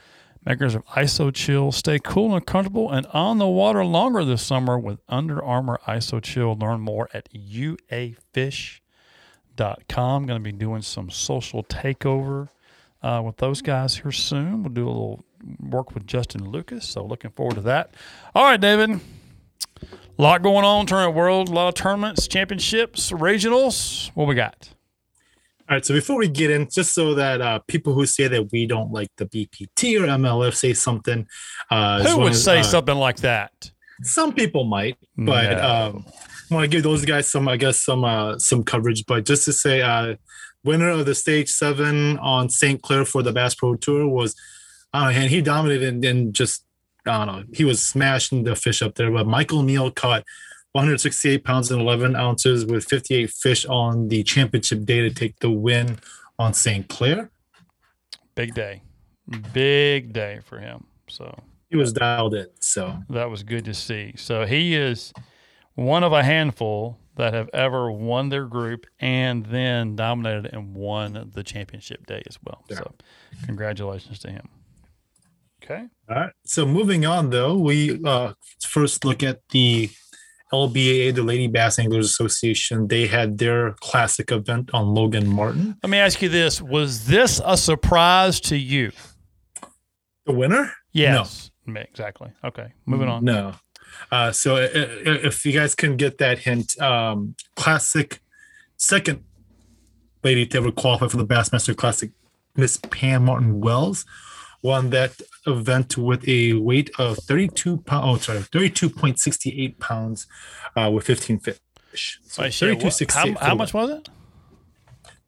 makers 0.46 0.76
of 0.76 0.86
ISO 0.88 1.34
Chill. 1.34 1.72
Stay 1.72 1.98
cool 1.98 2.36
and 2.36 2.46
comfortable 2.46 2.92
and 2.92 3.06
on 3.14 3.38
the 3.38 3.48
water 3.48 3.86
longer 3.86 4.26
this 4.26 4.42
summer 4.42 4.78
with 4.78 5.00
Under 5.08 5.42
Armour 5.42 5.80
ISO 5.88 6.22
Chill. 6.22 6.58
Learn 6.58 6.82
more 6.82 7.08
at 7.14 7.30
uafish.com. 7.32 8.82
Going 10.26 10.44
to 10.44 10.44
be 10.44 10.52
doing 10.52 10.82
some 10.82 11.10
social 11.10 11.64
takeover 11.64 12.50
uh, 13.02 13.22
with 13.24 13.38
those 13.38 13.62
guys 13.62 13.96
here 13.96 14.12
soon. 14.12 14.62
We'll 14.62 14.74
do 14.74 14.86
a 14.86 14.90
little 14.90 15.24
work 15.58 15.94
with 15.94 16.06
Justin 16.06 16.52
Lucas, 16.52 16.86
so 16.86 17.06
looking 17.06 17.32
forward 17.32 17.56
to 17.56 17.62
that. 17.62 17.94
All 18.36 18.44
right, 18.44 18.60
David. 18.60 19.00
A 20.18 20.22
lot 20.22 20.42
going 20.42 20.64
on, 20.64 20.86
tournament 20.86 21.16
world, 21.16 21.50
a 21.50 21.52
lot 21.52 21.68
of 21.68 21.74
tournaments, 21.74 22.28
championships, 22.28 23.12
regionals. 23.12 24.12
What 24.14 24.28
we 24.28 24.36
got? 24.36 24.70
All 25.70 25.76
right, 25.76 25.86
so 25.86 25.94
before 25.94 26.18
we 26.18 26.28
get 26.30 26.52
in, 26.52 26.70
just 26.70 26.94
so 26.94 27.16
that 27.16 27.42
uh, 27.42 27.60
people 27.68 27.94
who 27.94 28.06
say 28.06 28.28
that 28.28 28.52
we 28.52 28.66
don't 28.66 28.92
like 28.94 29.10
the 29.18 29.26
BPT 29.26 30.00
or 30.00 30.06
MLF 30.06 30.56
say 30.56 30.74
something, 30.74 31.28
uh, 31.70 32.04
Who 32.04 32.20
would 32.20 32.32
as, 32.34 32.44
say 32.44 32.60
uh, 32.60 32.64
something 32.64 32.96
like 32.96 33.18
that? 33.18 33.72
Some 34.04 34.32
people 34.34 34.64
might, 34.64 34.98
but 35.18 35.58
No. 35.58 35.90
um, 35.96 36.06
I 36.52 36.54
want 36.54 36.64
to 36.64 36.68
give 36.70 36.84
those 36.84 37.04
guys 37.04 37.28
some, 37.28 37.48
I 37.48 37.58
guess, 37.58 37.84
some 37.84 38.06
uh, 38.06 38.38
some 38.38 38.64
coverage. 38.64 39.06
But 39.06 39.26
just 39.26 39.46
to 39.46 39.54
say, 39.54 39.82
uh, 39.82 40.16
winner 40.64 40.90
of 40.90 41.06
the 41.08 41.16
stage 41.16 41.50
seven 41.50 42.20
on 42.20 42.50
St. 42.50 42.82
Clair 42.82 43.04
for 43.04 43.24
the 43.24 43.34
Bass 43.34 43.56
Pro 43.56 43.76
Tour 43.76 44.08
was, 44.08 44.36
I 44.94 45.12
and 45.14 45.30
he 45.32 45.42
dominated 45.42 45.88
and, 45.88 46.06
and 46.06 46.34
just, 46.34 46.65
I 47.06 47.26
don't 47.26 47.28
know, 47.28 47.42
uh, 47.42 47.44
he 47.54 47.64
was 47.64 47.86
smashing 47.86 48.44
the 48.44 48.56
fish 48.56 48.82
up 48.82 48.96
there. 48.96 49.12
But 49.12 49.28
Michael 49.28 49.64
Neal 49.64 49.92
caught 49.92 50.24
168 50.74 51.44
pounds 51.44 51.72
and 51.72 51.82
11 51.82 52.16
ounces 52.16 52.66
with 52.66 52.86
58 52.86 53.30
fish 53.30 53.66
on 53.66 54.10
the 54.10 54.24
championship 54.24 54.86
day 54.86 55.02
to 55.02 55.10
take 55.10 55.40
the 55.40 55.50
win 55.50 56.00
on 56.38 56.54
St. 56.54 56.88
Clair. 56.90 57.32
Big 58.36 58.54
day. 58.54 58.82
Big 59.54 60.14
day 60.14 60.40
for 60.44 60.60
him. 60.60 60.86
So 61.08 61.38
He 61.70 61.78
was 61.78 61.94
dialed 61.94 62.34
in. 62.34 62.48
So 62.60 62.98
that 63.10 63.30
was 63.30 63.44
good 63.44 63.66
to 63.66 63.74
see. 63.74 64.14
So 64.18 64.46
he 64.46 64.76
is 64.76 65.14
one 65.76 66.04
of 66.04 66.12
a 66.12 66.24
handful 66.24 67.00
that 67.16 67.34
have 67.34 67.50
ever 67.54 67.92
won 67.92 68.30
their 68.30 68.46
group 68.46 68.86
and 69.00 69.46
then 69.46 69.96
dominated 69.96 70.54
and 70.54 70.76
won 70.76 71.32
the 71.34 71.44
championship 71.44 72.06
day 72.06 72.22
as 72.28 72.38
well. 72.44 72.64
So, 72.70 72.94
congratulations 73.46 74.20
to 74.20 74.32
him. 74.32 74.50
Okay. 75.66 75.84
All 76.10 76.16
right. 76.16 76.32
So 76.46 76.66
moving 76.66 77.06
on, 77.06 77.32
though, 77.32 77.58
we 77.58 78.00
uh, 78.06 78.34
first 78.62 79.04
look 79.04 79.24
at 79.24 79.40
the 79.50 79.90
LBAA, 80.54 81.16
the 81.16 81.24
Lady 81.24 81.48
Bass 81.48 81.80
Anglers 81.80 82.06
Association. 82.06 82.88
They 82.88 83.08
had 83.08 83.40
their 83.40 83.72
classic 83.82 84.32
event 84.32 84.70
on 84.74 84.94
Logan 84.94 85.28
Martin. 85.28 85.76
Let 85.82 85.90
me 85.90 85.98
ask 85.98 86.22
you 86.22 86.30
this: 86.30 86.62
Was 86.62 87.08
this 87.08 87.42
a 87.44 87.58
surprise 87.58 88.40
to 88.42 88.58
you? 88.58 88.92
The 90.26 90.34
winner? 90.34 90.72
Yes. 90.92 91.52
No. 91.66 91.82
Exactly. 91.82 92.32
Okay. 92.44 92.72
Moving 92.86 93.10
on. 93.10 93.26
No. 93.26 93.56
Uh, 94.12 94.32
so 94.32 94.58
if 94.58 95.46
you 95.46 95.52
guys 95.52 95.74
can 95.74 95.98
get 95.98 96.20
that 96.20 96.40
hint, 96.40 96.80
um, 96.80 97.36
classic 97.56 98.20
second 98.78 99.24
lady 100.24 100.46
to 100.46 100.58
ever 100.58 100.72
qualify 100.72 101.08
for 101.08 101.18
the 101.18 101.26
Bassmaster 101.26 101.76
Classic, 101.76 102.12
Miss 102.56 102.78
Pam 102.78 103.26
Martin 103.26 103.62
Wells, 103.62 104.06
won 104.66 104.90
that 104.90 105.22
event 105.46 105.96
with 105.96 106.28
a 106.28 106.54
weight 106.54 106.90
of 106.98 107.18
32 107.18 107.78
pounds. 107.78 108.04
Oh, 108.06 108.18
sorry, 108.18 108.40
32.68 108.40 109.80
pounds 109.80 110.26
uh, 110.76 110.90
with 110.92 111.06
15 111.06 111.40
fish. 111.40 112.20
So 112.26 112.44
32.68. 112.44 113.38
How, 113.38 113.48
how 113.50 113.56
much 113.56 113.74
was 113.74 113.92
it? 113.92 114.10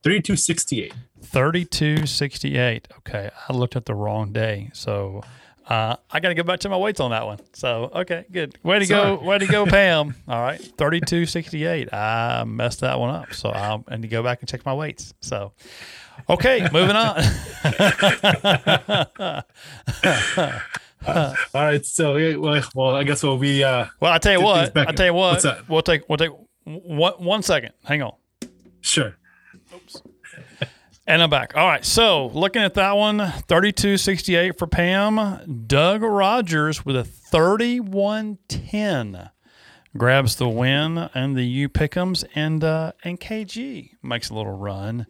32.68. 0.03 0.93
32.68. 1.21 2.85
Okay, 2.97 3.29
I 3.47 3.53
looked 3.53 3.75
at 3.75 3.85
the 3.85 3.93
wrong 3.93 4.33
day, 4.33 4.71
so 4.73 5.21
uh, 5.67 5.95
I 6.09 6.19
got 6.19 6.29
to 6.29 6.35
go 6.35 6.43
back 6.43 6.61
to 6.61 6.69
my 6.69 6.77
weights 6.77 6.99
on 6.99 7.11
that 7.11 7.25
one. 7.25 7.39
So 7.53 7.91
okay, 7.93 8.25
good. 8.31 8.57
Way 8.63 8.79
to 8.79 8.85
Sorry. 8.85 9.17
go, 9.17 9.23
way 9.23 9.38
to 9.38 9.45
go, 9.45 9.65
Pam. 9.77 10.15
All 10.27 10.41
right, 10.41 10.59
thirty-two 10.59 11.25
sixty-eight. 11.25 11.93
I 11.93 12.43
messed 12.45 12.79
that 12.81 12.99
one 12.99 13.13
up, 13.13 13.33
so 13.33 13.49
I 13.51 13.77
need 13.91 14.03
to 14.03 14.07
go 14.07 14.23
back 14.23 14.39
and 14.39 14.49
check 14.49 14.65
my 14.65 14.73
weights. 14.73 15.13
So, 15.21 15.51
okay, 16.30 16.68
moving 16.72 16.95
on. 16.95 17.18
uh, 21.05 21.36
all 21.53 21.53
right, 21.53 21.86
so 21.86 22.39
well, 22.39 22.63
well, 22.76 22.95
I 22.95 23.03
guess 23.03 23.22
we'll 23.24 23.38
be. 23.38 23.63
Uh, 23.63 23.86
well, 23.99 24.11
I 24.11 24.18
tell 24.18 24.34
you 24.34 24.41
what. 24.41 24.76
I 24.78 24.91
tell 24.91 25.05
you 25.05 25.13
what. 25.13 25.45
We'll 25.70 25.82
take 25.82 26.09
we'll 26.09 26.18
take 26.18 26.32
one 26.65 27.13
one 27.13 27.41
second. 27.43 27.72
Hang 27.84 28.01
on. 28.01 28.13
Sure. 28.82 29.15
Oops. 29.74 30.01
And 31.05 31.22
I'm 31.22 31.30
back. 31.30 31.55
All 31.55 31.68
right. 31.68 31.86
So 31.86 32.28
looking 32.28 32.61
at 32.61 32.74
that 32.74 32.97
one, 32.97 33.20
32.68 33.20 34.57
for 34.57 34.68
Pam. 34.68 35.63
Doug 35.65 36.03
Rogers 36.03 36.86
with 36.86 36.97
a 36.97 37.03
31.10 37.03 39.30
grabs 39.97 40.36
the 40.36 40.49
win 40.49 40.97
and 41.13 41.38
the 41.38 41.45
U 41.45 41.70
Pickums 41.70 42.26
and 42.36 42.61
uh, 42.63 42.91
and 43.03 43.20
KG 43.20 43.91
makes 44.03 44.30
a 44.30 44.36
little 44.36 44.57
run 44.57 45.07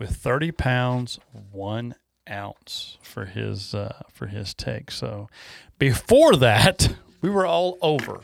with 0.00 0.16
30 0.16 0.50
pounds 0.50 1.20
one 1.52 1.94
ounce 2.28 2.98
for 3.02 3.26
his 3.26 3.74
uh, 3.74 4.02
for 4.10 4.26
his 4.26 4.54
take. 4.54 4.90
So 4.90 5.28
before 5.78 6.34
that, 6.36 6.96
we 7.20 7.30
were 7.30 7.46
all 7.46 7.78
over. 7.80 8.22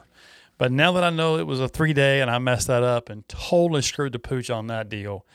But 0.59 0.73
now 0.73 0.93
that 0.93 1.05
I 1.05 1.11
know 1.11 1.37
it 1.37 1.47
was 1.47 1.61
a 1.61 1.69
three 1.69 1.93
day 1.93 2.21
and 2.21 2.31
I 2.31 2.39
messed 2.39 2.67
that 2.67 2.83
up 2.83 3.11
and 3.11 3.29
totally 3.29 3.83
screwed 3.83 4.13
the 4.13 4.19
pooch 4.19 4.49
on 4.49 4.69
that 4.69 4.89
deal, 4.89 5.27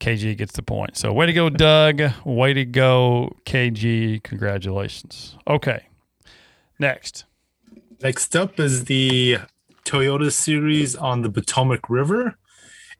KG 0.00 0.36
gets 0.36 0.52
the 0.52 0.64
point. 0.64 0.96
So 0.96 1.12
way 1.12 1.26
to 1.26 1.32
go, 1.32 1.48
Doug. 1.48 2.02
Way 2.24 2.52
to 2.54 2.64
go, 2.64 3.36
KG. 3.46 4.22
Congratulations. 4.24 5.36
Okay. 5.46 5.86
Next. 6.78 7.24
Next 8.02 8.34
up 8.34 8.58
is 8.58 8.86
the 8.86 9.38
Toyota 9.84 10.32
Series 10.32 10.96
on 10.96 11.22
the 11.22 11.30
Potomac 11.30 11.88
River 11.88 12.36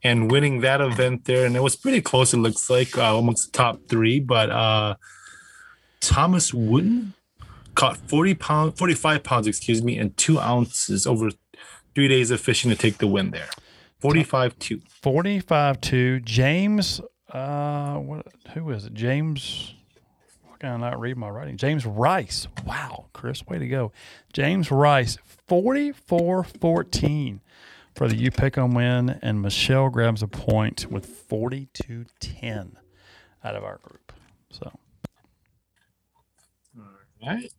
and 0.02 0.30
winning 0.30 0.60
that 0.60 0.80
event 0.80 1.24
there. 1.24 1.46
And 1.46 1.56
it 1.56 1.62
was 1.62 1.76
pretty 1.76 2.00
close, 2.00 2.34
it 2.34 2.38
looks 2.38 2.68
like, 2.68 2.96
uh, 2.98 3.14
almost 3.14 3.52
the 3.52 3.58
top 3.58 3.80
three. 3.88 4.20
But 4.20 4.50
uh, 4.50 4.96
Thomas 6.00 6.52
Wooten 6.52 7.14
caught 7.74 7.96
40 7.96 8.34
pounds, 8.34 8.78
45 8.78 9.22
pounds, 9.22 9.46
excuse 9.46 9.82
me, 9.82 9.98
and 9.98 10.16
two 10.16 10.38
ounces 10.38 11.06
over 11.06 11.30
three 11.94 12.08
days 12.08 12.30
of 12.30 12.40
fishing 12.40 12.70
to 12.70 12.76
take 12.76 12.98
the 12.98 13.06
win 13.06 13.30
there. 13.30 13.48
45 14.00 14.58
2. 14.58 14.80
45 14.88 15.80
2. 15.80 16.20
James, 16.20 17.00
uh, 17.30 17.96
what, 17.96 18.26
who 18.54 18.70
is 18.70 18.86
it? 18.86 18.94
James, 18.94 19.74
can 20.58 20.70
I 20.70 20.76
not 20.90 21.00
read 21.00 21.16
my 21.16 21.28
writing? 21.28 21.56
James 21.56 21.86
Rice. 21.86 22.48
Wow, 22.66 23.06
Chris, 23.12 23.46
way 23.46 23.58
to 23.58 23.68
go. 23.68 23.92
James 24.32 24.70
Rice, 24.70 25.18
44 25.48 26.44
14 26.44 27.40
for 27.94 28.08
the 28.08 28.16
U 28.16 28.30
Pick'em 28.30 28.74
win, 28.74 29.18
and 29.22 29.42
Michelle 29.42 29.88
grabs 29.90 30.22
a 30.22 30.28
point 30.28 30.90
with 30.90 31.06
42 31.06 32.06
10 32.20 32.76
out 33.44 33.56
of 33.56 33.64
our 33.64 33.78
group. 33.82 34.12
So. 34.50 34.72
All 36.78 37.28
right. 37.28 37.52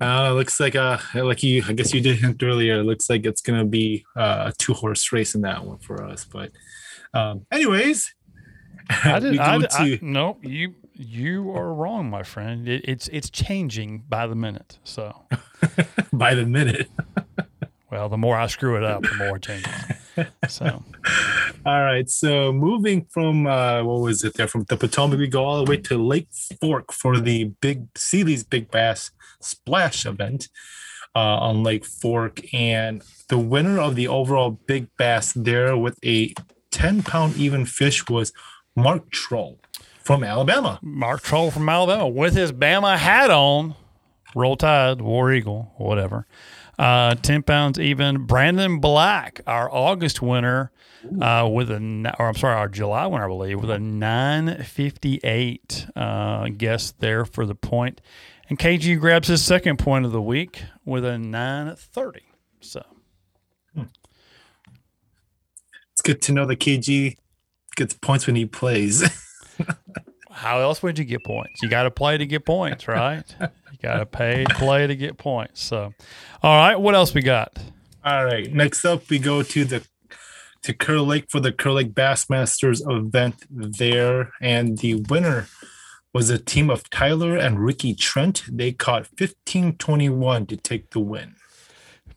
Uh, 0.00 0.32
looks 0.32 0.60
like 0.60 0.76
uh, 0.76 0.98
like 1.14 1.42
you, 1.42 1.62
I 1.66 1.72
guess 1.72 1.94
you 1.94 2.00
did 2.00 2.18
hint 2.18 2.42
earlier. 2.42 2.80
It 2.80 2.84
looks 2.84 3.08
like 3.08 3.24
it's 3.24 3.40
gonna 3.40 3.64
be 3.64 4.04
uh, 4.14 4.50
a 4.50 4.52
two 4.52 4.74
horse 4.74 5.12
race 5.12 5.34
in 5.34 5.40
that 5.42 5.64
one 5.64 5.78
for 5.78 6.04
us. 6.04 6.26
But, 6.26 6.52
um, 7.14 7.46
anyways, 7.50 8.14
I 8.90 9.18
did. 9.18 9.38
I, 9.38 9.58
to... 9.58 9.68
I, 9.72 9.98
no, 10.02 10.36
you 10.42 10.74
you 10.92 11.50
are 11.52 11.72
wrong, 11.72 12.10
my 12.10 12.22
friend. 12.22 12.68
It, 12.68 12.84
it's 12.86 13.08
it's 13.08 13.30
changing 13.30 14.04
by 14.08 14.26
the 14.26 14.34
minute. 14.34 14.78
So, 14.84 15.24
by 16.12 16.34
the 16.34 16.44
minute. 16.44 16.90
well, 17.90 18.08
the 18.08 18.18
more 18.18 18.36
I 18.36 18.46
screw 18.46 18.76
it 18.76 18.84
up, 18.84 19.02
the 19.02 19.14
more 19.14 19.36
it 19.36 19.42
changes. 19.42 19.72
So, 20.48 20.82
all 21.64 21.84
right. 21.84 22.10
So 22.10 22.52
moving 22.52 23.06
from 23.08 23.46
uh, 23.46 23.84
what 23.84 24.00
was 24.00 24.24
it 24.24 24.34
there 24.34 24.48
from 24.48 24.64
the 24.64 24.76
Potomac, 24.76 25.16
we 25.16 25.28
go 25.28 25.44
all 25.44 25.64
the 25.64 25.70
way 25.70 25.76
to 25.76 25.96
Lake 25.96 26.26
Fork 26.60 26.92
for 26.92 27.20
the 27.20 27.52
big 27.60 27.86
Sealy's 27.96 28.42
Big 28.42 28.68
Bass 28.68 29.12
Splash 29.40 30.04
event 30.04 30.48
uh, 31.14 31.20
on 31.20 31.62
Lake 31.62 31.84
Fork, 31.84 32.40
and 32.52 33.02
the 33.28 33.38
winner 33.38 33.78
of 33.80 33.94
the 33.94 34.08
overall 34.08 34.50
Big 34.50 34.88
Bass 34.96 35.32
there 35.34 35.76
with 35.76 35.96
a 36.04 36.34
10 36.72 37.02
pound 37.04 37.36
even 37.36 37.64
fish 37.64 38.08
was 38.08 38.32
Mark 38.74 39.10
Troll 39.10 39.60
from 40.02 40.24
Alabama. 40.24 40.78
Mark 40.82 41.22
Troll 41.22 41.50
from 41.50 41.68
Alabama 41.68 42.08
with 42.08 42.34
his 42.34 42.52
Bama 42.52 42.96
hat 42.96 43.30
on. 43.30 43.74
Roll 44.34 44.56
Tide, 44.56 45.00
War 45.00 45.32
Eagle, 45.32 45.72
whatever. 45.78 46.26
Uh, 46.78 47.14
10 47.16 47.42
pounds 47.42 47.80
even. 47.80 48.24
Brandon 48.24 48.78
Black, 48.78 49.40
our 49.46 49.70
August 49.72 50.22
winner, 50.22 50.70
uh, 51.20 51.48
with 51.50 51.70
a, 51.70 52.14
or 52.18 52.28
I'm 52.28 52.34
sorry, 52.34 52.56
our 52.56 52.68
July 52.68 53.06
winner, 53.06 53.24
I 53.24 53.28
believe, 53.28 53.60
with 53.60 53.70
a 53.70 53.78
958 53.78 55.86
uh, 55.96 56.48
guess 56.56 56.92
there 56.92 57.24
for 57.24 57.46
the 57.46 57.56
point. 57.56 58.00
And 58.48 58.58
KG 58.58 58.98
grabs 58.98 59.28
his 59.28 59.44
second 59.44 59.78
point 59.78 60.06
of 60.06 60.12
the 60.12 60.22
week 60.22 60.62
with 60.84 61.04
a 61.04 61.18
930. 61.18 62.22
So 62.60 62.82
hmm. 63.74 63.82
it's 65.92 66.02
good 66.02 66.22
to 66.22 66.32
know 66.32 66.46
that 66.46 66.58
KG 66.60 67.16
gets 67.76 67.94
points 67.94 68.26
when 68.26 68.36
he 68.36 68.46
plays. 68.46 69.04
How 70.38 70.60
else 70.60 70.82
would 70.82 70.98
you 70.98 71.04
get 71.04 71.24
points? 71.24 71.62
You 71.62 71.68
got 71.68 71.82
to 71.82 71.90
play 71.90 72.16
to 72.16 72.26
get 72.26 72.44
points, 72.44 72.86
right? 72.88 73.24
you 73.40 73.78
got 73.82 73.98
to 73.98 74.06
pay 74.06 74.46
play 74.50 74.86
to 74.86 74.94
get 74.94 75.18
points. 75.18 75.62
So, 75.62 75.92
all 76.42 76.56
right, 76.56 76.76
what 76.76 76.94
else 76.94 77.12
we 77.12 77.22
got? 77.22 77.58
All 78.04 78.24
right, 78.24 78.50
next 78.52 78.84
up 78.84 79.10
we 79.10 79.18
go 79.18 79.42
to 79.42 79.64
the 79.64 79.86
to 80.62 80.72
Kerr 80.72 81.00
Lake 81.00 81.26
for 81.28 81.40
the 81.40 81.52
Kerr 81.52 81.72
Lake 81.72 81.92
Bassmasters 81.92 82.80
event 82.88 83.44
there, 83.50 84.30
and 84.40 84.78
the 84.78 84.94
winner 85.08 85.48
was 86.14 86.30
a 86.30 86.38
team 86.38 86.70
of 86.70 86.88
Tyler 86.88 87.36
and 87.36 87.58
Ricky 87.58 87.94
Trent. 87.94 88.44
They 88.50 88.72
caught 88.72 89.08
1521 89.18 90.46
to 90.46 90.56
take 90.56 90.90
the 90.90 91.00
win. 91.00 91.34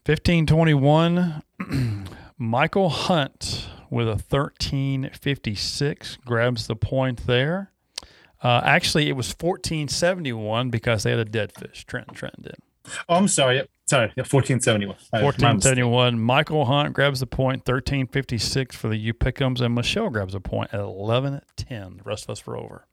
1521. 0.05 1.41
Michael 2.37 2.89
Hunt 2.89 3.67
with 3.89 4.07
a 4.07 4.11
1356 4.11 6.17
grabs 6.25 6.67
the 6.67 6.75
point 6.75 7.27
there. 7.27 7.71
Uh, 8.43 8.61
actually, 8.63 9.07
it 9.07 9.13
was 9.13 9.29
1471 9.29 10.69
because 10.69 11.03
they 11.03 11.11
had 11.11 11.19
a 11.19 11.25
dead 11.25 11.51
fish. 11.57 11.85
Trent 11.85 12.13
Trent 12.13 12.41
did. 12.41 12.55
Oh, 13.07 13.15
I'm 13.15 13.27
sorry. 13.27 13.57
Yep. 13.57 13.69
Sorry. 13.85 14.07
Yeah, 14.15 14.23
1471. 14.23 14.95
1471. 15.11 16.19
Michael 16.19 16.65
Hunt 16.65 16.93
grabs 16.93 17.19
the 17.19 17.27
point, 17.27 17.59
1356 17.59 18.75
for 18.75 18.87
the 18.87 18.95
U 18.95 19.13
Pickums, 19.13 19.59
and 19.59 19.75
Michelle 19.75 20.09
grabs 20.09 20.33
a 20.33 20.39
point 20.39 20.73
at 20.73 20.79
1110. 20.79 21.97
The 21.97 22.03
rest 22.03 22.23
of 22.23 22.29
us 22.29 22.45
were 22.47 22.57
over. 22.57 22.85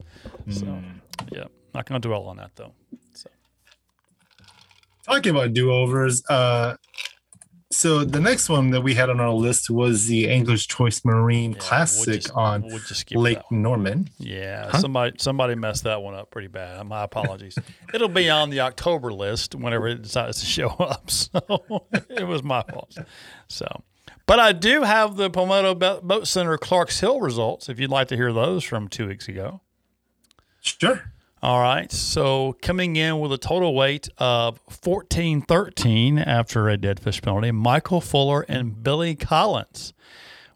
So, 0.50 0.66
mm. 0.66 1.00
yeah, 1.30 1.44
not 1.72 1.86
going 1.86 2.00
to 2.00 2.08
dwell 2.08 2.24
on 2.24 2.38
that 2.38 2.50
though. 2.56 2.72
So. 3.14 3.30
Talking 5.04 5.30
about 5.30 5.54
do 5.54 5.70
overs, 5.72 6.22
uh, 6.28 6.76
so 7.70 8.02
the 8.02 8.20
next 8.20 8.48
one 8.48 8.70
that 8.70 8.80
we 8.80 8.94
had 8.94 9.10
on 9.10 9.20
our 9.20 9.32
list 9.32 9.68
was 9.68 10.06
the 10.06 10.30
Angler's 10.30 10.66
Choice 10.66 11.04
Marine 11.04 11.52
yeah, 11.52 11.58
Classic 11.58 12.06
we'll 12.06 12.16
just, 12.16 12.30
on 12.32 12.62
we'll 12.62 13.22
Lake 13.22 13.42
Norman. 13.50 14.08
Yeah, 14.18 14.70
huh? 14.70 14.78
somebody 14.78 15.16
somebody 15.18 15.54
messed 15.54 15.84
that 15.84 16.00
one 16.00 16.14
up 16.14 16.30
pretty 16.30 16.48
bad. 16.48 16.82
My 16.86 17.04
apologies. 17.04 17.58
It'll 17.92 18.08
be 18.08 18.30
on 18.30 18.48
the 18.48 18.60
October 18.60 19.12
list 19.12 19.54
whenever 19.54 19.86
it 19.86 20.00
decides 20.00 20.40
to 20.40 20.46
show 20.46 20.68
up. 20.78 21.10
So 21.10 21.40
it 22.08 22.26
was 22.26 22.42
my 22.42 22.62
fault. 22.62 22.96
So, 23.48 23.82
But 24.24 24.40
I 24.40 24.52
do 24.52 24.82
have 24.82 25.16
the 25.16 25.28
Palmetto 25.28 25.74
Boat 25.74 26.26
Center 26.26 26.56
Clarks 26.56 27.00
Hill 27.00 27.20
results 27.20 27.68
if 27.68 27.78
you'd 27.78 27.90
like 27.90 28.08
to 28.08 28.16
hear 28.16 28.32
those 28.32 28.64
from 28.64 28.88
two 28.88 29.06
weeks 29.08 29.28
ago. 29.28 29.60
Sure. 30.62 31.12
All 31.40 31.60
right. 31.60 31.90
So 31.92 32.56
coming 32.62 32.96
in 32.96 33.20
with 33.20 33.32
a 33.32 33.38
total 33.38 33.74
weight 33.74 34.08
of 34.18 34.60
1413 34.66 36.18
after 36.18 36.68
a 36.68 36.76
dead 36.76 36.98
fish 36.98 37.22
penalty, 37.22 37.52
Michael 37.52 38.00
Fuller 38.00 38.44
and 38.48 38.82
Billy 38.82 39.14
Collins 39.14 39.92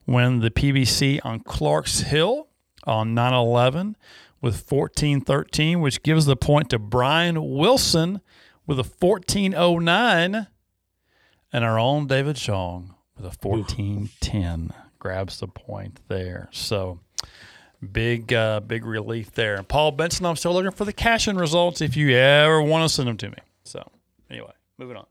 win 0.06 0.40
the 0.40 0.50
PBC 0.50 1.20
on 1.24 1.40
Clarks 1.40 2.00
Hill 2.00 2.48
on 2.84 3.14
9 3.14 3.32
11 3.32 3.96
with 4.40 4.54
1413, 4.54 5.80
which 5.80 6.02
gives 6.02 6.26
the 6.26 6.36
point 6.36 6.70
to 6.70 6.78
Brian 6.80 7.56
Wilson 7.56 8.20
with 8.66 8.78
a 8.80 8.82
1409. 8.82 10.48
And 11.54 11.64
our 11.64 11.78
own 11.78 12.06
David 12.08 12.36
Xiong 12.36 12.94
with 13.14 13.24
a 13.24 13.36
1410 13.46 14.72
grabs 14.98 15.38
the 15.38 15.46
point 15.46 16.00
there. 16.08 16.48
So 16.50 17.00
big, 17.90 18.32
uh, 18.32 18.60
big 18.60 18.84
relief 18.84 19.32
there. 19.32 19.56
And 19.56 19.66
Paul 19.66 19.92
Benson, 19.92 20.26
I'm 20.26 20.36
still 20.36 20.52
looking 20.52 20.70
for 20.70 20.84
the 20.84 20.92
cash 20.92 21.28
in 21.28 21.36
results 21.36 21.80
if 21.80 21.96
you 21.96 22.16
ever 22.16 22.62
want 22.62 22.88
to 22.88 22.94
send 22.94 23.08
them 23.08 23.16
to 23.18 23.30
me. 23.30 23.36
So 23.64 23.86
anyway, 24.30 24.52
moving 24.78 24.96
on. 24.96 25.06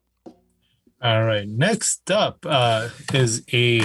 All 1.03 1.23
right. 1.23 1.47
Next 1.47 2.11
up 2.11 2.45
uh, 2.47 2.89
is 3.13 3.43
a 3.51 3.81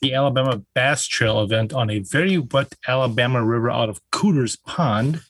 the 0.00 0.14
Alabama 0.14 0.62
Bass 0.74 1.06
Trail 1.06 1.42
event 1.42 1.74
on 1.74 1.90
a 1.90 1.98
very 1.98 2.38
wet 2.38 2.74
Alabama 2.88 3.44
river 3.44 3.70
out 3.70 3.90
of 3.90 4.00
Cooters 4.10 4.56
Pond. 4.56 5.20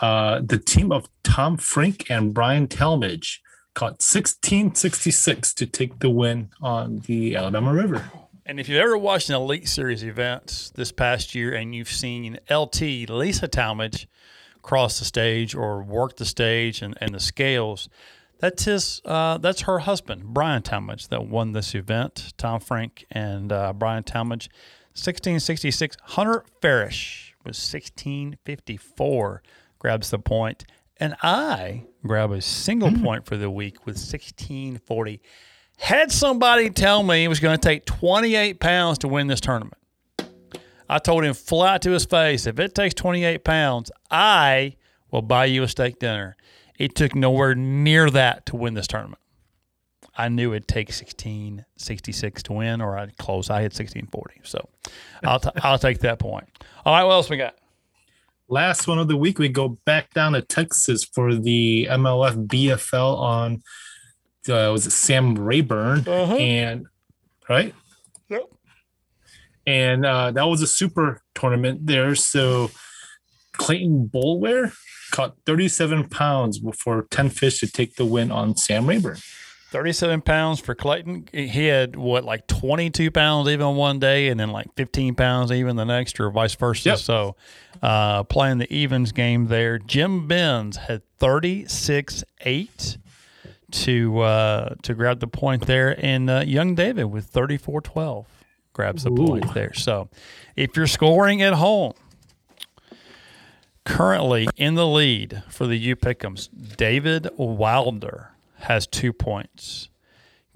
Uh, 0.00 0.40
the 0.42 0.58
team 0.58 0.90
of 0.90 1.08
Tom 1.22 1.58
Frank 1.58 2.10
and 2.10 2.32
Brian 2.32 2.68
Talmadge 2.68 3.42
caught 3.74 4.02
1666 4.02 5.54
to 5.54 5.66
take 5.66 5.98
the 5.98 6.10
win 6.10 6.50
on 6.60 7.00
the 7.00 7.36
Alabama 7.36 7.72
River. 7.72 8.10
And 8.44 8.58
if 8.58 8.68
you've 8.68 8.80
ever 8.80 8.98
watched 8.98 9.28
an 9.28 9.36
Elite 9.36 9.68
Series 9.68 10.02
event 10.02 10.72
this 10.74 10.90
past 10.90 11.34
year 11.34 11.54
and 11.54 11.74
you've 11.74 11.88
seen 11.88 12.38
LT, 12.50 13.08
Lisa 13.08 13.46
Talmadge, 13.46 14.08
cross 14.62 14.98
the 14.98 15.04
stage 15.04 15.54
or 15.54 15.82
work 15.82 16.16
the 16.16 16.24
stage 16.24 16.82
and, 16.82 16.96
and 17.00 17.14
the 17.14 17.20
scales, 17.20 17.88
that's 18.40 18.64
his. 18.64 19.00
Uh, 19.04 19.38
that's 19.38 19.62
her 19.62 19.78
husband, 19.80 20.24
Brian 20.24 20.62
Talmadge, 20.62 21.06
that 21.08 21.26
won 21.26 21.52
this 21.52 21.76
event. 21.76 22.34
Tom 22.36 22.58
Frank 22.58 23.06
and 23.12 23.52
uh, 23.52 23.72
Brian 23.72 24.02
Talmadge, 24.02 24.50
1666. 24.94 25.96
Hunter 26.02 26.44
Farish 26.60 27.36
was 27.44 27.56
1654, 27.58 29.42
grabs 29.78 30.10
the 30.10 30.18
point, 30.18 30.64
and 30.96 31.14
I 31.22 31.84
grab 32.04 32.32
a 32.32 32.40
single 32.40 32.90
point 32.92 33.26
for 33.26 33.36
the 33.36 33.48
week 33.48 33.86
with 33.86 33.94
1640. 33.94 35.22
Had 35.82 36.12
somebody 36.12 36.70
tell 36.70 37.02
me 37.02 37.24
it 37.24 37.28
was 37.28 37.40
going 37.40 37.58
to 37.58 37.60
take 37.60 37.84
28 37.86 38.60
pounds 38.60 38.98
to 38.98 39.08
win 39.08 39.26
this 39.26 39.40
tournament, 39.40 39.78
I 40.88 41.00
told 41.00 41.24
him 41.24 41.34
flat 41.34 41.82
to 41.82 41.90
his 41.90 42.04
face, 42.04 42.46
if 42.46 42.60
it 42.60 42.76
takes 42.76 42.94
28 42.94 43.42
pounds, 43.42 43.90
I 44.08 44.76
will 45.10 45.22
buy 45.22 45.46
you 45.46 45.64
a 45.64 45.68
steak 45.68 45.98
dinner. 45.98 46.36
It 46.78 46.94
took 46.94 47.16
nowhere 47.16 47.56
near 47.56 48.10
that 48.10 48.46
to 48.46 48.56
win 48.56 48.74
this 48.74 48.86
tournament. 48.86 49.18
I 50.16 50.28
knew 50.28 50.52
it'd 50.52 50.68
take 50.68 50.86
1666 50.86 52.44
to 52.44 52.52
win, 52.52 52.80
or 52.80 52.96
I'd 52.96 53.18
close. 53.18 53.50
I 53.50 53.62
had 53.62 53.72
1640. 53.72 54.42
So 54.44 54.68
I'll, 55.24 55.40
t- 55.40 55.50
I'll 55.64 55.80
take 55.80 55.98
that 55.98 56.20
point. 56.20 56.46
All 56.84 56.94
right, 56.94 57.02
what 57.02 57.14
else 57.14 57.28
we 57.28 57.38
got? 57.38 57.56
Last 58.48 58.86
one 58.86 59.00
of 59.00 59.08
the 59.08 59.16
week, 59.16 59.40
we 59.40 59.48
go 59.48 59.80
back 59.84 60.14
down 60.14 60.34
to 60.34 60.42
Texas 60.42 61.02
for 61.02 61.34
the 61.34 61.88
MLF 61.90 62.46
BFL 62.46 63.18
on 63.18 63.62
uh, 64.48 64.70
was 64.72 64.86
it 64.86 64.92
Sam 64.92 65.34
Rayburn 65.36 66.06
and 66.08 66.86
right? 67.48 67.74
Yep. 68.28 68.42
And 69.66 70.04
uh, 70.04 70.30
that 70.32 70.44
was 70.44 70.62
a 70.62 70.66
super 70.66 71.22
tournament 71.34 71.86
there. 71.86 72.14
So 72.14 72.70
Clayton 73.52 74.10
Bolware 74.12 74.72
caught 75.12 75.36
37 75.46 76.08
pounds 76.08 76.58
before 76.58 77.06
10 77.10 77.30
fish 77.30 77.60
to 77.60 77.70
take 77.70 77.96
the 77.96 78.04
win 78.04 78.30
on 78.30 78.56
Sam 78.56 78.86
Rayburn. 78.86 79.18
37 79.72 80.20
pounds 80.20 80.60
for 80.60 80.74
Clayton. 80.74 81.28
He 81.32 81.66
had 81.66 81.96
what, 81.96 82.24
like 82.24 82.46
22 82.46 83.10
pounds 83.10 83.48
even 83.48 83.74
one 83.74 83.98
day, 83.98 84.28
and 84.28 84.38
then 84.38 84.50
like 84.50 84.66
15 84.76 85.14
pounds 85.14 85.50
even 85.50 85.76
the 85.76 85.84
next, 85.86 86.20
or 86.20 86.30
vice 86.30 86.54
versa. 86.54 86.90
Yep. 86.90 86.98
So, 86.98 87.36
uh, 87.82 88.22
playing 88.24 88.58
the 88.58 88.70
evens 88.72 89.12
game 89.12 89.46
there, 89.46 89.78
Jim 89.78 90.28
Benz 90.28 90.76
had 90.76 91.02
36 91.18 92.22
8 92.42 92.98
to 93.72 94.20
uh, 94.20 94.74
to 94.82 94.94
grab 94.94 95.20
the 95.20 95.26
point 95.26 95.66
there, 95.66 95.96
and 96.04 96.30
uh, 96.30 96.42
Young 96.46 96.74
David 96.74 97.04
with 97.04 97.26
34 97.26 97.80
12 97.80 98.26
grabs 98.72 99.04
the 99.04 99.10
point 99.10 99.52
there. 99.54 99.74
So, 99.74 100.08
if 100.56 100.76
you're 100.76 100.86
scoring 100.86 101.42
at 101.42 101.54
home, 101.54 101.94
currently 103.84 104.48
in 104.56 104.74
the 104.74 104.86
lead 104.86 105.42
for 105.48 105.66
the 105.66 105.76
U 105.76 105.96
Pickums, 105.96 106.48
David 106.76 107.28
Wilder 107.36 108.30
has 108.60 108.86
two 108.86 109.12
points. 109.12 109.88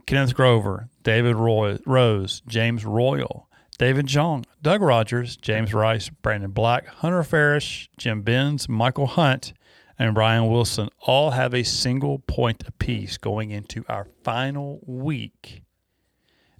Kenneth 0.06 0.34
Grover, 0.34 0.88
David 1.02 1.34
Roy, 1.34 1.78
Rose, 1.84 2.40
James 2.46 2.84
Royal, 2.84 3.48
David 3.78 4.06
Xiong, 4.06 4.44
Doug 4.62 4.80
Rogers, 4.80 5.36
James 5.36 5.74
Rice, 5.74 6.08
Brandon 6.08 6.52
Black, 6.52 6.86
Hunter 6.86 7.24
Farish, 7.24 7.90
Jim 7.98 8.22
Benz, 8.22 8.68
Michael 8.68 9.06
Hunt, 9.06 9.52
and 9.98 10.14
Brian 10.14 10.48
Wilson 10.48 10.88
all 11.00 11.30
have 11.30 11.54
a 11.54 11.62
single 11.62 12.18
point 12.18 12.64
apiece 12.66 13.16
going 13.16 13.50
into 13.50 13.84
our 13.88 14.06
final 14.22 14.80
week. 14.86 15.62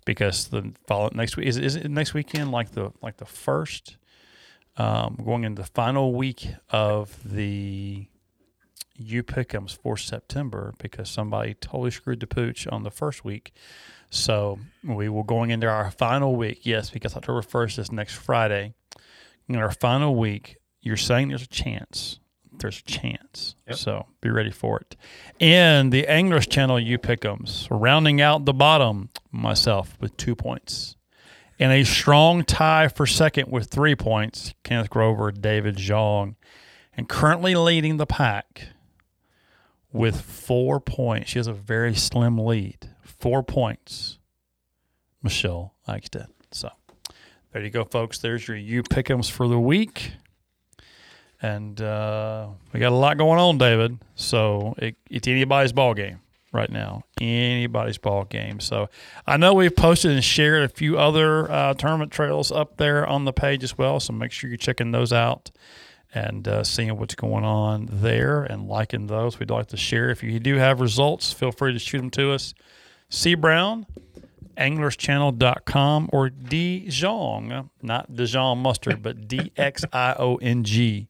Because 0.05 0.49
the 0.49 0.72
follow 0.87 1.11
next 1.12 1.37
week 1.37 1.47
is, 1.47 1.57
is 1.57 1.76
it 1.76 1.91
next 1.91 2.14
weekend 2.14 2.53
like 2.53 2.72
the 2.72 2.93
like 3.03 3.16
the 3.16 3.26
first 3.26 3.97
um, 4.76 5.18
going 5.24 5.45
into 5.45 5.62
the 5.62 5.68
final 5.68 6.14
week 6.14 6.49
of 6.70 7.18
the 7.24 8.07
U 8.99 9.22
Pick'ems 9.22 9.76
for 9.76 9.97
September 9.97 10.74
because 10.78 11.11
somebody 11.11 11.55
totally 11.55 11.91
screwed 11.91 12.20
the 12.20 12.26
pooch 12.26 12.66
on 12.68 12.82
the 12.82 12.91
first 12.91 13.24
week. 13.24 13.53
So 14.11 14.59
we 14.84 15.09
will 15.09 15.24
going 15.24 15.51
into 15.51 15.66
our 15.66 15.91
final 15.91 16.37
week. 16.37 16.61
Yes, 16.64 16.91
because 16.91 17.16
October 17.16 17.43
first 17.43 17.78
is 17.78 17.91
next 17.91 18.14
Friday. 18.14 18.74
In 19.49 19.57
our 19.57 19.72
final 19.72 20.14
week, 20.14 20.57
you're 20.80 20.97
saying 20.97 21.28
there's 21.28 21.43
a 21.43 21.49
chance. 21.49 22.20
There's 22.59 22.81
a 22.81 22.85
chance. 22.85 23.55
So 23.77 24.07
be 24.21 24.31
ready 24.31 24.51
for 24.51 24.79
it. 24.81 24.97
And 25.41 25.93
the 25.93 26.07
Anglers 26.07 26.47
Channel 26.47 26.81
U 26.81 26.99
Pick'ems, 26.99 27.67
rounding 27.71 28.21
out 28.21 28.45
the 28.45 28.55
bottom, 28.55 29.11
myself 29.31 29.97
with 30.01 30.17
two 30.17 30.35
points. 30.35 30.97
And 31.59 31.73
a 31.73 31.85
strong 31.85 32.45
tie 32.45 32.89
for 32.89 33.07
second 33.07 33.51
with 33.51 33.69
three 33.69 33.95
points, 33.95 34.53
Kenneth 34.63 34.91
Grover, 34.91 35.33
David 35.33 35.77
Xiong. 35.77 36.37
And 36.97 37.09
currently 37.09 37.55
leading 37.55 37.99
the 37.99 38.07
pack 38.07 38.69
with 39.93 40.21
four 40.21 40.81
points. 40.81 41.31
She 41.31 41.39
has 41.39 41.47
a 41.47 41.53
very 41.53 41.95
slim 41.95 42.39
lead. 42.39 42.91
Four 43.03 43.43
points, 43.43 44.19
Michelle 45.23 45.75
Eichstedt. 45.89 46.29
So 46.53 46.71
there 47.53 47.63
you 47.63 47.71
go, 47.71 47.85
folks. 47.85 48.19
There's 48.19 48.47
your 48.47 48.57
U 48.57 48.83
Pick'ems 48.83 49.31
for 49.31 49.49
the 49.49 49.59
week. 49.59 50.13
And 51.47 51.80
uh, 51.80 52.49
we 52.72 52.80
got 52.80 52.90
a 52.90 52.97
lot 52.97 53.18
going 53.18 53.38
on, 53.38 53.57
David. 53.57 53.99
So 54.16 54.74
it, 54.78 54.97
it's 55.09 55.28
anybody's 55.28 55.72
ball 55.72 55.94
game 55.94 56.18
right 56.53 56.70
now. 56.70 57.05
Anybody's 57.20 57.99
ball 57.99 58.24
game. 58.24 58.59
So 58.59 58.88
I 59.28 59.36
know 59.36 59.55
we've 59.55 59.74
posted 59.74 60.11
and 60.11 60.24
shared 60.24 60.64
a 60.64 60.68
few 60.68 60.99
other 60.99 61.49
uh, 61.49 61.74
tournament 61.74 62.11
trails 62.11 62.51
up 62.51 62.78
there 62.78 63.07
on 63.07 63.26
the 63.26 63.32
page 63.32 63.62
as 63.62 63.78
well. 63.78 64.01
So 64.01 64.12
make 64.12 64.32
sure 64.32 64.51
you're 64.51 64.57
checking 64.57 64.90
those 64.90 65.12
out 65.12 65.53
and 66.12 66.49
uh, 66.49 66.64
seeing 66.64 66.97
what's 66.99 67.14
going 67.14 67.44
on 67.44 67.88
there 67.92 68.42
and 68.42 68.66
liking 68.66 69.07
those. 69.07 69.38
We'd 69.38 69.51
like 69.51 69.68
to 69.68 69.76
share. 69.76 70.11
If 70.11 70.24
you 70.24 70.40
do 70.40 70.57
have 70.57 70.80
results, 70.80 71.32
feel 71.32 71.53
free 71.53 71.72
to 71.72 71.78
shoot 71.78 71.99
them 71.99 72.11
to 72.11 72.32
us. 72.32 72.55
C 73.09 73.36
Brown, 73.36 73.86
anglerschannel.com 74.59 76.11
or 76.12 76.28
Dijon, 76.28 77.70
not 77.82 78.16
Dijon 78.16 78.59
mustard, 78.59 79.01
but 79.01 79.28
D 79.28 79.53
X 79.57 79.84
I 79.92 80.16
O 80.18 80.36
N 80.36 80.64
G 80.64 81.07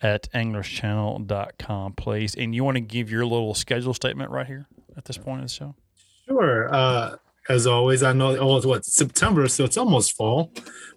at 0.00 0.30
anglerschannel.com, 0.32 1.94
please. 1.94 2.34
And 2.34 2.54
you 2.54 2.64
want 2.64 2.76
to 2.76 2.80
give 2.80 3.10
your 3.10 3.24
little 3.24 3.54
schedule 3.54 3.94
statement 3.94 4.30
right 4.30 4.46
here 4.46 4.68
at 4.96 5.04
this 5.04 5.18
point 5.18 5.42
of 5.42 5.48
the 5.48 5.52
show? 5.52 5.74
Sure. 6.26 6.72
Uh, 6.72 7.16
as 7.48 7.66
always, 7.66 8.02
I 8.02 8.12
know 8.12 8.36
oh, 8.36 8.56
it's 8.56 8.66
what 8.66 8.84
September, 8.84 9.48
so 9.48 9.64
it's 9.64 9.76
almost 9.76 10.16
fall. 10.16 10.52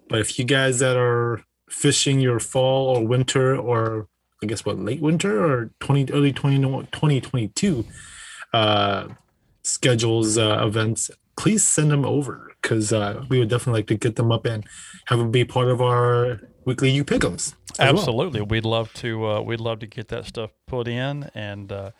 But 0.08 0.20
if 0.20 0.38
you 0.38 0.44
guys 0.44 0.80
that 0.80 0.96
are 0.96 1.44
fishing 1.68 2.18
your 2.20 2.40
fall 2.40 2.96
or 2.96 3.06
winter 3.06 3.56
or 3.56 4.08
I 4.42 4.46
guess 4.46 4.64
what 4.64 4.78
late 4.78 5.00
winter 5.00 5.44
or 5.44 5.70
20 5.80 6.12
early 6.12 6.32
20, 6.32 6.58
2022 6.58 7.84
uh, 8.52 9.08
schedules 9.62 10.38
uh, 10.38 10.64
events, 10.66 11.10
please 11.36 11.62
send 11.62 11.90
them 11.90 12.04
over 12.04 12.52
because 12.60 12.92
uh, 12.92 13.24
we 13.28 13.38
would 13.38 13.48
definitely 13.48 13.80
like 13.80 13.86
to 13.88 13.96
get 13.96 14.16
them 14.16 14.32
up 14.32 14.46
and 14.46 14.64
have 15.06 15.18
them 15.18 15.30
be 15.30 15.44
part 15.44 15.68
of 15.68 15.80
our 15.80 16.40
weekly 16.64 16.90
U 16.90 17.04
Pick'ems. 17.04 17.54
as 17.72 17.78
well. 17.78 17.88
Absolutely, 17.88 18.40
we'd 18.42 18.64
love 18.64 18.92
to. 18.94 19.26
Uh, 19.26 19.40
we'd 19.40 19.60
love 19.60 19.80
to 19.80 19.86
get 19.86 20.08
that 20.08 20.26
stuff 20.26 20.50
put 20.66 20.88
in 20.88 21.30
and 21.34 21.72
uh, 21.72 21.90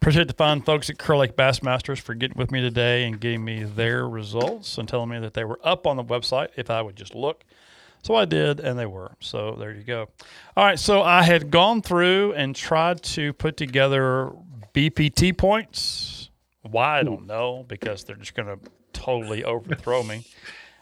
Appreciate 0.00 0.28
the 0.28 0.34
fine 0.34 0.62
folks 0.62 0.88
at 0.88 0.96
Kerr 0.96 1.16
Lake 1.16 1.34
Bassmasters 1.34 1.98
for 1.98 2.14
getting 2.14 2.38
with 2.38 2.52
me 2.52 2.60
today 2.60 3.04
and 3.04 3.18
getting 3.20 3.44
me 3.44 3.64
their 3.64 4.08
results 4.08 4.78
and 4.78 4.88
telling 4.88 5.08
me 5.08 5.18
that 5.18 5.34
they 5.34 5.42
were 5.42 5.58
up 5.64 5.88
on 5.88 5.96
the 5.96 6.04
website 6.04 6.50
if 6.56 6.70
I 6.70 6.80
would 6.80 6.94
just 6.94 7.16
look. 7.16 7.42
So 8.04 8.14
I 8.14 8.24
did, 8.24 8.60
and 8.60 8.78
they 8.78 8.86
were. 8.86 9.16
So 9.18 9.56
there 9.58 9.72
you 9.72 9.82
go. 9.82 10.08
All 10.56 10.64
right. 10.64 10.78
So 10.78 11.02
I 11.02 11.24
had 11.24 11.50
gone 11.50 11.82
through 11.82 12.32
and 12.34 12.54
tried 12.54 13.02
to 13.02 13.32
put 13.32 13.56
together 13.56 14.30
BPT 14.72 15.36
points. 15.36 16.30
Why 16.62 17.00
I 17.00 17.02
don't 17.02 17.26
know 17.26 17.64
because 17.66 18.04
they're 18.04 18.14
just 18.14 18.34
going 18.36 18.46
to 18.46 18.58
totally 18.92 19.42
overthrow 19.42 20.04
me. 20.04 20.24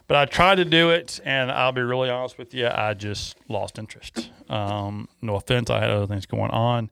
But 0.08 0.16
I 0.16 0.24
tried 0.26 0.56
to 0.56 0.64
do 0.64 0.90
it, 0.90 1.20
and 1.24 1.50
I'll 1.50 1.72
be 1.72 1.82
really 1.82 2.08
honest 2.08 2.38
with 2.38 2.54
you, 2.54 2.68
I 2.68 2.94
just 2.94 3.36
lost 3.48 3.78
interest. 3.78 4.30
Um, 4.48 5.08
no 5.20 5.34
offense, 5.34 5.68
I 5.68 5.80
had 5.80 5.90
other 5.90 6.06
things 6.06 6.26
going 6.26 6.50
on. 6.52 6.90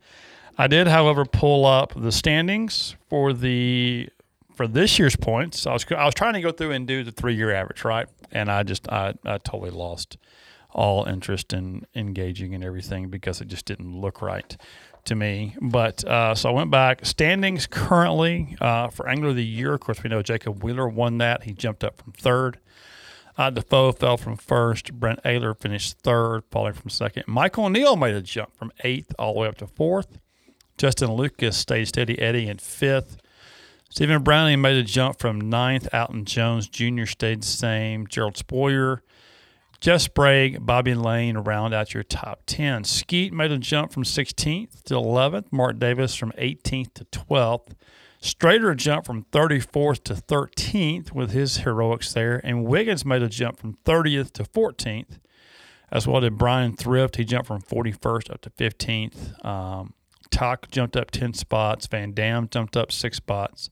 I 0.58 0.66
did, 0.66 0.88
however, 0.88 1.24
pull 1.24 1.64
up 1.64 1.92
the 1.96 2.12
standings 2.12 2.96
for 3.08 3.32
the 3.32 4.08
for 4.54 4.68
this 4.68 4.98
year's 4.98 5.16
points. 5.16 5.66
I 5.66 5.72
was 5.72 5.84
I 5.90 6.04
was 6.04 6.14
trying 6.14 6.34
to 6.34 6.40
go 6.40 6.52
through 6.52 6.72
and 6.72 6.86
do 6.86 7.02
the 7.02 7.10
three 7.10 7.34
year 7.34 7.52
average, 7.52 7.84
right? 7.84 8.06
And 8.30 8.50
I 8.50 8.62
just 8.62 8.88
I, 8.88 9.14
I 9.24 9.38
totally 9.38 9.70
lost 9.70 10.16
all 10.70 11.04
interest 11.04 11.52
in 11.52 11.86
engaging 11.94 12.52
in 12.52 12.62
everything 12.62 13.08
because 13.08 13.40
it 13.40 13.48
just 13.48 13.64
didn't 13.64 14.00
look 14.00 14.22
right 14.22 14.56
to 15.04 15.14
me. 15.14 15.56
But 15.60 16.04
uh, 16.04 16.34
so 16.34 16.50
I 16.50 16.52
went 16.52 16.70
back. 16.70 17.04
Standings 17.04 17.66
currently 17.66 18.56
uh, 18.60 18.88
for 18.88 19.08
Angler 19.08 19.30
of 19.30 19.36
the 19.36 19.44
Year. 19.44 19.74
Of 19.74 19.80
course, 19.80 20.02
we 20.02 20.10
know 20.10 20.22
Jacob 20.22 20.62
Wheeler 20.62 20.88
won 20.88 21.18
that. 21.18 21.44
He 21.44 21.52
jumped 21.52 21.84
up 21.84 22.00
from 22.00 22.12
third. 22.12 22.58
Uh, 23.37 23.51
Defoe 23.51 23.93
fell 23.93 24.16
from 24.16 24.37
first. 24.37 24.93
Brent 24.95 25.22
Ehrler 25.24 25.59
finished 25.59 25.99
third, 25.99 26.45
falling 26.51 26.74
from 26.74 26.91
second. 26.91 27.24
Michael 27.26 27.68
Neal 27.68 27.97
made 27.97 28.14
a 28.14 28.22
jump 28.22 28.55
from 28.57 28.72
eighth 28.85 29.12
all 29.18 29.35
the 29.35 29.41
way 29.41 29.49
up 29.49 29.59
to 29.59 29.66
fourth. 29.66 30.18
Justin 30.78 31.12
Lucas 31.12 31.57
stayed 31.57 31.87
steady 31.87 32.18
Eddie 32.18 32.49
in 32.49 32.59
fifth. 32.59 33.16
Stephen 33.91 34.22
Browning 34.22 34.61
made 34.61 34.76
a 34.76 34.82
jump 34.82 35.18
from 35.18 35.41
ninth. 35.41 35.89
Alton 35.93 36.24
Jones 36.24 36.68
Jr. 36.68 37.07
stayed 37.07 37.43
the 37.43 37.47
same. 37.47 38.07
Gerald 38.09 38.35
Spohrer, 38.35 39.01
Jeff 39.80 40.01
Sprague, 40.01 40.64
Bobby 40.64 40.95
Lane 40.95 41.39
round 41.39 41.74
out 41.74 41.95
your 41.95 42.03
top 42.03 42.43
10. 42.47 42.85
Skeet 42.85 43.32
made 43.32 43.53
a 43.53 43.59
jump 43.59 43.93
from 43.93 44.03
16th 44.03 44.82
to 44.85 44.95
11th. 44.95 45.53
Mark 45.53 45.78
Davis 45.78 46.14
from 46.14 46.32
18th 46.32 46.95
to 46.95 47.05
12th. 47.05 47.74
Strader 48.25 48.75
jumped 48.75 49.07
from 49.07 49.25
34th 49.25 50.03
to 50.05 50.14
13th 50.14 51.12
with 51.12 51.33
his 51.33 51.59
heroics 51.59 52.14
there. 52.14 52.41
And 52.43 52.64
Wiggins 52.64 53.05
made 53.05 53.22
a 53.22 53.29
jump 53.29 53.59
from 53.59 53.77
30th 53.85 54.33
to 54.33 54.45
14th. 54.45 55.18
As 55.93 56.09
well 56.09 56.22
did 56.22 56.39
Brian 56.39 56.75
Thrift. 56.75 57.16
He 57.16 57.25
jumped 57.25 57.49
from 57.49 57.61
41st 57.61 58.31
up 58.31 58.41
to 58.41 58.51
15th. 58.51 59.45
Um, 59.45 59.93
Talk 60.31 60.70
jumped 60.70 60.97
up 60.97 61.11
10 61.11 61.35
spots. 61.35 61.87
Van 61.87 62.12
Dam 62.12 62.49
jumped 62.51 62.79
up 62.79 62.91
six 62.91 63.18
spots. 63.18 63.68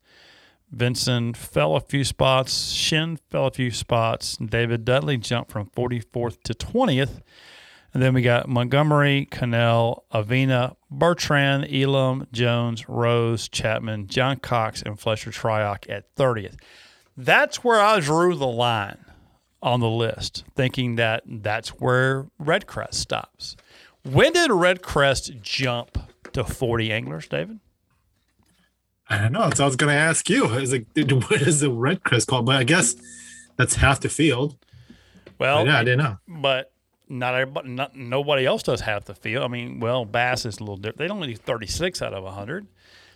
Vincent 0.70 1.34
fell 1.34 1.74
a 1.74 1.80
few 1.80 2.04
spots. 2.04 2.72
Shin 2.72 3.18
fell 3.30 3.46
a 3.46 3.50
few 3.50 3.70
spots. 3.70 4.36
David 4.36 4.84
Dudley 4.84 5.16
jumped 5.16 5.50
from 5.50 5.70
44th 5.70 6.42
to 6.42 6.52
20th. 6.52 7.22
And 7.94 8.02
then 8.02 8.14
we 8.14 8.22
got 8.22 8.48
Montgomery, 8.48 9.26
Connell, 9.30 10.04
Avena, 10.12 10.76
Bertrand, 10.90 11.68
Elam, 11.70 12.26
Jones, 12.32 12.88
Rose, 12.88 13.48
Chapman, 13.48 14.06
John 14.06 14.38
Cox, 14.38 14.80
and 14.82 14.98
Fletcher 14.98 15.30
Shryock 15.30 15.90
at 15.90 16.14
30th. 16.16 16.56
That's 17.16 17.62
where 17.62 17.80
I 17.80 18.00
drew 18.00 18.34
the 18.34 18.46
line 18.46 19.04
on 19.62 19.80
the 19.80 19.90
list, 19.90 20.44
thinking 20.56 20.96
that 20.96 21.22
that's 21.26 21.68
where 21.68 22.28
Red 22.38 22.66
Crest 22.66 22.98
stops. 23.00 23.56
When 24.04 24.32
did 24.32 24.50
Red 24.50 24.82
Crest 24.82 25.32
jump 25.42 25.98
to 26.32 26.44
40 26.44 26.90
anglers, 26.90 27.28
David? 27.28 27.60
I 29.08 29.18
don't 29.18 29.32
know. 29.32 29.50
So 29.54 29.64
I 29.64 29.66
was 29.66 29.76
going 29.76 29.92
to 29.92 29.98
ask 30.00 30.30
you. 30.30 30.46
Is 30.46 30.72
it 30.72 30.86
what 31.12 31.42
is 31.42 31.60
the 31.60 31.70
Red 31.70 32.02
Crest 32.02 32.28
called? 32.28 32.46
But 32.46 32.56
I 32.56 32.64
guess 32.64 32.96
that's 33.56 33.76
half 33.76 34.00
the 34.00 34.08
field. 34.08 34.56
Well, 35.38 35.64
But 35.64 35.70
yeah, 35.70 35.78
I 35.78 35.84
didn't 35.84 35.98
know. 35.98 36.16
But 36.26 36.72
not 37.12 37.34
everybody, 37.34 37.68
not, 37.68 37.94
nobody 37.94 38.46
else 38.46 38.62
does 38.62 38.80
half 38.80 39.04
the 39.04 39.14
field. 39.14 39.44
I 39.44 39.48
mean, 39.48 39.80
well, 39.80 40.04
Bass 40.04 40.44
is 40.44 40.58
a 40.58 40.60
little 40.60 40.76
different. 40.76 40.98
They 40.98 41.08
only 41.08 41.28
do 41.28 41.36
36 41.36 42.02
out 42.02 42.14
of 42.14 42.24
100. 42.24 42.66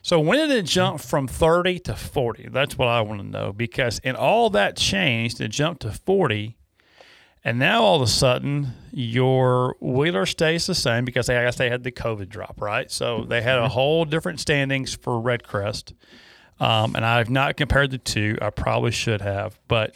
So 0.02 0.20
when 0.20 0.38
did 0.38 0.56
it 0.56 0.66
jump 0.66 1.00
from 1.00 1.26
30 1.26 1.80
to 1.80 1.96
40? 1.96 2.50
That's 2.52 2.78
what 2.78 2.88
I 2.88 3.00
want 3.00 3.20
to 3.20 3.26
know 3.26 3.52
because 3.52 3.98
in 4.00 4.14
all 4.14 4.50
that 4.50 4.76
changed, 4.76 5.40
it 5.40 5.48
jumped 5.48 5.82
to 5.82 5.90
40 5.90 6.56
and 7.46 7.60
now 7.60 7.84
all 7.84 7.94
of 7.94 8.02
a 8.02 8.08
sudden, 8.08 8.72
your 8.90 9.76
Wheeler 9.78 10.26
stays 10.26 10.66
the 10.66 10.74
same 10.74 11.04
because 11.04 11.28
they, 11.28 11.36
I 11.36 11.44
guess 11.44 11.54
they 11.54 11.70
had 11.70 11.84
the 11.84 11.92
COVID 11.92 12.28
drop, 12.28 12.60
right? 12.60 12.90
So 12.90 13.22
they 13.22 13.40
had 13.40 13.60
a 13.60 13.68
whole 13.68 14.04
different 14.04 14.40
standings 14.40 14.96
for 14.96 15.12
Redcrest. 15.22 15.92
Um, 16.58 16.96
and 16.96 17.06
I've 17.06 17.30
not 17.30 17.56
compared 17.56 17.92
the 17.92 17.98
two. 17.98 18.36
I 18.42 18.50
probably 18.50 18.90
should 18.90 19.20
have. 19.20 19.60
But 19.68 19.94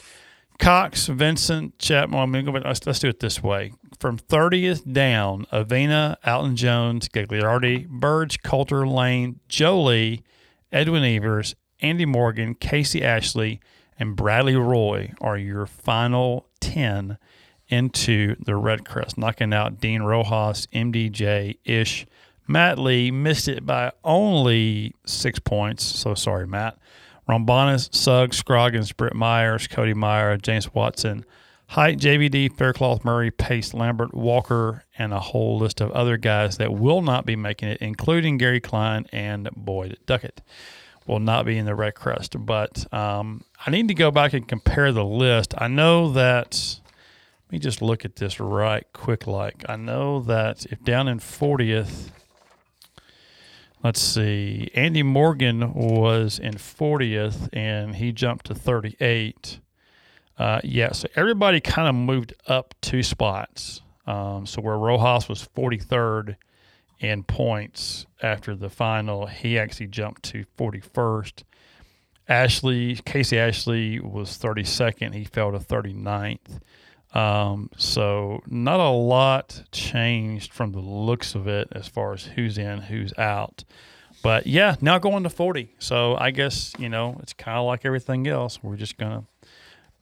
Cox, 0.61 1.09
Vincent, 1.09 1.77
Chapman, 1.81 2.21
I'm 2.21 2.31
going 2.31 2.47
to 2.47 2.53
go, 2.53 2.59
let's, 2.69 2.87
let's 2.87 3.01
do 3.01 3.09
it 3.09 3.19
this 3.19 3.43
way. 3.43 3.73
From 4.01 4.17
30th 4.17 4.91
down, 4.91 5.45
Avena, 5.53 6.17
Alton 6.27 6.57
Jones, 6.57 7.07
Gagliardi, 7.07 7.87
Birge, 7.87 8.43
Coulter, 8.43 8.87
Lane, 8.87 9.41
Jolie, 9.47 10.25
Edwin 10.73 11.05
Evers, 11.05 11.55
Andy 11.83 12.07
Morgan, 12.07 12.55
Casey 12.55 13.05
Ashley, 13.05 13.61
and 13.99 14.17
Bradley 14.17 14.57
Roy 14.57 15.13
are 15.21 15.37
your 15.37 15.67
final 15.67 16.47
10 16.61 17.19
into 17.69 18.37
the 18.43 18.57
Red 18.57 18.87
Crest, 18.87 19.19
knocking 19.19 19.53
out 19.53 19.83
Dean 19.83 20.01
Rojas, 20.01 20.67
MDJ, 20.73 21.59
Ish. 21.67 22.07
Matt 22.49 22.79
Lee 22.79 23.11
missed 23.11 23.49
it 23.49 23.67
by 23.67 23.93
only 24.03 24.95
six 25.05 25.39
points. 25.39 25.85
So 25.85 26.15
sorry, 26.15 26.47
Matt. 26.47 26.79
Rombonis, 27.29 27.95
Suggs, 27.95 28.39
Scroggins, 28.39 28.93
Britt 28.93 29.15
Myers, 29.15 29.69
Cody 29.69 29.93
Meyer, 29.93 30.39
James 30.39 30.73
Watson, 30.73 31.27
Hite, 31.71 31.99
JVD, 31.99 32.57
Faircloth, 32.57 33.05
Murray, 33.05 33.31
Pace, 33.31 33.73
Lambert, 33.73 34.13
Walker, 34.13 34.83
and 34.99 35.13
a 35.13 35.21
whole 35.21 35.57
list 35.57 35.81
of 35.81 35.93
other 35.93 36.17
guys 36.17 36.57
that 36.57 36.75
will 36.75 37.01
not 37.01 37.25
be 37.25 37.37
making 37.37 37.69
it, 37.69 37.79
including 37.81 38.39
Gary 38.39 38.59
Klein 38.59 39.07
and 39.13 39.49
Boyd 39.55 39.97
Duckett. 40.05 40.43
Will 41.07 41.21
not 41.21 41.47
be 41.47 41.57
in 41.57 41.67
the 41.67 41.77
Red 41.77 41.95
Crest. 41.95 42.35
But 42.45 42.93
um, 42.93 43.45
I 43.65 43.71
need 43.71 43.87
to 43.87 43.95
go 43.95 44.11
back 44.11 44.33
and 44.33 44.49
compare 44.49 44.91
the 44.91 45.05
list. 45.05 45.55
I 45.59 45.69
know 45.69 46.11
that 46.11 46.81
let 47.47 47.53
me 47.53 47.61
just 47.61 47.81
look 47.81 48.05
at 48.05 48.17
this 48.17 48.41
right 48.41 48.85
quick 48.93 49.29
like. 49.29 49.65
I 49.69 49.77
know 49.77 50.19
that 50.23 50.67
if 50.67 50.83
down 50.83 51.07
in 51.07 51.21
40th, 51.21 52.11
let's 53.85 54.01
see, 54.01 54.73
Andy 54.75 55.05
Morgan 55.05 55.73
was 55.73 56.41
in 56.41 56.55
40th 56.55 57.49
and 57.53 57.95
he 57.95 58.11
jumped 58.11 58.47
to 58.47 58.57
38. 58.57 59.61
Uh, 60.41 60.59
yeah, 60.65 60.91
so 60.91 61.07
everybody 61.17 61.61
kind 61.61 61.87
of 61.87 61.95
moved 61.95 62.33
up 62.47 62.75
two 62.81 63.03
spots. 63.03 63.83
Um, 64.07 64.47
so 64.47 64.63
where 64.63 64.79
Rojas 64.79 65.29
was 65.29 65.47
43rd 65.55 66.37
in 66.99 67.25
points 67.25 68.07
after 68.23 68.57
the 68.57 68.71
final, 68.71 69.27
he 69.27 69.59
actually 69.59 69.89
jumped 69.89 70.23
to 70.23 70.47
41st. 70.57 71.43
Ashley, 72.27 72.95
Casey 73.05 73.39
Ashley 73.39 74.01
was 74.01 74.39
32nd. 74.39 75.15
He 75.15 75.25
fell 75.25 75.53
to 75.53 75.59
39th. 75.59 76.61
Um, 77.13 77.69
so 77.77 78.41
not 78.47 78.81
a 78.81 78.89
lot 78.89 79.65
changed 79.73 80.55
from 80.55 80.73
the 80.73 80.81
looks 80.81 81.35
of 81.35 81.49
it 81.49 81.69
as 81.73 81.87
far 81.87 82.15
as 82.15 82.25
who's 82.25 82.57
in, 82.57 82.81
who's 82.81 83.13
out. 83.19 83.65
But 84.23 84.47
yeah, 84.47 84.77
now 84.81 84.99
going 84.99 85.25
to 85.25 85.31
40. 85.31 85.75
So 85.81 86.17
I 86.17 86.31
guess, 86.31 86.73
you 86.79 86.89
know, 86.89 87.19
it's 87.23 87.35
kind 87.35 87.59
of 87.59 87.67
like 87.67 87.85
everything 87.85 88.27
else. 88.27 88.63
We're 88.63 88.77
just 88.77 88.97
going 88.97 89.13
to 89.13 89.40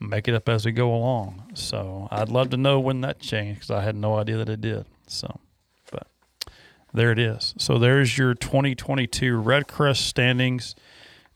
make 0.00 0.28
it 0.28 0.34
up 0.34 0.48
as 0.48 0.64
we 0.64 0.72
go 0.72 0.94
along. 0.94 1.50
So 1.54 2.08
I'd 2.10 2.28
love 2.28 2.50
to 2.50 2.56
know 2.56 2.80
when 2.80 3.00
that 3.02 3.18
changed 3.18 3.60
because 3.60 3.70
I 3.70 3.82
had 3.82 3.96
no 3.96 4.16
idea 4.16 4.36
that 4.38 4.48
it 4.48 4.60
did. 4.60 4.86
So, 5.06 5.40
but 5.90 6.06
there 6.92 7.10
it 7.10 7.18
is. 7.18 7.54
So 7.58 7.78
there's 7.78 8.16
your 8.16 8.34
2022 8.34 9.36
Red 9.36 9.68
Crest 9.68 10.06
standings, 10.06 10.74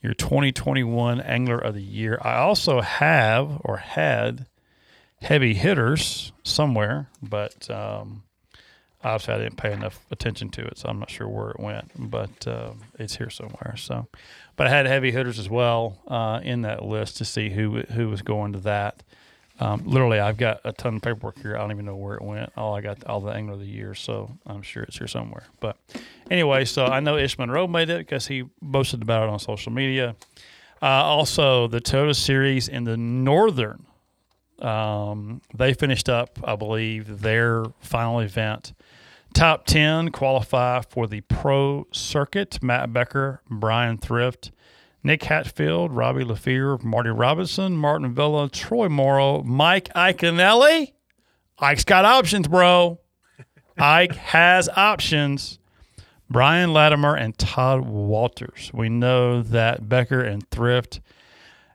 your 0.01 0.15
2021 0.15 1.21
Angler 1.21 1.59
of 1.59 1.75
the 1.75 1.83
Year. 1.83 2.19
I 2.23 2.37
also 2.37 2.81
have 2.81 3.61
or 3.65 3.79
had 3.79 4.47
heavy 5.21 5.55
hitters 5.55 6.33
somewhere, 6.43 7.09
but 7.23 7.71
um, 7.71 8.25
obviously 9.05 9.35
I 9.35 9.39
didn't 9.39 9.57
pay 9.57 9.73
enough 9.73 10.05
attention 10.11 10.49
to 10.51 10.65
it, 10.65 10.79
so 10.79 10.89
I'm 10.89 10.99
not 10.99 11.11
sure 11.11 11.29
where 11.29 11.51
it 11.51 11.61
went, 11.61 11.91
but 11.97 12.47
uh, 12.47 12.73
it's 12.99 13.17
here 13.17 13.31
somewhere. 13.31 13.75
So, 13.77 14.07
but 14.57 14.67
I 14.67 14.71
had 14.71 14.87
heavy 14.87 15.11
hitters 15.11 15.39
as 15.39 15.49
well 15.49 15.99
uh, 16.09 16.41
in 16.43 16.63
that 16.63 16.85
list 16.85 17.17
to 17.19 17.25
see 17.25 17.51
who 17.51 17.81
who 17.83 18.09
was 18.09 18.23
going 18.23 18.53
to 18.53 18.61
that. 18.61 19.03
Um, 19.61 19.83
literally, 19.85 20.19
I've 20.19 20.39
got 20.39 20.61
a 20.65 20.73
ton 20.73 20.97
of 20.97 21.03
paperwork 21.03 21.39
here. 21.41 21.57
I 21.57 21.61
don't 21.61 21.71
even 21.71 21.85
know 21.85 21.97
where 21.97 22.17
it 22.17 22.23
went. 22.23 22.51
All 22.57 22.75
I 22.75 22.81
got 22.81 23.05
all 23.05 23.21
the 23.21 23.33
angler 23.33 23.55
of 23.55 23.61
the 23.61 23.67
year, 23.67 23.95
so 23.95 24.37
I'm 24.47 24.63
sure 24.63 24.83
it's 24.83 24.99
here 24.99 25.07
somewhere. 25.07 25.45
But 25.61 25.77
anyway, 26.31 26.65
so 26.65 26.87
I 26.87 27.01
know 27.01 27.17
Ish 27.17 27.39
Monroe 27.39 27.67
made 27.67 27.91
it 27.91 27.99
because 27.99 28.27
he 28.27 28.45
boasted 28.61 29.03
about 29.03 29.25
it 29.25 29.29
on 29.29 29.39
social 29.39 29.73
media. 29.73 30.17
Uh, 30.81 30.87
also, 30.87 31.69
the 31.69 31.81
Toyota 31.81 32.17
Series 32.17 32.67
in 32.67 32.85
the 32.85 32.97
Northern 32.97 33.87
um, 34.63 35.41
they 35.55 35.75
finished 35.75 36.09
up, 36.09 36.39
I 36.45 36.57
believe, 36.57 37.21
their 37.21 37.65
final 37.81 38.21
event 38.21 38.73
Top 39.33 39.67
10 39.67 40.11
qualify 40.11 40.83
for 40.83 41.07
the 41.07 41.23
pro 41.23 41.87
circuit. 41.93 42.63
Matt 42.63 42.93
Becker, 42.93 43.41
Brian 43.49 43.99
Thrift, 43.99 44.53
Nick 45.03 45.25
Hatfield, 45.25 45.93
Robbie 45.93 46.25
LaFear, 46.25 46.83
Marty 46.83 47.11
Robinson, 47.11 47.77
Martin 47.77 48.15
Villa, 48.15 48.49
Troy 48.49 48.89
Morrow, 48.89 49.43
Mike 49.43 49.89
Iaconelli. 49.95 50.93
Ike's 51.59 51.85
got 51.85 52.05
options, 52.05 52.47
bro. 52.47 53.01
Ike 53.79 54.15
has 54.17 54.69
options. 54.69 55.59
Brian 56.29 56.73
Latimer 56.73 57.15
and 57.15 57.37
Todd 57.37 57.87
Walters. 57.87 58.71
We 58.73 58.89
know 58.89 59.43
that 59.43 59.89
Becker 59.89 60.23
and 60.23 60.49
Thrift 60.51 61.01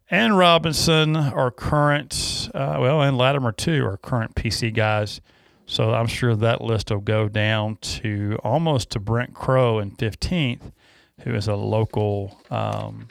and 0.10 0.38
Robinson 0.38 1.16
are 1.16 1.52
current, 1.52 2.50
uh, 2.56 2.78
well, 2.80 3.02
and 3.02 3.18
Latimer 3.18 3.52
too 3.52 3.86
are 3.86 3.98
current 3.98 4.36
PC 4.36 4.74
guys. 4.74 5.22
So 5.68 5.94
I'm 5.94 6.08
sure 6.08 6.34
that 6.36 6.62
list 6.62 6.90
will 6.92 7.00
go 7.02 7.28
down 7.28 7.76
to 7.78 8.40
almost 8.44 8.90
to 8.92 9.00
Brent 9.00 9.34
Crow 9.34 9.80
in 9.80 9.92
15th, 9.92 10.72
who 11.22 11.36
is 11.36 11.48
a 11.48 11.56
local 11.56 12.40
um, 12.50 13.10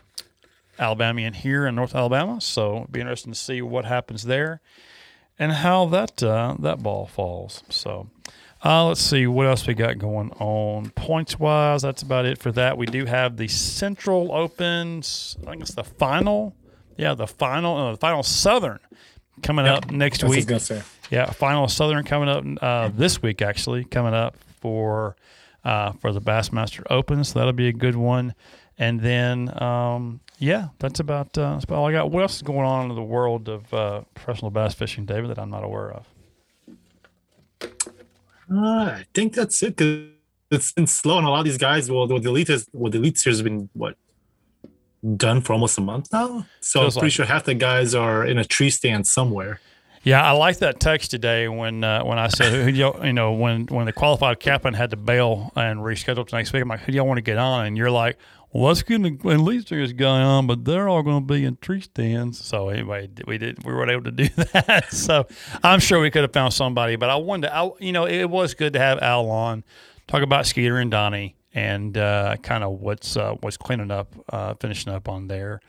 Alabamian 0.78 1.34
here 1.34 1.66
in 1.66 1.74
North 1.74 1.94
Alabama. 1.94 2.40
So 2.40 2.76
it'll 2.76 2.88
be 2.88 3.00
interesting 3.00 3.32
to 3.32 3.38
see 3.38 3.61
what 3.61 3.84
happens 3.84 4.24
there 4.24 4.61
and 5.38 5.52
how 5.52 5.84
that 5.86 6.22
uh, 6.22 6.57
that 6.61 6.82
ball 6.82 7.07
falls. 7.07 7.62
So 7.68 8.09
uh, 8.64 8.86
let's 8.86 9.02
see 9.02 9.26
what 9.26 9.46
else 9.46 9.66
we 9.66 9.74
got 9.74 9.98
going 9.98 10.30
on 10.38 10.90
points 10.90 11.38
wise. 11.38 11.82
That's 11.82 12.02
about 12.02 12.24
it 12.24 12.38
for 12.38 12.52
that. 12.52 12.78
We 12.78 12.86
do 12.86 13.04
have 13.04 13.36
the 13.36 13.48
Central 13.48 14.32
Opens. 14.32 15.36
I 15.46 15.50
think 15.50 15.62
it's 15.62 15.74
the 15.74 15.84
final. 15.84 16.54
Yeah, 16.96 17.12
the 17.12 17.26
final, 17.26 17.76
uh, 17.76 17.90
the 17.92 17.98
final 17.98 18.22
Southern 18.22 18.78
coming 19.42 19.66
Yep, 19.66 19.76
up 19.76 19.90
next 19.90 20.20
that's 20.20 20.28
what 20.30 20.36
I 20.50 20.54
was 20.54 20.70
week. 20.70 20.82
Yeah, 21.11 21.30
final 21.30 21.68
Southern 21.68 22.04
coming 22.04 22.28
up 22.28 22.44
uh, 22.62 22.88
this 22.94 23.22
week. 23.22 23.42
Actually, 23.42 23.84
coming 23.84 24.14
up 24.14 24.36
for 24.61 25.16
uh, 25.64 25.92
for 25.92 26.12
the 26.12 26.20
Bassmaster 26.20 26.82
Open, 26.90 27.22
so 27.24 27.38
that'll 27.38 27.52
be 27.52 27.68
a 27.68 27.72
good 27.72 27.96
one. 27.96 28.34
And 28.78 29.00
then, 29.00 29.62
um, 29.62 30.20
yeah, 30.38 30.68
that's 30.78 31.00
about 31.00 31.36
uh, 31.38 31.52
that's 31.52 31.64
about 31.64 31.78
all 31.78 31.86
I 31.86 31.92
got. 31.92 32.11
What 32.11 32.22
else 32.22 32.36
is 32.36 32.42
going 32.42 32.66
on 32.66 32.90
in 32.90 32.96
the 32.96 33.02
world 33.02 33.48
of 33.48 33.72
uh, 33.72 34.02
professional 34.14 34.50
bass 34.50 34.74
fishing, 34.74 35.07
David, 35.07 35.30
that 35.30 35.38
I'm 35.38 35.50
not 35.50 35.64
aware 35.64 35.92
of? 35.92 36.07
Uh, 38.52 38.57
I 39.00 39.04
think 39.14 39.34
that's 39.34 39.62
it. 39.62 39.76
'cause 39.76 40.09
it's 40.50 40.72
been 40.72 40.86
slow, 40.86 41.18
and 41.18 41.26
a 41.26 41.30
lot 41.30 41.40
of 41.40 41.44
these 41.46 41.59
guys. 41.59 41.90
Well, 41.90 42.07
the 42.07 42.16
elite 42.16 42.48
has, 42.48 42.68
well, 42.72 42.90
the 42.90 42.98
elite 42.98 43.18
series 43.18 43.38
has 43.38 43.42
been 43.42 43.68
what 43.72 43.96
done 45.16 45.40
for 45.40 45.52
almost 45.52 45.78
a 45.78 45.80
month 45.80 46.12
now. 46.12 46.46
So 46.61 46.80
Feels 46.80 46.96
I'm 46.96 47.00
pretty 47.00 47.12
like 47.12 47.16
sure 47.16 47.26
half 47.26 47.44
the 47.44 47.54
guys 47.54 47.94
are 47.94 48.24
in 48.24 48.38
a 48.38 48.44
tree 48.44 48.70
stand 48.70 49.07
somewhere. 49.07 49.61
Yeah, 50.07 50.22
I 50.22 50.30
like 50.30 50.59
that 50.59 50.78
text 50.78 51.11
today 51.11 51.48
when 51.48 51.82
uh, 51.82 52.04
when 52.04 52.16
I 52.16 52.28
said 52.28 52.76
you 52.76 53.12
know 53.12 53.32
when 53.32 53.66
when 53.66 53.86
the 53.86 53.92
qualified 53.92 54.38
captain 54.38 54.72
had 54.72 54.90
to 54.90 54.96
bail 54.96 55.50
and 55.57 55.80
reschedule 55.80 56.24
to 56.24 56.36
next 56.36 56.52
week. 56.52 56.62
I'm 56.62 56.68
like, 56.68 56.78
who 56.78 56.92
do 56.92 56.96
y'all 56.98 57.09
want 57.09 57.18
to 57.18 57.22
get 57.22 57.38
on? 57.38 57.66
And 57.66 57.76
you're 57.76 57.90
like, 57.90 58.16
well, 58.52 58.68
let's 58.68 58.84
get 58.84 59.04
at 59.04 59.24
least 59.24 59.70
there's 59.70 59.92
guy 59.92 60.22
on, 60.22 60.46
but 60.46 60.64
they're 60.64 60.88
all 60.88 61.02
going 61.02 61.26
to 61.26 61.34
be 61.34 61.44
in 61.44 61.57
tree 61.57 61.80
stands. 61.80 62.38
So 62.38 62.68
anyway, 62.68 63.09
we 63.26 63.36
did 63.36 63.64
we 63.64 63.72
were 63.72 63.90
able 63.90 64.04
to 64.04 64.11
do 64.12 64.28
that. 64.28 64.92
so 64.92 65.26
I'm 65.64 65.80
sure 65.80 65.98
we 65.98 66.12
could 66.12 66.22
have 66.22 66.32
found 66.32 66.52
somebody, 66.52 66.94
but 66.94 67.11
I 67.11 67.16
wanted 67.16 67.50
I, 67.52 67.68
you 67.80 67.90
know, 67.90 68.07
it 68.07 68.30
was 68.30 68.54
good 68.54 68.74
to 68.74 68.78
have 68.78 69.00
Al 69.00 69.28
on 69.28 69.64
talk 70.07 70.22
about 70.22 70.46
Skeeter 70.46 70.76
and 70.76 70.88
Donnie 70.88 71.34
and 71.52 71.98
uh, 71.98 72.36
kind 72.44 72.62
of 72.62 72.80
what's 72.80 73.16
uh, 73.16 73.34
what's 73.40 73.57
cleaning 73.57 73.90
up, 73.90 74.14
uh, 74.28 74.54
finishing 74.54 74.92
up 74.92 75.09
on 75.09 75.26
their 75.26 75.61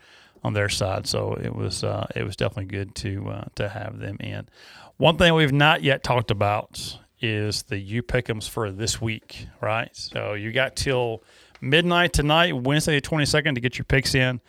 on 0.42 0.52
their 0.52 0.68
side. 0.68 1.06
So 1.06 1.34
it 1.34 1.54
was 1.54 1.84
uh, 1.84 2.06
it 2.14 2.24
was 2.24 2.36
definitely 2.36 2.66
good 2.66 2.94
to 2.96 3.28
uh, 3.28 3.44
to 3.56 3.68
have 3.68 3.98
them 3.98 4.16
in. 4.20 4.48
One 4.96 5.16
thing 5.16 5.34
we've 5.34 5.52
not 5.52 5.82
yet 5.82 6.02
talked 6.02 6.30
about 6.30 6.98
is 7.20 7.62
the 7.64 7.78
U 7.78 8.02
pickums 8.02 8.48
for 8.48 8.70
this 8.70 9.00
week, 9.00 9.46
right? 9.60 9.94
So 9.94 10.34
you 10.34 10.52
got 10.52 10.76
till 10.76 11.22
midnight 11.60 12.12
tonight, 12.12 12.56
Wednesday 12.56 12.94
the 12.94 13.00
twenty 13.00 13.26
second, 13.26 13.56
to 13.56 13.60
get 13.60 13.78
your 13.78 13.84
picks 13.84 14.14
in. 14.14 14.40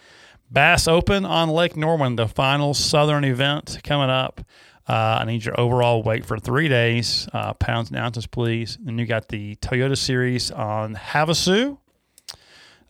Bass 0.51 0.87
Open 0.87 1.25
on 1.25 1.49
Lake 1.49 1.77
Norman, 1.77 2.15
the 2.15 2.27
final 2.27 2.73
Southern 2.73 3.23
event 3.23 3.79
coming 3.83 4.09
up. 4.09 4.41
Uh, 4.87 5.19
I 5.21 5.25
need 5.25 5.45
your 5.45 5.59
overall 5.59 6.01
weight 6.01 6.25
for 6.25 6.39
three 6.39 6.67
days, 6.67 7.29
uh, 7.31 7.53
pounds 7.53 7.89
and 7.89 7.99
ounces, 7.99 8.25
please. 8.25 8.75
Then 8.81 8.97
you 8.97 9.05
got 9.05 9.27
the 9.27 9.55
Toyota 9.57 9.95
Series 9.95 10.49
on 10.49 10.95
Havasu. 10.95 11.77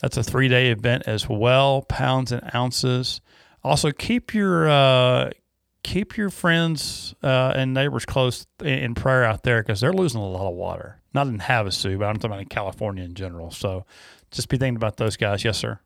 That's 0.01 0.17
a 0.17 0.23
three 0.23 0.47
day 0.47 0.71
event 0.71 1.03
as 1.07 1.27
well, 1.27 1.81
pounds 1.83 2.31
and 2.31 2.49
ounces. 2.55 3.21
Also, 3.63 3.91
keep 3.91 4.33
your 4.33 4.69
uh, 4.69 5.31
keep 5.83 6.17
your 6.17 6.29
friends 6.29 7.13
uh, 7.21 7.53
and 7.55 7.73
neighbors 7.73 8.05
close 8.05 8.45
in, 8.63 8.95
prayer 8.95 9.23
out 9.25 9.43
there 9.43 9.61
because 9.61 9.81
they're 9.81 9.93
losing 9.93 10.21
a 10.21 10.27
lot 10.27 10.47
of 10.47 10.55
water. 10.55 11.01
Not 11.13 11.27
in 11.27 11.39
Havasu, 11.39 11.99
but 11.99 12.05
I'm 12.05 12.15
talking 12.15 12.31
about 12.31 12.41
in 12.41 12.47
California 12.47 13.03
in 13.03 13.13
general. 13.13 13.51
So, 13.51 13.85
just 14.31 14.47
be 14.47 14.57
thinking 14.57 14.77
about 14.77 14.97
those 14.97 15.17
guys. 15.17 15.43
Yes, 15.43 15.57
sir. 15.57 15.79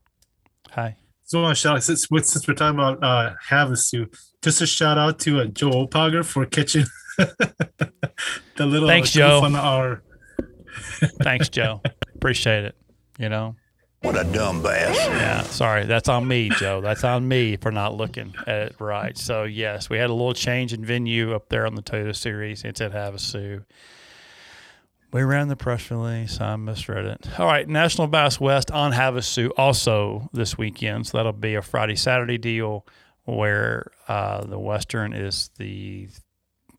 Hi. 0.72 0.98
So 1.26 1.42
want 1.42 1.58
shout 1.58 1.78
out 1.78 1.84
since, 1.84 2.08
since 2.10 2.48
we're 2.48 2.54
talking 2.54 2.78
about 2.78 3.02
uh, 3.02 3.34
Havasu, 3.50 4.14
just 4.44 4.62
a 4.62 4.68
shout 4.68 4.98
out 4.98 5.20
to 5.20 5.40
uh, 5.40 5.46
Joe 5.46 5.88
Opager 5.88 6.24
for 6.24 6.46
catching 6.46 6.86
the 7.18 8.66
little 8.66 8.88
Thanks, 8.88 9.16
uh, 9.16 9.20
Joe. 9.20 9.42
on 9.42 9.56
our 9.56 10.04
Thanks, 11.24 11.50
Joe. 11.50 11.82
Appreciate 12.16 12.66
it. 12.66 12.76
You 13.18 13.30
know. 13.30 13.56
What 14.04 14.20
a 14.20 14.26
dumb 14.26 14.62
bass. 14.62 14.98
Yeah, 14.98 15.44
sorry. 15.44 15.86
That's 15.86 16.10
on 16.10 16.28
me, 16.28 16.50
Joe. 16.50 16.82
That's 16.82 17.06
on 17.06 17.26
me 17.26 17.56
for 17.56 17.72
not 17.72 17.96
looking 17.96 18.36
at 18.46 18.64
it 18.64 18.76
right. 18.78 19.18
So, 19.18 19.44
yes, 19.46 19.90
we 19.90 19.98
had 19.98 20.10
a 20.10 20.14
little 20.14 20.34
change 20.34 20.74
in 20.74 20.84
venue 20.84 21.34
up 21.34 21.48
there 21.48 21.66
on 21.66 21.76
the 21.76 21.82
Toyota 21.82 22.14
Series. 22.14 22.66
It's 22.66 22.82
at 22.82 22.92
Havasu. 22.92 23.64
We 25.14 25.24
ran 25.24 25.48
the 25.48 25.56
press 25.56 25.90
release. 25.90 26.42
I 26.42 26.58
misread 26.58 27.06
it. 27.06 27.40
All 27.40 27.46
right, 27.46 27.66
National 27.66 28.08
Bass 28.08 28.42
West 28.42 28.72
on 28.72 28.92
Havasu 28.92 29.52
also 29.56 30.30
this 30.34 30.58
weekend. 30.58 31.08
So 31.08 31.18
that'll 31.18 31.32
be 31.32 31.56
a 31.56 31.62
Friday, 31.62 31.96
Saturday 31.96 32.38
deal 32.38 32.86
where 33.24 33.90
uh, 34.10 34.44
the 34.44 34.60
Western 34.60 35.14
is 35.14 35.50
the 35.58 36.10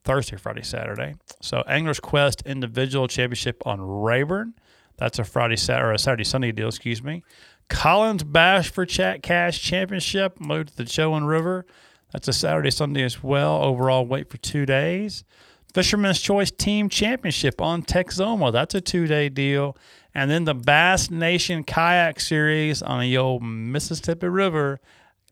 Thursday, 0.05 0.37
Friday, 0.37 0.63
Saturday. 0.63 1.15
So 1.41 1.63
Anglers 1.67 2.01
Quest 2.01 2.43
Individual 2.45 3.09
Championship 3.09 3.63
on 3.65 3.81
Rayburn. 3.81 4.53
That's 4.97 5.19
a 5.19 5.25
Friday, 5.25 5.57
Saturday, 5.57 5.89
or 5.89 5.93
a 5.93 5.99
Saturday, 5.99 6.25
Sunday 6.25 6.53
deal. 6.53 6.69
Excuse 6.69 7.03
me. 7.03 7.23
Collins 7.69 8.23
Bash 8.23 8.71
for 8.71 8.85
Chat 8.87 9.23
Cash 9.23 9.61
Championship 9.61 10.41
moved 10.41 10.71
to 10.71 10.77
the 10.77 10.85
Chowan 10.85 11.27
River. 11.27 11.67
That's 12.13 12.29
a 12.29 12.33
Saturday, 12.33 12.71
Sunday 12.71 13.03
as 13.03 13.23
well. 13.23 13.63
Overall 13.63 14.07
wait 14.07 14.31
for 14.31 14.37
two 14.39 14.67
days. 14.67 15.25
Fisherman's 15.73 16.21
Choice 16.21 16.53
Team 16.53 16.89
Championship 16.89 17.61
on 17.61 17.83
Texoma. 17.83 18.53
That's 18.53 18.75
a 18.75 18.81
two 18.81 19.07
day 19.07 19.29
deal. 19.29 19.77
And 20.15 20.31
then 20.31 20.45
the 20.45 20.55
Bass 20.55 21.11
Nation 21.11 21.65
Kayak 21.65 22.21
Series 22.21 22.83
on 22.83 23.01
the 23.01 23.17
old 23.19 23.43
Mississippi 23.43 24.29
River 24.29 24.79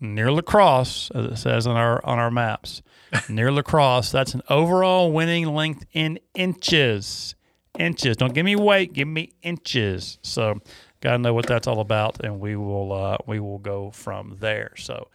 near 0.01 0.33
Lacrosse, 0.33 1.13
as 1.15 1.27
it 1.27 1.37
says 1.37 1.67
on 1.69 1.77
our 1.77 2.05
on 2.05 2.19
our 2.19 2.31
maps. 2.33 2.83
near 3.29 3.53
Lacrosse. 3.53 4.11
That's 4.11 4.35
an 4.35 4.43
overall 4.49 5.13
winning 5.13 5.47
length 5.55 5.85
in 5.93 6.19
inches. 6.35 7.37
Inches. 7.79 8.17
Don't 8.17 8.35
give 8.35 8.45
me 8.45 8.57
weight, 8.57 8.93
give 8.93 9.09
me 9.09 9.33
inches. 9.43 10.19
So 10.23 10.61
gotta 11.01 11.19
know 11.19 11.35
what 11.35 11.47
that's 11.47 11.67
all 11.67 11.81
about, 11.81 12.23
and 12.25 12.41
we 12.41 12.57
will 12.57 12.93
uh, 12.93 13.17
we 13.27 13.41
will 13.41 13.59
go 13.59 13.91
from 13.91 14.37
there. 14.41 14.73
So 14.77 15.09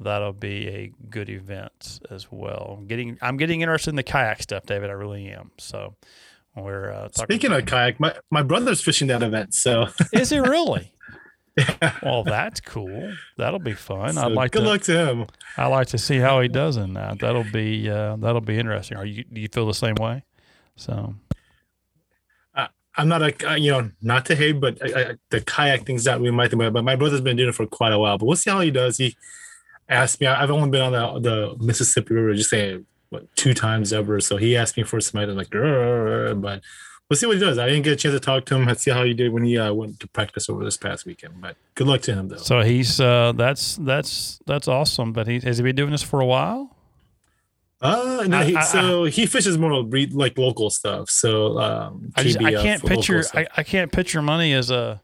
that'll 0.00 0.32
be 0.32 0.68
a 0.68 0.92
good 1.10 1.30
event 1.30 2.00
as 2.10 2.30
well. 2.30 2.76
I'm 2.78 2.86
getting 2.86 3.18
I'm 3.22 3.36
getting 3.36 3.62
interested 3.62 3.90
in 3.90 3.96
the 3.96 4.02
kayak 4.02 4.42
stuff, 4.42 4.66
David. 4.66 4.90
I 4.90 4.94
really 4.94 5.28
am. 5.28 5.52
So 5.58 5.94
we're 6.56 6.90
uh, 6.90 7.08
talking. 7.08 7.36
Speaking 7.36 7.52
of 7.52 7.64
kayak, 7.66 7.98
my, 7.98 8.14
my 8.30 8.42
brother's 8.42 8.82
fishing 8.82 9.08
that 9.08 9.22
event. 9.22 9.54
So 9.54 9.86
Is 10.12 10.30
he 10.30 10.38
really? 10.38 10.92
Well, 12.02 12.24
that's 12.24 12.60
cool. 12.60 13.12
That'll 13.36 13.58
be 13.58 13.74
fun. 13.74 14.14
So 14.14 14.22
I'd 14.22 14.32
like 14.32 14.52
good 14.52 14.62
to, 14.62 14.68
luck 14.68 14.82
to 14.82 15.06
him. 15.06 15.26
I 15.56 15.66
like 15.66 15.88
to 15.88 15.98
see 15.98 16.16
how 16.16 16.40
he 16.40 16.48
does 16.48 16.76
in 16.78 16.94
that. 16.94 17.18
That'll 17.18 17.44
be 17.44 17.90
uh, 17.90 18.16
that'll 18.16 18.40
be 18.40 18.58
interesting. 18.58 18.96
Are 18.96 19.04
you 19.04 19.24
do 19.24 19.40
you 19.40 19.48
feel 19.48 19.66
the 19.66 19.74
same 19.74 19.96
way? 19.96 20.24
So 20.76 21.14
I'm 22.96 23.08
not 23.08 23.22
a 23.22 23.50
uh, 23.50 23.54
you 23.54 23.70
know 23.70 23.90
not 24.02 24.26
to 24.26 24.34
hate, 24.34 24.60
but 24.60 24.78
I, 24.82 25.00
I, 25.00 25.14
the 25.30 25.40
kayak 25.40 25.86
things 25.86 26.04
that 26.04 26.20
we 26.20 26.30
might 26.30 26.50
think 26.50 26.62
about. 26.62 26.74
But 26.74 26.84
my 26.84 26.96
brother's 26.96 27.20
been 27.20 27.36
doing 27.36 27.48
it 27.48 27.54
for 27.54 27.66
quite 27.66 27.92
a 27.92 27.98
while. 27.98 28.18
But 28.18 28.26
we'll 28.26 28.36
see 28.36 28.50
how 28.50 28.60
he 28.60 28.70
does. 28.70 28.98
He 28.98 29.16
asked 29.88 30.20
me. 30.20 30.26
I've 30.26 30.50
only 30.50 30.70
been 30.70 30.82
on 30.82 30.92
the 30.92 31.56
the 31.56 31.64
Mississippi 31.64 32.14
River 32.14 32.34
just 32.34 32.50
saying 32.50 32.86
what 33.08 33.34
two 33.36 33.54
times 33.54 33.92
ever. 33.92 34.20
So 34.20 34.36
he 34.36 34.56
asked 34.56 34.76
me 34.76 34.82
for 34.82 35.00
some 35.00 35.20
items 35.20 35.36
like, 35.36 35.50
but 35.50 36.62
we'll 37.08 37.16
see 37.16 37.26
what 37.26 37.36
he 37.36 37.40
does. 37.40 37.58
I 37.58 37.66
didn't 37.66 37.82
get 37.82 37.92
a 37.92 37.96
chance 37.96 38.14
to 38.14 38.20
talk 38.20 38.44
to 38.46 38.56
him. 38.56 38.66
Let's 38.66 38.82
see 38.82 38.90
how 38.90 39.04
he 39.04 39.14
did 39.14 39.32
when 39.32 39.44
he 39.44 39.58
uh, 39.58 39.72
went 39.72 40.00
to 40.00 40.08
practice 40.08 40.48
over 40.48 40.64
this 40.64 40.76
past 40.76 41.06
weekend. 41.06 41.40
But 41.40 41.56
good 41.74 41.86
luck 41.86 42.02
to 42.02 42.14
him 42.14 42.28
though. 42.28 42.36
so 42.36 42.60
he's 42.60 43.00
uh, 43.00 43.32
that's 43.32 43.76
that's 43.76 44.40
that's 44.46 44.68
awesome. 44.68 45.12
But 45.12 45.28
he 45.28 45.40
has 45.40 45.58
he 45.58 45.64
been 45.64 45.76
doing 45.76 45.92
this 45.92 46.02
for 46.02 46.20
a 46.20 46.26
while? 46.26 46.76
Uh, 47.82 48.24
no, 48.28 48.38
I- 48.38 48.44
he, 48.44 48.56
I- 48.56 48.62
so 48.62 49.04
he 49.04 49.26
fishes 49.26 49.58
more 49.58 49.82
like 50.12 50.38
local 50.38 50.70
stuff. 50.70 51.10
So 51.10 51.58
um, 51.58 52.12
I 52.16 52.22
just 52.22 52.40
I 52.42 52.52
can't 52.52 52.84
picture. 52.84 53.24
I, 53.34 53.46
I 53.56 53.62
can't 53.62 53.90
picture 53.90 54.22
money 54.22 54.52
as 54.52 54.70
a 54.70 55.02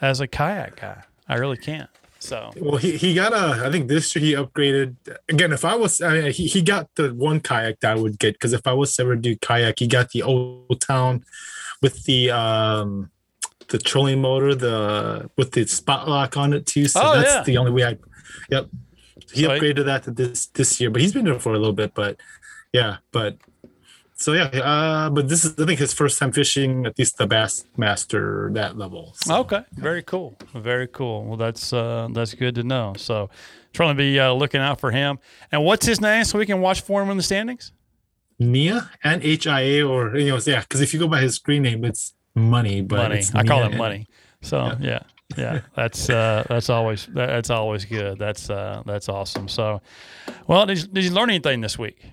as 0.00 0.20
a 0.20 0.26
kayak 0.28 0.80
guy. 0.80 1.02
I 1.28 1.36
really 1.36 1.56
can't. 1.56 1.88
So 2.22 2.50
Well, 2.60 2.76
he, 2.76 2.96
he 2.98 3.14
got 3.14 3.32
a. 3.32 3.66
I 3.66 3.70
think 3.70 3.88
this 3.88 4.14
year 4.14 4.22
he 4.24 4.32
upgraded 4.34 4.96
again. 5.28 5.52
If 5.52 5.64
I 5.64 5.74
was, 5.74 6.02
I 6.02 6.12
mean, 6.20 6.32
he, 6.32 6.46
he 6.48 6.60
got 6.60 6.88
the 6.96 7.14
one 7.14 7.40
kayak 7.40 7.80
that 7.80 7.92
I 7.92 7.94
would 8.00 8.18
get 8.18 8.34
because 8.34 8.52
if 8.52 8.66
I 8.66 8.74
was 8.74 8.94
to 8.96 9.02
ever 9.02 9.16
do 9.16 9.36
kayak, 9.36 9.78
he 9.78 9.86
got 9.86 10.10
the 10.10 10.22
Old 10.22 10.80
Town 10.82 11.24
with 11.82 12.04
the 12.04 12.30
um 12.30 13.10
the 13.68 13.78
trolling 13.78 14.20
motor, 14.20 14.54
the 14.54 15.30
with 15.38 15.52
the 15.52 15.66
spot 15.66 16.08
lock 16.08 16.36
on 16.36 16.52
it 16.52 16.66
too. 16.66 16.86
So 16.88 17.00
Oh, 17.02 17.14
that's 17.16 17.34
yeah. 17.36 17.42
the 17.42 17.56
only 17.56 17.72
way 17.72 17.84
I. 17.84 17.96
Yep. 18.50 18.68
He 19.32 19.44
Sweet. 19.44 19.60
upgraded 19.60 19.84
that 19.86 20.02
to 20.04 20.10
this 20.10 20.46
this 20.46 20.80
year, 20.80 20.90
but 20.90 21.00
he's 21.00 21.12
been 21.12 21.26
it 21.26 21.40
for 21.42 21.54
a 21.54 21.58
little 21.58 21.72
bit. 21.72 21.94
But 21.94 22.16
yeah, 22.72 22.96
but 23.12 23.38
so 24.14 24.32
yeah, 24.34 24.44
uh, 24.44 25.10
but 25.10 25.28
this 25.28 25.44
is 25.44 25.58
I 25.58 25.64
think 25.66 25.78
his 25.80 25.94
first 25.94 26.18
time 26.18 26.32
fishing 26.32 26.84
at 26.86 26.98
least 26.98 27.16
the 27.16 27.26
Bassmaster 27.26 28.52
that 28.54 28.76
level. 28.76 29.12
So, 29.16 29.38
Okay, 29.40 29.62
very 29.72 30.02
cool, 30.02 30.36
very 30.54 30.86
cool. 30.86 31.24
Well, 31.24 31.36
that's 31.36 31.72
uh, 31.72 32.08
that's 32.12 32.34
good 32.34 32.54
to 32.56 32.62
know. 32.62 32.94
So, 32.96 33.30
trying 33.72 33.90
to 33.90 33.98
be 33.98 34.18
uh, 34.20 34.32
looking 34.32 34.60
out 34.60 34.78
for 34.80 34.90
him. 34.90 35.18
And 35.52 35.64
what's 35.64 35.86
his 35.86 36.00
name 36.00 36.24
so 36.24 36.38
we 36.38 36.46
can 36.46 36.60
watch 36.60 36.82
for 36.82 37.02
him 37.02 37.10
in 37.10 37.16
the 37.16 37.22
standings? 37.22 37.72
Nia 38.38 38.90
and 39.04 39.22
HIA 39.22 39.86
or 39.86 40.16
you 40.16 40.28
know 40.30 40.38
yeah, 40.44 40.60
because 40.60 40.80
if 40.80 40.92
you 40.92 41.00
go 41.00 41.08
by 41.08 41.20
his 41.20 41.36
screen 41.36 41.62
name, 41.62 41.84
it's 41.84 42.14
money. 42.34 42.80
But 42.82 43.08
money. 43.10 43.22
I 43.34 43.44
call 43.44 43.62
and- 43.62 43.76
money. 43.76 44.06
So 44.42 44.56
yeah, 44.58 44.76
yeah, 44.80 45.02
that's 45.36 46.10
uh, 46.10 46.44
that's 46.48 46.70
always 46.70 47.06
that, 47.06 47.26
that's 47.26 47.50
always 47.50 47.84
good. 47.84 48.18
That's 48.18 48.50
uh, 48.50 48.82
that's 48.86 49.08
awesome. 49.08 49.48
So, 49.48 49.80
well, 50.46 50.66
did 50.66 50.82
you, 50.82 50.86
did 50.88 51.04
you 51.04 51.10
learn 51.10 51.30
anything 51.30 51.60
this 51.60 51.78
week? 51.78 52.12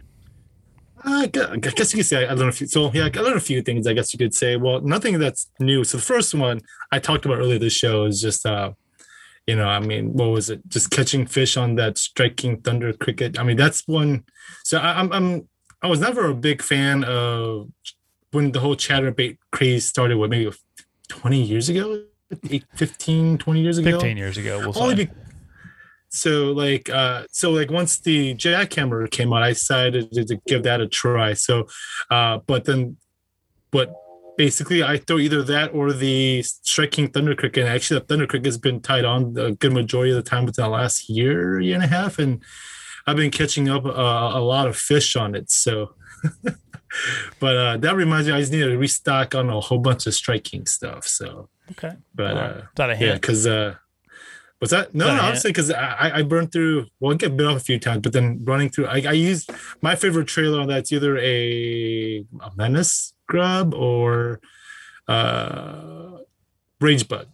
I 1.04 1.28
guess 1.28 1.94
you 1.94 1.98
could 1.98 2.06
say 2.06 2.28
I 2.28 2.34
learned 2.34 2.50
a 2.50 2.54
few. 2.54 2.68
So 2.68 2.92
yeah, 2.94 3.10
I 3.14 3.20
learned 3.20 3.38
a 3.38 3.42
few 3.42 3.62
things. 3.62 3.88
I 3.88 3.94
guess 3.94 4.14
you 4.14 4.18
could 4.18 4.34
say. 4.34 4.56
Well, 4.58 4.82
nothing 4.82 5.20
that's 5.20 5.50
new. 5.60 5.84
So 5.84 5.98
the 5.98 6.04
first 6.04 6.34
one 6.34 6.62
I 6.92 7.00
talked 7.00 7.26
about 7.26 7.38
earlier 7.38 7.60
this 7.60 7.74
show 7.74 8.06
is 8.06 8.22
just, 8.22 8.46
uh, 8.46 8.72
you 9.46 9.56
know, 9.56 9.68
I 9.68 9.80
mean, 9.80 10.14
what 10.14 10.28
was 10.28 10.50
it? 10.50 10.68
Just 10.68 10.92
catching 10.92 11.26
fish 11.26 11.56
on 11.56 11.76
that 11.76 11.98
Strike 11.98 12.38
King 12.38 12.62
thunder 12.62 12.92
cricket. 12.94 13.40
I 13.40 13.44
mean, 13.44 13.58
that's 13.58 13.88
one. 13.88 14.26
So 14.64 14.80
I, 14.80 15.00
I'm, 15.00 15.12
I'm, 15.14 15.48
I 15.82 15.88
was 15.88 16.00
never 16.00 16.30
a 16.30 16.34
big 16.34 16.62
fan 16.62 17.04
of 17.04 17.70
when 18.32 18.52
the 18.52 18.60
whole 18.60 18.76
chatterbait 18.76 19.38
craze 19.52 19.86
started. 19.86 20.18
What 20.18 20.30
maybe 20.30 20.52
20 21.10 21.42
years 21.42 21.70
ago, 21.70 22.04
15, 22.76 23.38
20 23.38 23.62
years 23.62 23.78
ago. 23.78 23.92
Fifteen 23.92 24.18
years 24.18 24.38
ago, 24.38 24.60
we'll 24.60 24.78
Only 24.78 25.06
be- 25.06 25.12
so 26.10 26.52
like 26.54 26.90
uh 26.90 27.24
so 27.32 27.52
like 27.52 27.70
once 27.70 28.00
the 28.00 28.34
jackhammer 28.36 29.12
came 29.12 29.34
out 29.34 29.44
i 29.44 29.50
decided 29.50 30.10
to, 30.12 30.24
to 30.24 30.38
give 30.48 30.64
that 30.64 30.80
a 30.80 30.88
try. 30.88 31.34
So 31.34 31.68
uh 32.10 32.40
but 32.48 32.66
then 32.66 32.98
but 33.72 33.94
basically 34.38 34.84
i 34.84 34.98
throw 34.98 35.18
either 35.18 35.44
that 35.44 35.74
or 35.74 35.92
the 35.92 36.44
Strike 36.44 36.92
King 36.92 37.10
thunder 37.10 37.36
cricket 37.36 37.66
and 37.66 37.74
actually 37.74 38.00
the 38.00 38.06
thunder 38.06 38.26
cricket 38.28 38.46
has 38.46 38.58
been 38.58 38.80
tied 38.80 39.04
on 39.04 39.36
a 39.38 39.52
good 39.52 39.74
majority 39.74 40.12
of 40.12 40.24
the 40.24 40.30
time 40.30 40.46
within 40.46 40.64
the 40.64 40.70
last 40.70 41.10
year 41.10 41.60
year 41.60 41.76
and 41.76 41.84
a 41.84 41.88
half 41.88 42.20
and 42.20 42.42
i've 43.06 43.18
been 43.18 43.32
catching 43.32 43.68
up 43.68 43.86
uh, 43.86 44.32
a 44.34 44.40
lot 44.40 44.68
of 44.68 44.76
fish 44.78 45.16
on 45.16 45.36
it 45.36 45.50
so. 45.52 45.94
But 47.42 47.58
uh 47.58 47.78
that 47.78 47.96
reminds 47.98 48.28
me 48.28 48.34
i 48.34 48.40
just 48.40 48.52
need 48.52 48.64
to 48.64 48.78
restock 48.78 49.36
on 49.36 49.50
a 49.50 49.60
whole 49.60 49.80
bunch 49.80 50.08
of 50.08 50.14
Strike 50.14 50.46
King 50.46 50.66
stuff 50.66 51.06
so 51.06 51.50
Okay, 51.72 51.96
but 52.16 52.36
right. 52.36 52.52
uh 52.58 52.62
that 52.76 52.90
a 52.92 52.98
yeah 53.06 53.14
because 53.14 53.46
uh 53.48 53.76
What's 54.60 54.72
that? 54.72 54.96
No, 54.96 55.16
no, 55.16 55.36
saying 55.36 55.54
because 55.54 55.70
I, 55.70 56.12
I 56.16 56.22
burned 56.24 56.52
through. 56.52 56.88
Well, 57.00 57.14
I 57.14 57.16
get 57.16 57.38
bit 57.38 57.46
off 57.46 57.58
a 57.58 57.60
few 57.60 57.78
times, 57.78 58.02
but 58.02 58.12
then 58.14 58.44
running 58.44 58.70
through, 58.70 58.88
I, 58.88 59.04
I 59.08 59.12
use 59.12 59.46
my 59.82 59.96
favorite 59.96 60.28
trailer 60.28 60.60
on 60.60 60.68
that's 60.68 60.92
either 60.92 61.16
a, 61.20 62.26
a 62.42 62.52
menace 62.56 63.14
grub 63.28 63.76
or 63.76 64.40
uh 65.08 66.18
Rage 66.82 67.08
Bug. 67.08 67.28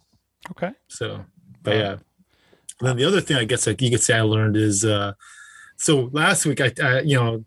Okay. 0.50 0.72
So, 0.88 1.24
but 1.62 1.76
yeah. 1.76 1.92
And 2.80 2.88
then 2.88 2.96
the 2.96 3.04
other 3.04 3.22
thing 3.22 3.38
I 3.38 3.44
guess 3.44 3.66
like 3.66 3.80
you 3.80 3.90
could 3.90 4.02
say 4.02 4.18
I 4.18 4.22
learned 4.22 4.56
is 4.56 4.84
uh 4.84 5.14
so 5.76 6.10
last 6.12 6.44
week 6.44 6.60
I, 6.60 6.72
I 6.82 7.00
you 7.00 7.16
know 7.16 7.44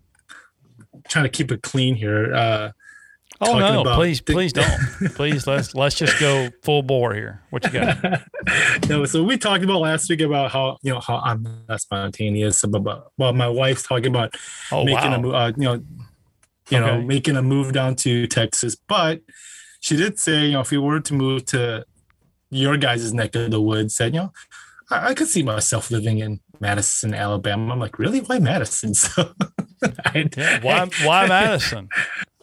trying 1.08 1.26
to 1.26 1.30
keep 1.30 1.52
it 1.52 1.62
clean 1.62 1.94
here. 1.94 2.34
Uh 2.34 2.72
Oh 3.40 3.60
no! 3.60 3.84
Please, 3.96 4.20
the- 4.22 4.34
please 4.34 4.52
don't. 4.54 4.70
please 5.16 5.46
let's 5.46 5.76
let's 5.76 5.96
just 5.96 6.20
go 6.20 6.50
full 6.64 6.82
bore 6.82 7.14
here. 7.14 7.42
What 7.52 7.64
you 7.66 7.72
got? 7.72 8.22
no, 8.90 9.06
so 9.06 9.24
we 9.24 9.38
talked 9.38 9.64
about 9.64 9.80
last 9.82 10.10
week 10.10 10.22
about 10.22 10.52
how 10.52 10.78
you 10.82 10.94
know 10.94 11.00
how 11.00 11.18
I'm 11.18 11.46
not 11.70 11.80
spontaneous, 11.82 12.64
but 12.66 13.12
well, 13.18 13.34
my 13.34 13.48
wife's 13.48 13.84
talking 13.84 14.08
about 14.08 14.36
Oh, 14.72 14.84
making 14.86 15.12
wow. 15.12 15.16
a 15.16 15.20
move, 15.22 15.34
uh, 15.36 15.52
you 15.56 15.64
know, 15.64 15.84
you 16.70 16.80
know, 16.80 17.02
making 17.02 17.36
a 17.38 17.42
move 17.44 17.74
down 17.74 17.96
to 17.98 18.26
Texas. 18.28 18.76
But 18.76 19.22
she 19.82 19.96
did 19.96 20.18
say, 20.20 20.48
you 20.48 20.54
know, 20.54 20.62
if 20.62 20.72
we 20.72 20.78
were 20.80 21.00
to 21.00 21.14
move 21.14 21.46
to 21.48 21.86
your 22.50 22.76
guys' 22.78 23.14
neck 23.14 23.36
of 23.36 23.52
the 23.52 23.62
woods, 23.62 23.96
said, 23.96 24.14
you 24.16 24.22
know, 24.22 24.34
I, 24.90 25.10
I 25.10 25.14
could 25.14 25.28
see 25.28 25.44
myself 25.44 25.92
living 25.92 26.20
in 26.20 26.40
Madison, 26.60 27.14
Alabama. 27.14 27.74
I'm 27.74 27.80
like, 27.80 28.00
really? 28.00 28.20
Why 28.22 28.40
Madison? 28.40 28.94
So 29.80 29.90
I, 30.06 30.28
Yeah, 30.36 30.60
why 30.64 30.90
why 31.06 31.28
Madison? 31.28 31.88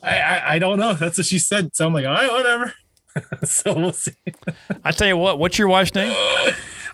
I, 0.05 0.19
I 0.19 0.55
I 0.55 0.59
don't 0.59 0.79
know. 0.79 0.95
That's 0.95 1.19
what 1.19 1.27
she 1.27 1.39
said. 1.39 1.75
So 1.75 1.87
I'm 1.87 1.95
like, 1.95 2.07
all 2.07 2.13
right, 2.13 2.31
whatever. 2.31 2.75
so 3.45 3.75
we'll 3.75 3.93
see. 3.93 4.13
I 4.85 4.91
tell 4.93 5.09
you 5.09 5.17
what. 5.17 5.39
What's 5.39 5.59
your 5.59 5.69
wife's 5.69 5.95
name? 5.95 6.15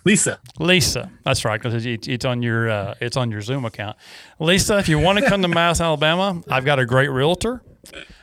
Lisa. 0.04 0.40
Lisa. 0.58 1.11
That's 1.24 1.44
right, 1.44 1.61
because 1.61 1.84
it's, 1.84 2.08
it's 2.08 2.24
on 2.24 2.42
your 2.42 2.70
uh, 2.70 2.94
it's 3.00 3.16
on 3.16 3.30
your 3.30 3.40
Zoom 3.40 3.64
account. 3.64 3.96
Lisa, 4.38 4.78
if 4.78 4.88
you 4.88 4.98
want 4.98 5.18
to 5.18 5.26
come 5.26 5.42
to 5.42 5.48
Madison, 5.48 5.86
Alabama, 5.86 6.42
I've 6.48 6.64
got 6.64 6.78
a 6.78 6.86
great 6.86 7.08
realtor. 7.08 7.62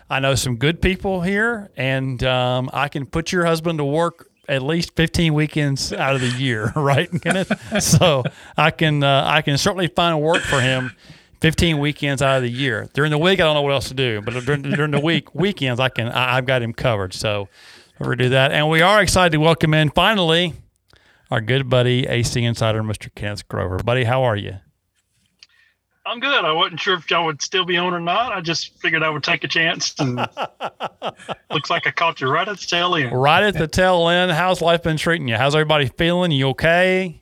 I 0.10 0.20
know 0.20 0.36
some 0.36 0.56
good 0.56 0.82
people 0.82 1.22
here, 1.22 1.70
and 1.76 2.24
um, 2.24 2.70
I 2.74 2.88
can 2.88 3.06
put 3.06 3.32
your 3.32 3.46
husband 3.46 3.80
to 3.80 3.86
work 3.86 4.30
at 4.48 4.62
least 4.64 4.96
15 4.96 5.34
weekends 5.34 5.92
out 5.92 6.16
of 6.16 6.22
the 6.22 6.30
year, 6.30 6.72
right, 6.76 7.10
Kenneth? 7.22 7.84
So 7.84 8.24
I 8.56 8.72
can 8.72 9.04
uh, 9.04 9.24
I 9.26 9.42
can 9.42 9.58
certainly 9.58 9.88
find 9.88 10.22
work 10.22 10.42
for 10.44 10.62
him 10.62 10.96
15 11.42 11.78
weekends 11.80 12.22
out 12.22 12.38
of 12.38 12.44
the 12.44 12.50
year. 12.50 12.90
During 12.94 13.12
the 13.12 13.18
week, 13.18 13.40
I 13.40 13.44
don't 13.44 13.54
know 13.54 13.62
what 13.62 13.74
else 13.74 13.88
to 13.90 13.94
do, 13.94 14.22
but 14.22 14.34
during, 14.46 14.64
during 14.64 14.92
the 14.92 15.00
week 15.00 15.34
weekends, 15.36 15.80
I 15.80 15.90
can 15.90 16.08
I, 16.08 16.38
I've 16.38 16.46
got 16.46 16.62
him 16.62 16.74
covered. 16.74 17.14
So 17.14 17.48
we're 18.00 18.08
gonna 18.08 18.16
do 18.18 18.30
that, 18.30 18.52
and 18.52 18.70
we 18.70 18.82
are 18.82 19.02
excited 19.02 19.32
to 19.34 19.38
welcome 19.40 19.74
in 19.74 19.90
finally 19.90 20.54
our 21.30 21.42
good 21.42 21.70
buddy 21.70 22.08
AC 22.08 22.42
Insider, 22.44 22.82
Mr. 22.84 23.14
Kenneth 23.14 23.48
Grover. 23.48 23.78
Buddy, 23.80 24.04
how 24.06 24.24
are 24.24 24.36
you? 24.36 24.56
I'm 26.06 26.22
good. 26.22 26.46
I 26.46 26.54
wasn't 26.54 26.80
sure 26.80 26.94
if 26.96 27.12
y'all 27.12 27.26
would 27.26 27.42
still 27.42 27.66
be 27.66 27.76
on 27.76 27.94
or 27.94 28.00
not. 28.00 28.32
I 28.32 28.40
just 28.40 28.80
figured 28.80 29.04
I 29.04 29.10
would 29.10 29.24
take 29.24 29.44
a 29.44 29.48
chance. 29.50 29.94
And 30.00 30.16
looks 31.52 31.70
like 31.70 31.86
I 31.86 31.92
caught 31.92 32.22
you 32.22 32.30
right 32.30 32.48
at 32.48 32.58
the 32.58 32.66
tail 32.66 32.96
end. 32.96 33.12
Right 33.12 33.44
at 33.44 33.56
the 33.56 33.68
tail 33.68 34.08
end. 34.08 34.32
How's 34.32 34.62
life 34.62 34.84
been 34.84 34.96
treating 34.96 35.28
you? 35.28 35.36
How's 35.36 35.54
everybody 35.54 35.88
feeling? 35.98 36.32
You 36.32 36.48
okay? 36.50 37.22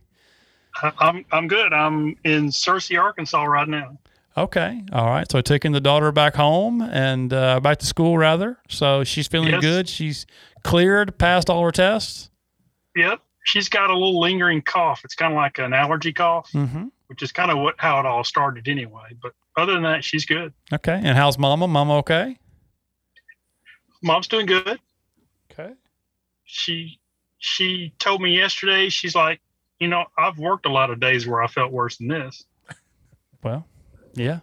I- 0.84 0.92
I'm 1.00 1.26
I'm 1.32 1.48
good. 1.48 1.74
I'm 1.74 2.16
in 2.24 2.50
Searcy, 2.50 3.02
Arkansas 3.02 3.44
right 3.44 3.68
now. 3.68 3.98
Okay. 4.38 4.82
All 4.92 5.06
right. 5.08 5.30
So 5.32 5.40
taking 5.42 5.72
the 5.72 5.80
daughter 5.80 6.12
back 6.12 6.36
home 6.36 6.82
and 6.82 7.32
uh, 7.32 7.60
back 7.62 7.78
to 7.80 7.86
school 7.86 8.18
rather. 8.18 8.58
So 8.68 9.04
she's 9.04 9.28
feeling 9.28 9.50
Yes. 9.54 9.62
good. 9.62 9.88
She's 9.90 10.26
cleared, 10.64 11.18
passed 11.18 11.50
all 11.50 11.64
her 11.64 11.72
tests. 11.72 12.30
Yep. 12.96 13.22
She's 13.46 13.70
got 13.70 13.90
a 13.90 13.94
little 13.94 14.20
lingering 14.20 14.62
cough. 14.62 15.02
It's 15.06 15.16
kind 15.16 15.32
of 15.32 15.38
like 15.38 15.58
an 15.60 15.72
allergy 15.74 16.12
cough, 16.12 16.50
Mm-hmm. 16.52 16.86
which 17.08 17.22
is 17.24 17.32
kind 17.32 17.50
of 17.52 17.60
what 17.60 17.76
how 17.78 18.00
it 18.00 18.06
all 18.06 18.24
started 18.24 18.68
anyway. 18.68 19.16
But 19.22 19.34
other 19.56 19.74
than 19.74 19.84
that, 19.84 20.04
she's 20.04 20.26
good. 20.26 20.52
Okay. 20.74 21.00
And 21.02 21.18
how's 21.18 21.38
Mama? 21.38 21.68
Mama 21.68 21.98
okay? 22.00 22.38
Mom's 24.04 24.28
doing 24.28 24.46
good. 24.48 24.80
Okay. 25.52 25.72
She 26.44 27.00
she 27.38 27.94
told 28.00 28.22
me 28.22 28.36
yesterday. 28.36 28.90
She's 28.90 29.16
like, 29.16 29.40
you 29.80 29.88
know, 29.88 30.06
I've 30.18 30.38
worked 30.38 30.66
a 30.66 30.70
lot 30.72 30.90
of 30.90 31.00
days 31.00 31.26
where 31.28 31.42
I 31.42 31.48
felt 31.48 31.72
worse 31.72 31.98
than 31.98 32.08
this. 32.10 32.44
Well, 33.44 33.66
yeah. 34.16 34.40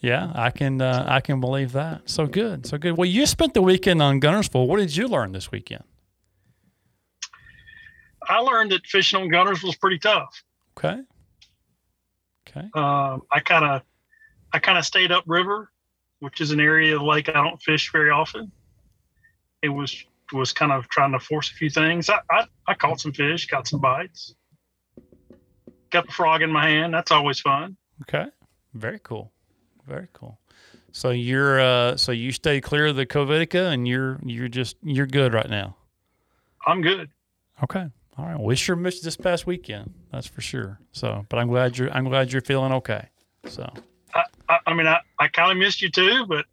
Yeah, 0.00 0.30
I 0.34 0.50
can 0.50 0.80
uh, 0.80 1.04
I 1.08 1.20
can 1.20 1.40
believe 1.40 1.72
that. 1.72 2.08
So 2.08 2.26
good. 2.26 2.66
So 2.66 2.78
good. 2.78 2.96
Well, 2.96 3.08
you 3.08 3.26
spent 3.26 3.54
the 3.54 3.62
weekend 3.62 4.00
on 4.00 4.20
Guntersville. 4.20 4.68
What 4.68 4.78
did 4.78 4.94
you 4.96 5.08
learn 5.08 5.32
this 5.32 5.50
weekend? 5.50 5.82
I 8.22 8.38
learned 8.38 8.70
that 8.72 8.86
fishing 8.86 9.20
on 9.20 9.28
gunners 9.28 9.62
was 9.62 9.74
pretty 9.74 9.98
tough. 9.98 10.42
Okay. 10.78 11.00
Okay. 12.48 12.68
Um, 12.74 13.22
I 13.32 13.40
kind 13.44 13.64
of, 13.64 13.82
I 14.52 14.58
kind 14.58 14.78
of 14.78 14.84
stayed 14.84 15.10
upriver, 15.10 15.70
which 16.20 16.40
is 16.40 16.50
an 16.50 16.60
area 16.60 16.94
of 16.94 17.00
the 17.00 17.06
lake 17.06 17.28
I 17.28 17.32
don't 17.32 17.60
fish 17.60 17.90
very 17.90 18.10
often. 18.10 18.52
It 19.62 19.70
was 19.70 20.04
was 20.32 20.52
kind 20.52 20.72
of 20.72 20.88
trying 20.88 21.12
to 21.12 21.18
force 21.18 21.50
a 21.50 21.54
few 21.54 21.70
things. 21.70 22.10
I, 22.10 22.20
I, 22.30 22.46
I 22.66 22.74
caught 22.74 23.00
some 23.00 23.12
fish, 23.12 23.46
got 23.46 23.66
some 23.66 23.80
bites, 23.80 24.34
got 25.90 26.06
the 26.06 26.12
frog 26.12 26.42
in 26.42 26.52
my 26.52 26.68
hand. 26.68 26.92
That's 26.92 27.10
always 27.10 27.40
fun. 27.40 27.76
Okay. 28.02 28.26
Very 28.78 29.00
cool. 29.02 29.32
Very 29.86 30.08
cool. 30.12 30.38
So 30.92 31.10
you're 31.10 31.60
uh 31.60 31.96
so 31.96 32.12
you 32.12 32.32
stay 32.32 32.60
clear 32.60 32.86
of 32.86 32.96
the 32.96 33.06
Covidica 33.06 33.72
and 33.72 33.86
you're 33.86 34.18
you're 34.24 34.48
just 34.48 34.76
you're 34.82 35.06
good 35.06 35.32
right 35.34 35.48
now. 35.48 35.76
I'm 36.66 36.80
good. 36.82 37.10
Okay. 37.62 37.86
All 38.16 38.24
right. 38.24 38.38
We 38.38 38.56
sure 38.56 38.76
missed 38.76 39.04
this 39.04 39.16
past 39.16 39.46
weekend. 39.46 39.94
That's 40.12 40.26
for 40.26 40.40
sure. 40.40 40.80
So, 40.92 41.26
but 41.28 41.38
I'm 41.38 41.48
glad 41.48 41.76
you're 41.78 41.90
I'm 41.92 42.04
glad 42.08 42.32
you're 42.32 42.42
feeling 42.42 42.72
okay. 42.72 43.08
So 43.46 43.68
I, 44.14 44.24
I, 44.48 44.58
I 44.66 44.74
mean, 44.74 44.86
I, 44.86 45.00
I 45.18 45.28
kind 45.28 45.50
of 45.52 45.56
missed 45.58 45.82
you 45.82 45.90
too, 45.90 46.26
but 46.26 46.46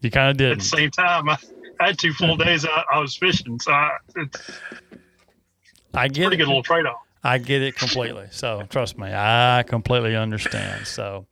you 0.00 0.10
kind 0.10 0.30
of 0.30 0.36
did. 0.36 0.52
at 0.52 0.58
the 0.58 0.64
same 0.64 0.90
time, 0.90 1.28
I, 1.28 1.36
I 1.80 1.88
had 1.88 1.98
two 1.98 2.12
full 2.12 2.36
days 2.44 2.64
I, 2.64 2.84
I 2.92 2.98
was 2.98 3.16
fishing, 3.16 3.58
so 3.58 3.72
I, 3.72 3.96
it's 4.16 4.50
I 5.94 6.08
get 6.08 6.22
pretty 6.26 6.36
it. 6.36 6.38
good 6.38 6.48
little 6.48 6.62
trade 6.62 6.86
off. 6.86 7.00
I 7.22 7.38
get 7.38 7.60
it 7.62 7.76
completely. 7.76 8.28
So 8.30 8.62
trust 8.70 8.96
me, 8.98 9.12
I 9.12 9.62
completely 9.66 10.16
understand. 10.16 10.86
So, 10.86 11.26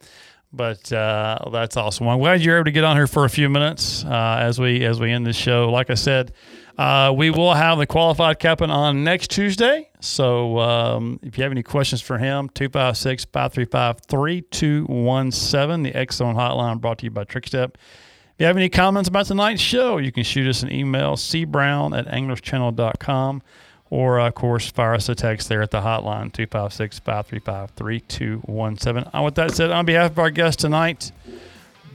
But 0.52 0.90
uh, 0.92 1.50
that's 1.52 1.76
awesome. 1.76 2.08
I'm 2.08 2.18
glad 2.20 2.40
you're 2.40 2.56
able 2.56 2.64
to 2.64 2.70
get 2.70 2.84
on 2.84 2.96
here 2.96 3.06
for 3.06 3.24
a 3.24 3.30
few 3.30 3.50
minutes 3.50 4.04
uh, 4.04 4.38
as 4.40 4.58
we 4.58 4.84
as 4.84 4.98
we 4.98 5.12
end 5.12 5.26
this 5.26 5.36
show. 5.36 5.70
Like 5.70 5.90
I 5.90 5.94
said, 5.94 6.32
uh, 6.78 7.12
we 7.14 7.28
will 7.30 7.52
have 7.52 7.78
the 7.78 7.86
qualified 7.86 8.38
captain 8.38 8.70
on 8.70 9.04
next 9.04 9.30
Tuesday. 9.30 9.90
So 10.00 10.58
um, 10.58 11.20
if 11.22 11.36
you 11.36 11.42
have 11.42 11.52
any 11.52 11.62
questions 11.62 12.00
for 12.00 12.16
him, 12.16 12.48
256 12.54 13.26
535 13.26 14.00
3217, 14.08 15.82
the 15.82 16.06
Zone 16.12 16.34
hotline 16.34 16.80
brought 16.80 16.98
to 16.98 17.04
you 17.04 17.10
by 17.10 17.24
Trickstep. 17.24 17.74
If 17.74 18.42
you 18.42 18.46
have 18.46 18.56
any 18.56 18.68
comments 18.68 19.08
about 19.08 19.26
tonight's 19.26 19.60
show, 19.60 19.98
you 19.98 20.12
can 20.12 20.22
shoot 20.22 20.48
us 20.48 20.62
an 20.62 20.70
email, 20.70 21.16
cbrown 21.16 21.98
at 21.98 22.06
anglerschannel.com, 22.06 23.42
or, 23.90 24.18
of 24.20 24.34
course, 24.34 24.70
fire 24.70 24.94
us 24.94 25.08
a 25.08 25.14
text 25.14 25.48
there 25.48 25.62
at 25.62 25.70
the 25.70 25.80
hotline, 25.80 26.32
256 26.32 26.98
535 26.98 27.70
3217. 27.70 29.10
Uh, 29.14 29.22
With 29.22 29.34
that 29.36 29.54
said, 29.54 29.70
on 29.70 29.86
behalf 29.86 30.10
of 30.12 30.18
our 30.18 30.30
guest 30.30 30.58
tonight, 30.60 31.10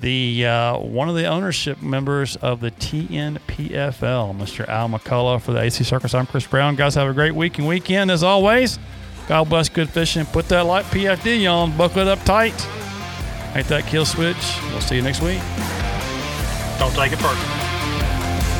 the 0.01 0.45
uh, 0.45 0.77
one 0.79 1.07
of 1.07 1.15
the 1.15 1.25
ownership 1.25 1.81
members 1.81 2.35
of 2.37 2.59
the 2.59 2.71
TNPFL, 2.71 4.35
Mr. 4.37 4.67
Al 4.67 4.89
McCullough 4.89 5.41
for 5.41 5.53
the 5.53 5.61
AC 5.61 5.83
Circus. 5.83 6.13
I'm 6.13 6.25
Chris 6.25 6.45
Brown. 6.45 6.75
Guys, 6.75 6.95
have 6.95 7.09
a 7.09 7.13
great 7.13 7.33
week 7.35 7.57
and 7.57 7.67
weekend 7.67 8.11
as 8.11 8.21
always. 8.23 8.79
God 9.27 9.47
bless 9.47 9.69
good 9.69 9.89
fishing. 9.89 10.25
Put 10.25 10.49
that 10.49 10.65
light 10.65 10.83
PFD 10.85 11.49
on. 11.49 11.77
Buckle 11.77 12.01
it 12.01 12.07
up 12.09 12.21
tight. 12.25 12.59
Hit 13.53 13.67
that 13.67 13.85
kill 13.85 14.05
switch. 14.05 14.57
We'll 14.71 14.81
see 14.81 14.95
you 14.95 15.01
next 15.01 15.21
week. 15.21 15.39
Don't 16.79 16.93
take 16.93 17.13
it 17.13 17.19
personal. 17.19 17.72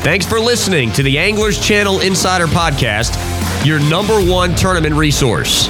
Thanks 0.04 0.26
for 0.26 0.38
listening 0.38 0.92
to 0.92 1.02
the 1.02 1.16
Anglers 1.16 1.58
Channel 1.58 2.00
Insider 2.00 2.46
Podcast, 2.46 3.16
your 3.64 3.80
number 3.80 4.22
one 4.22 4.54
tournament 4.54 4.94
resource. 4.94 5.66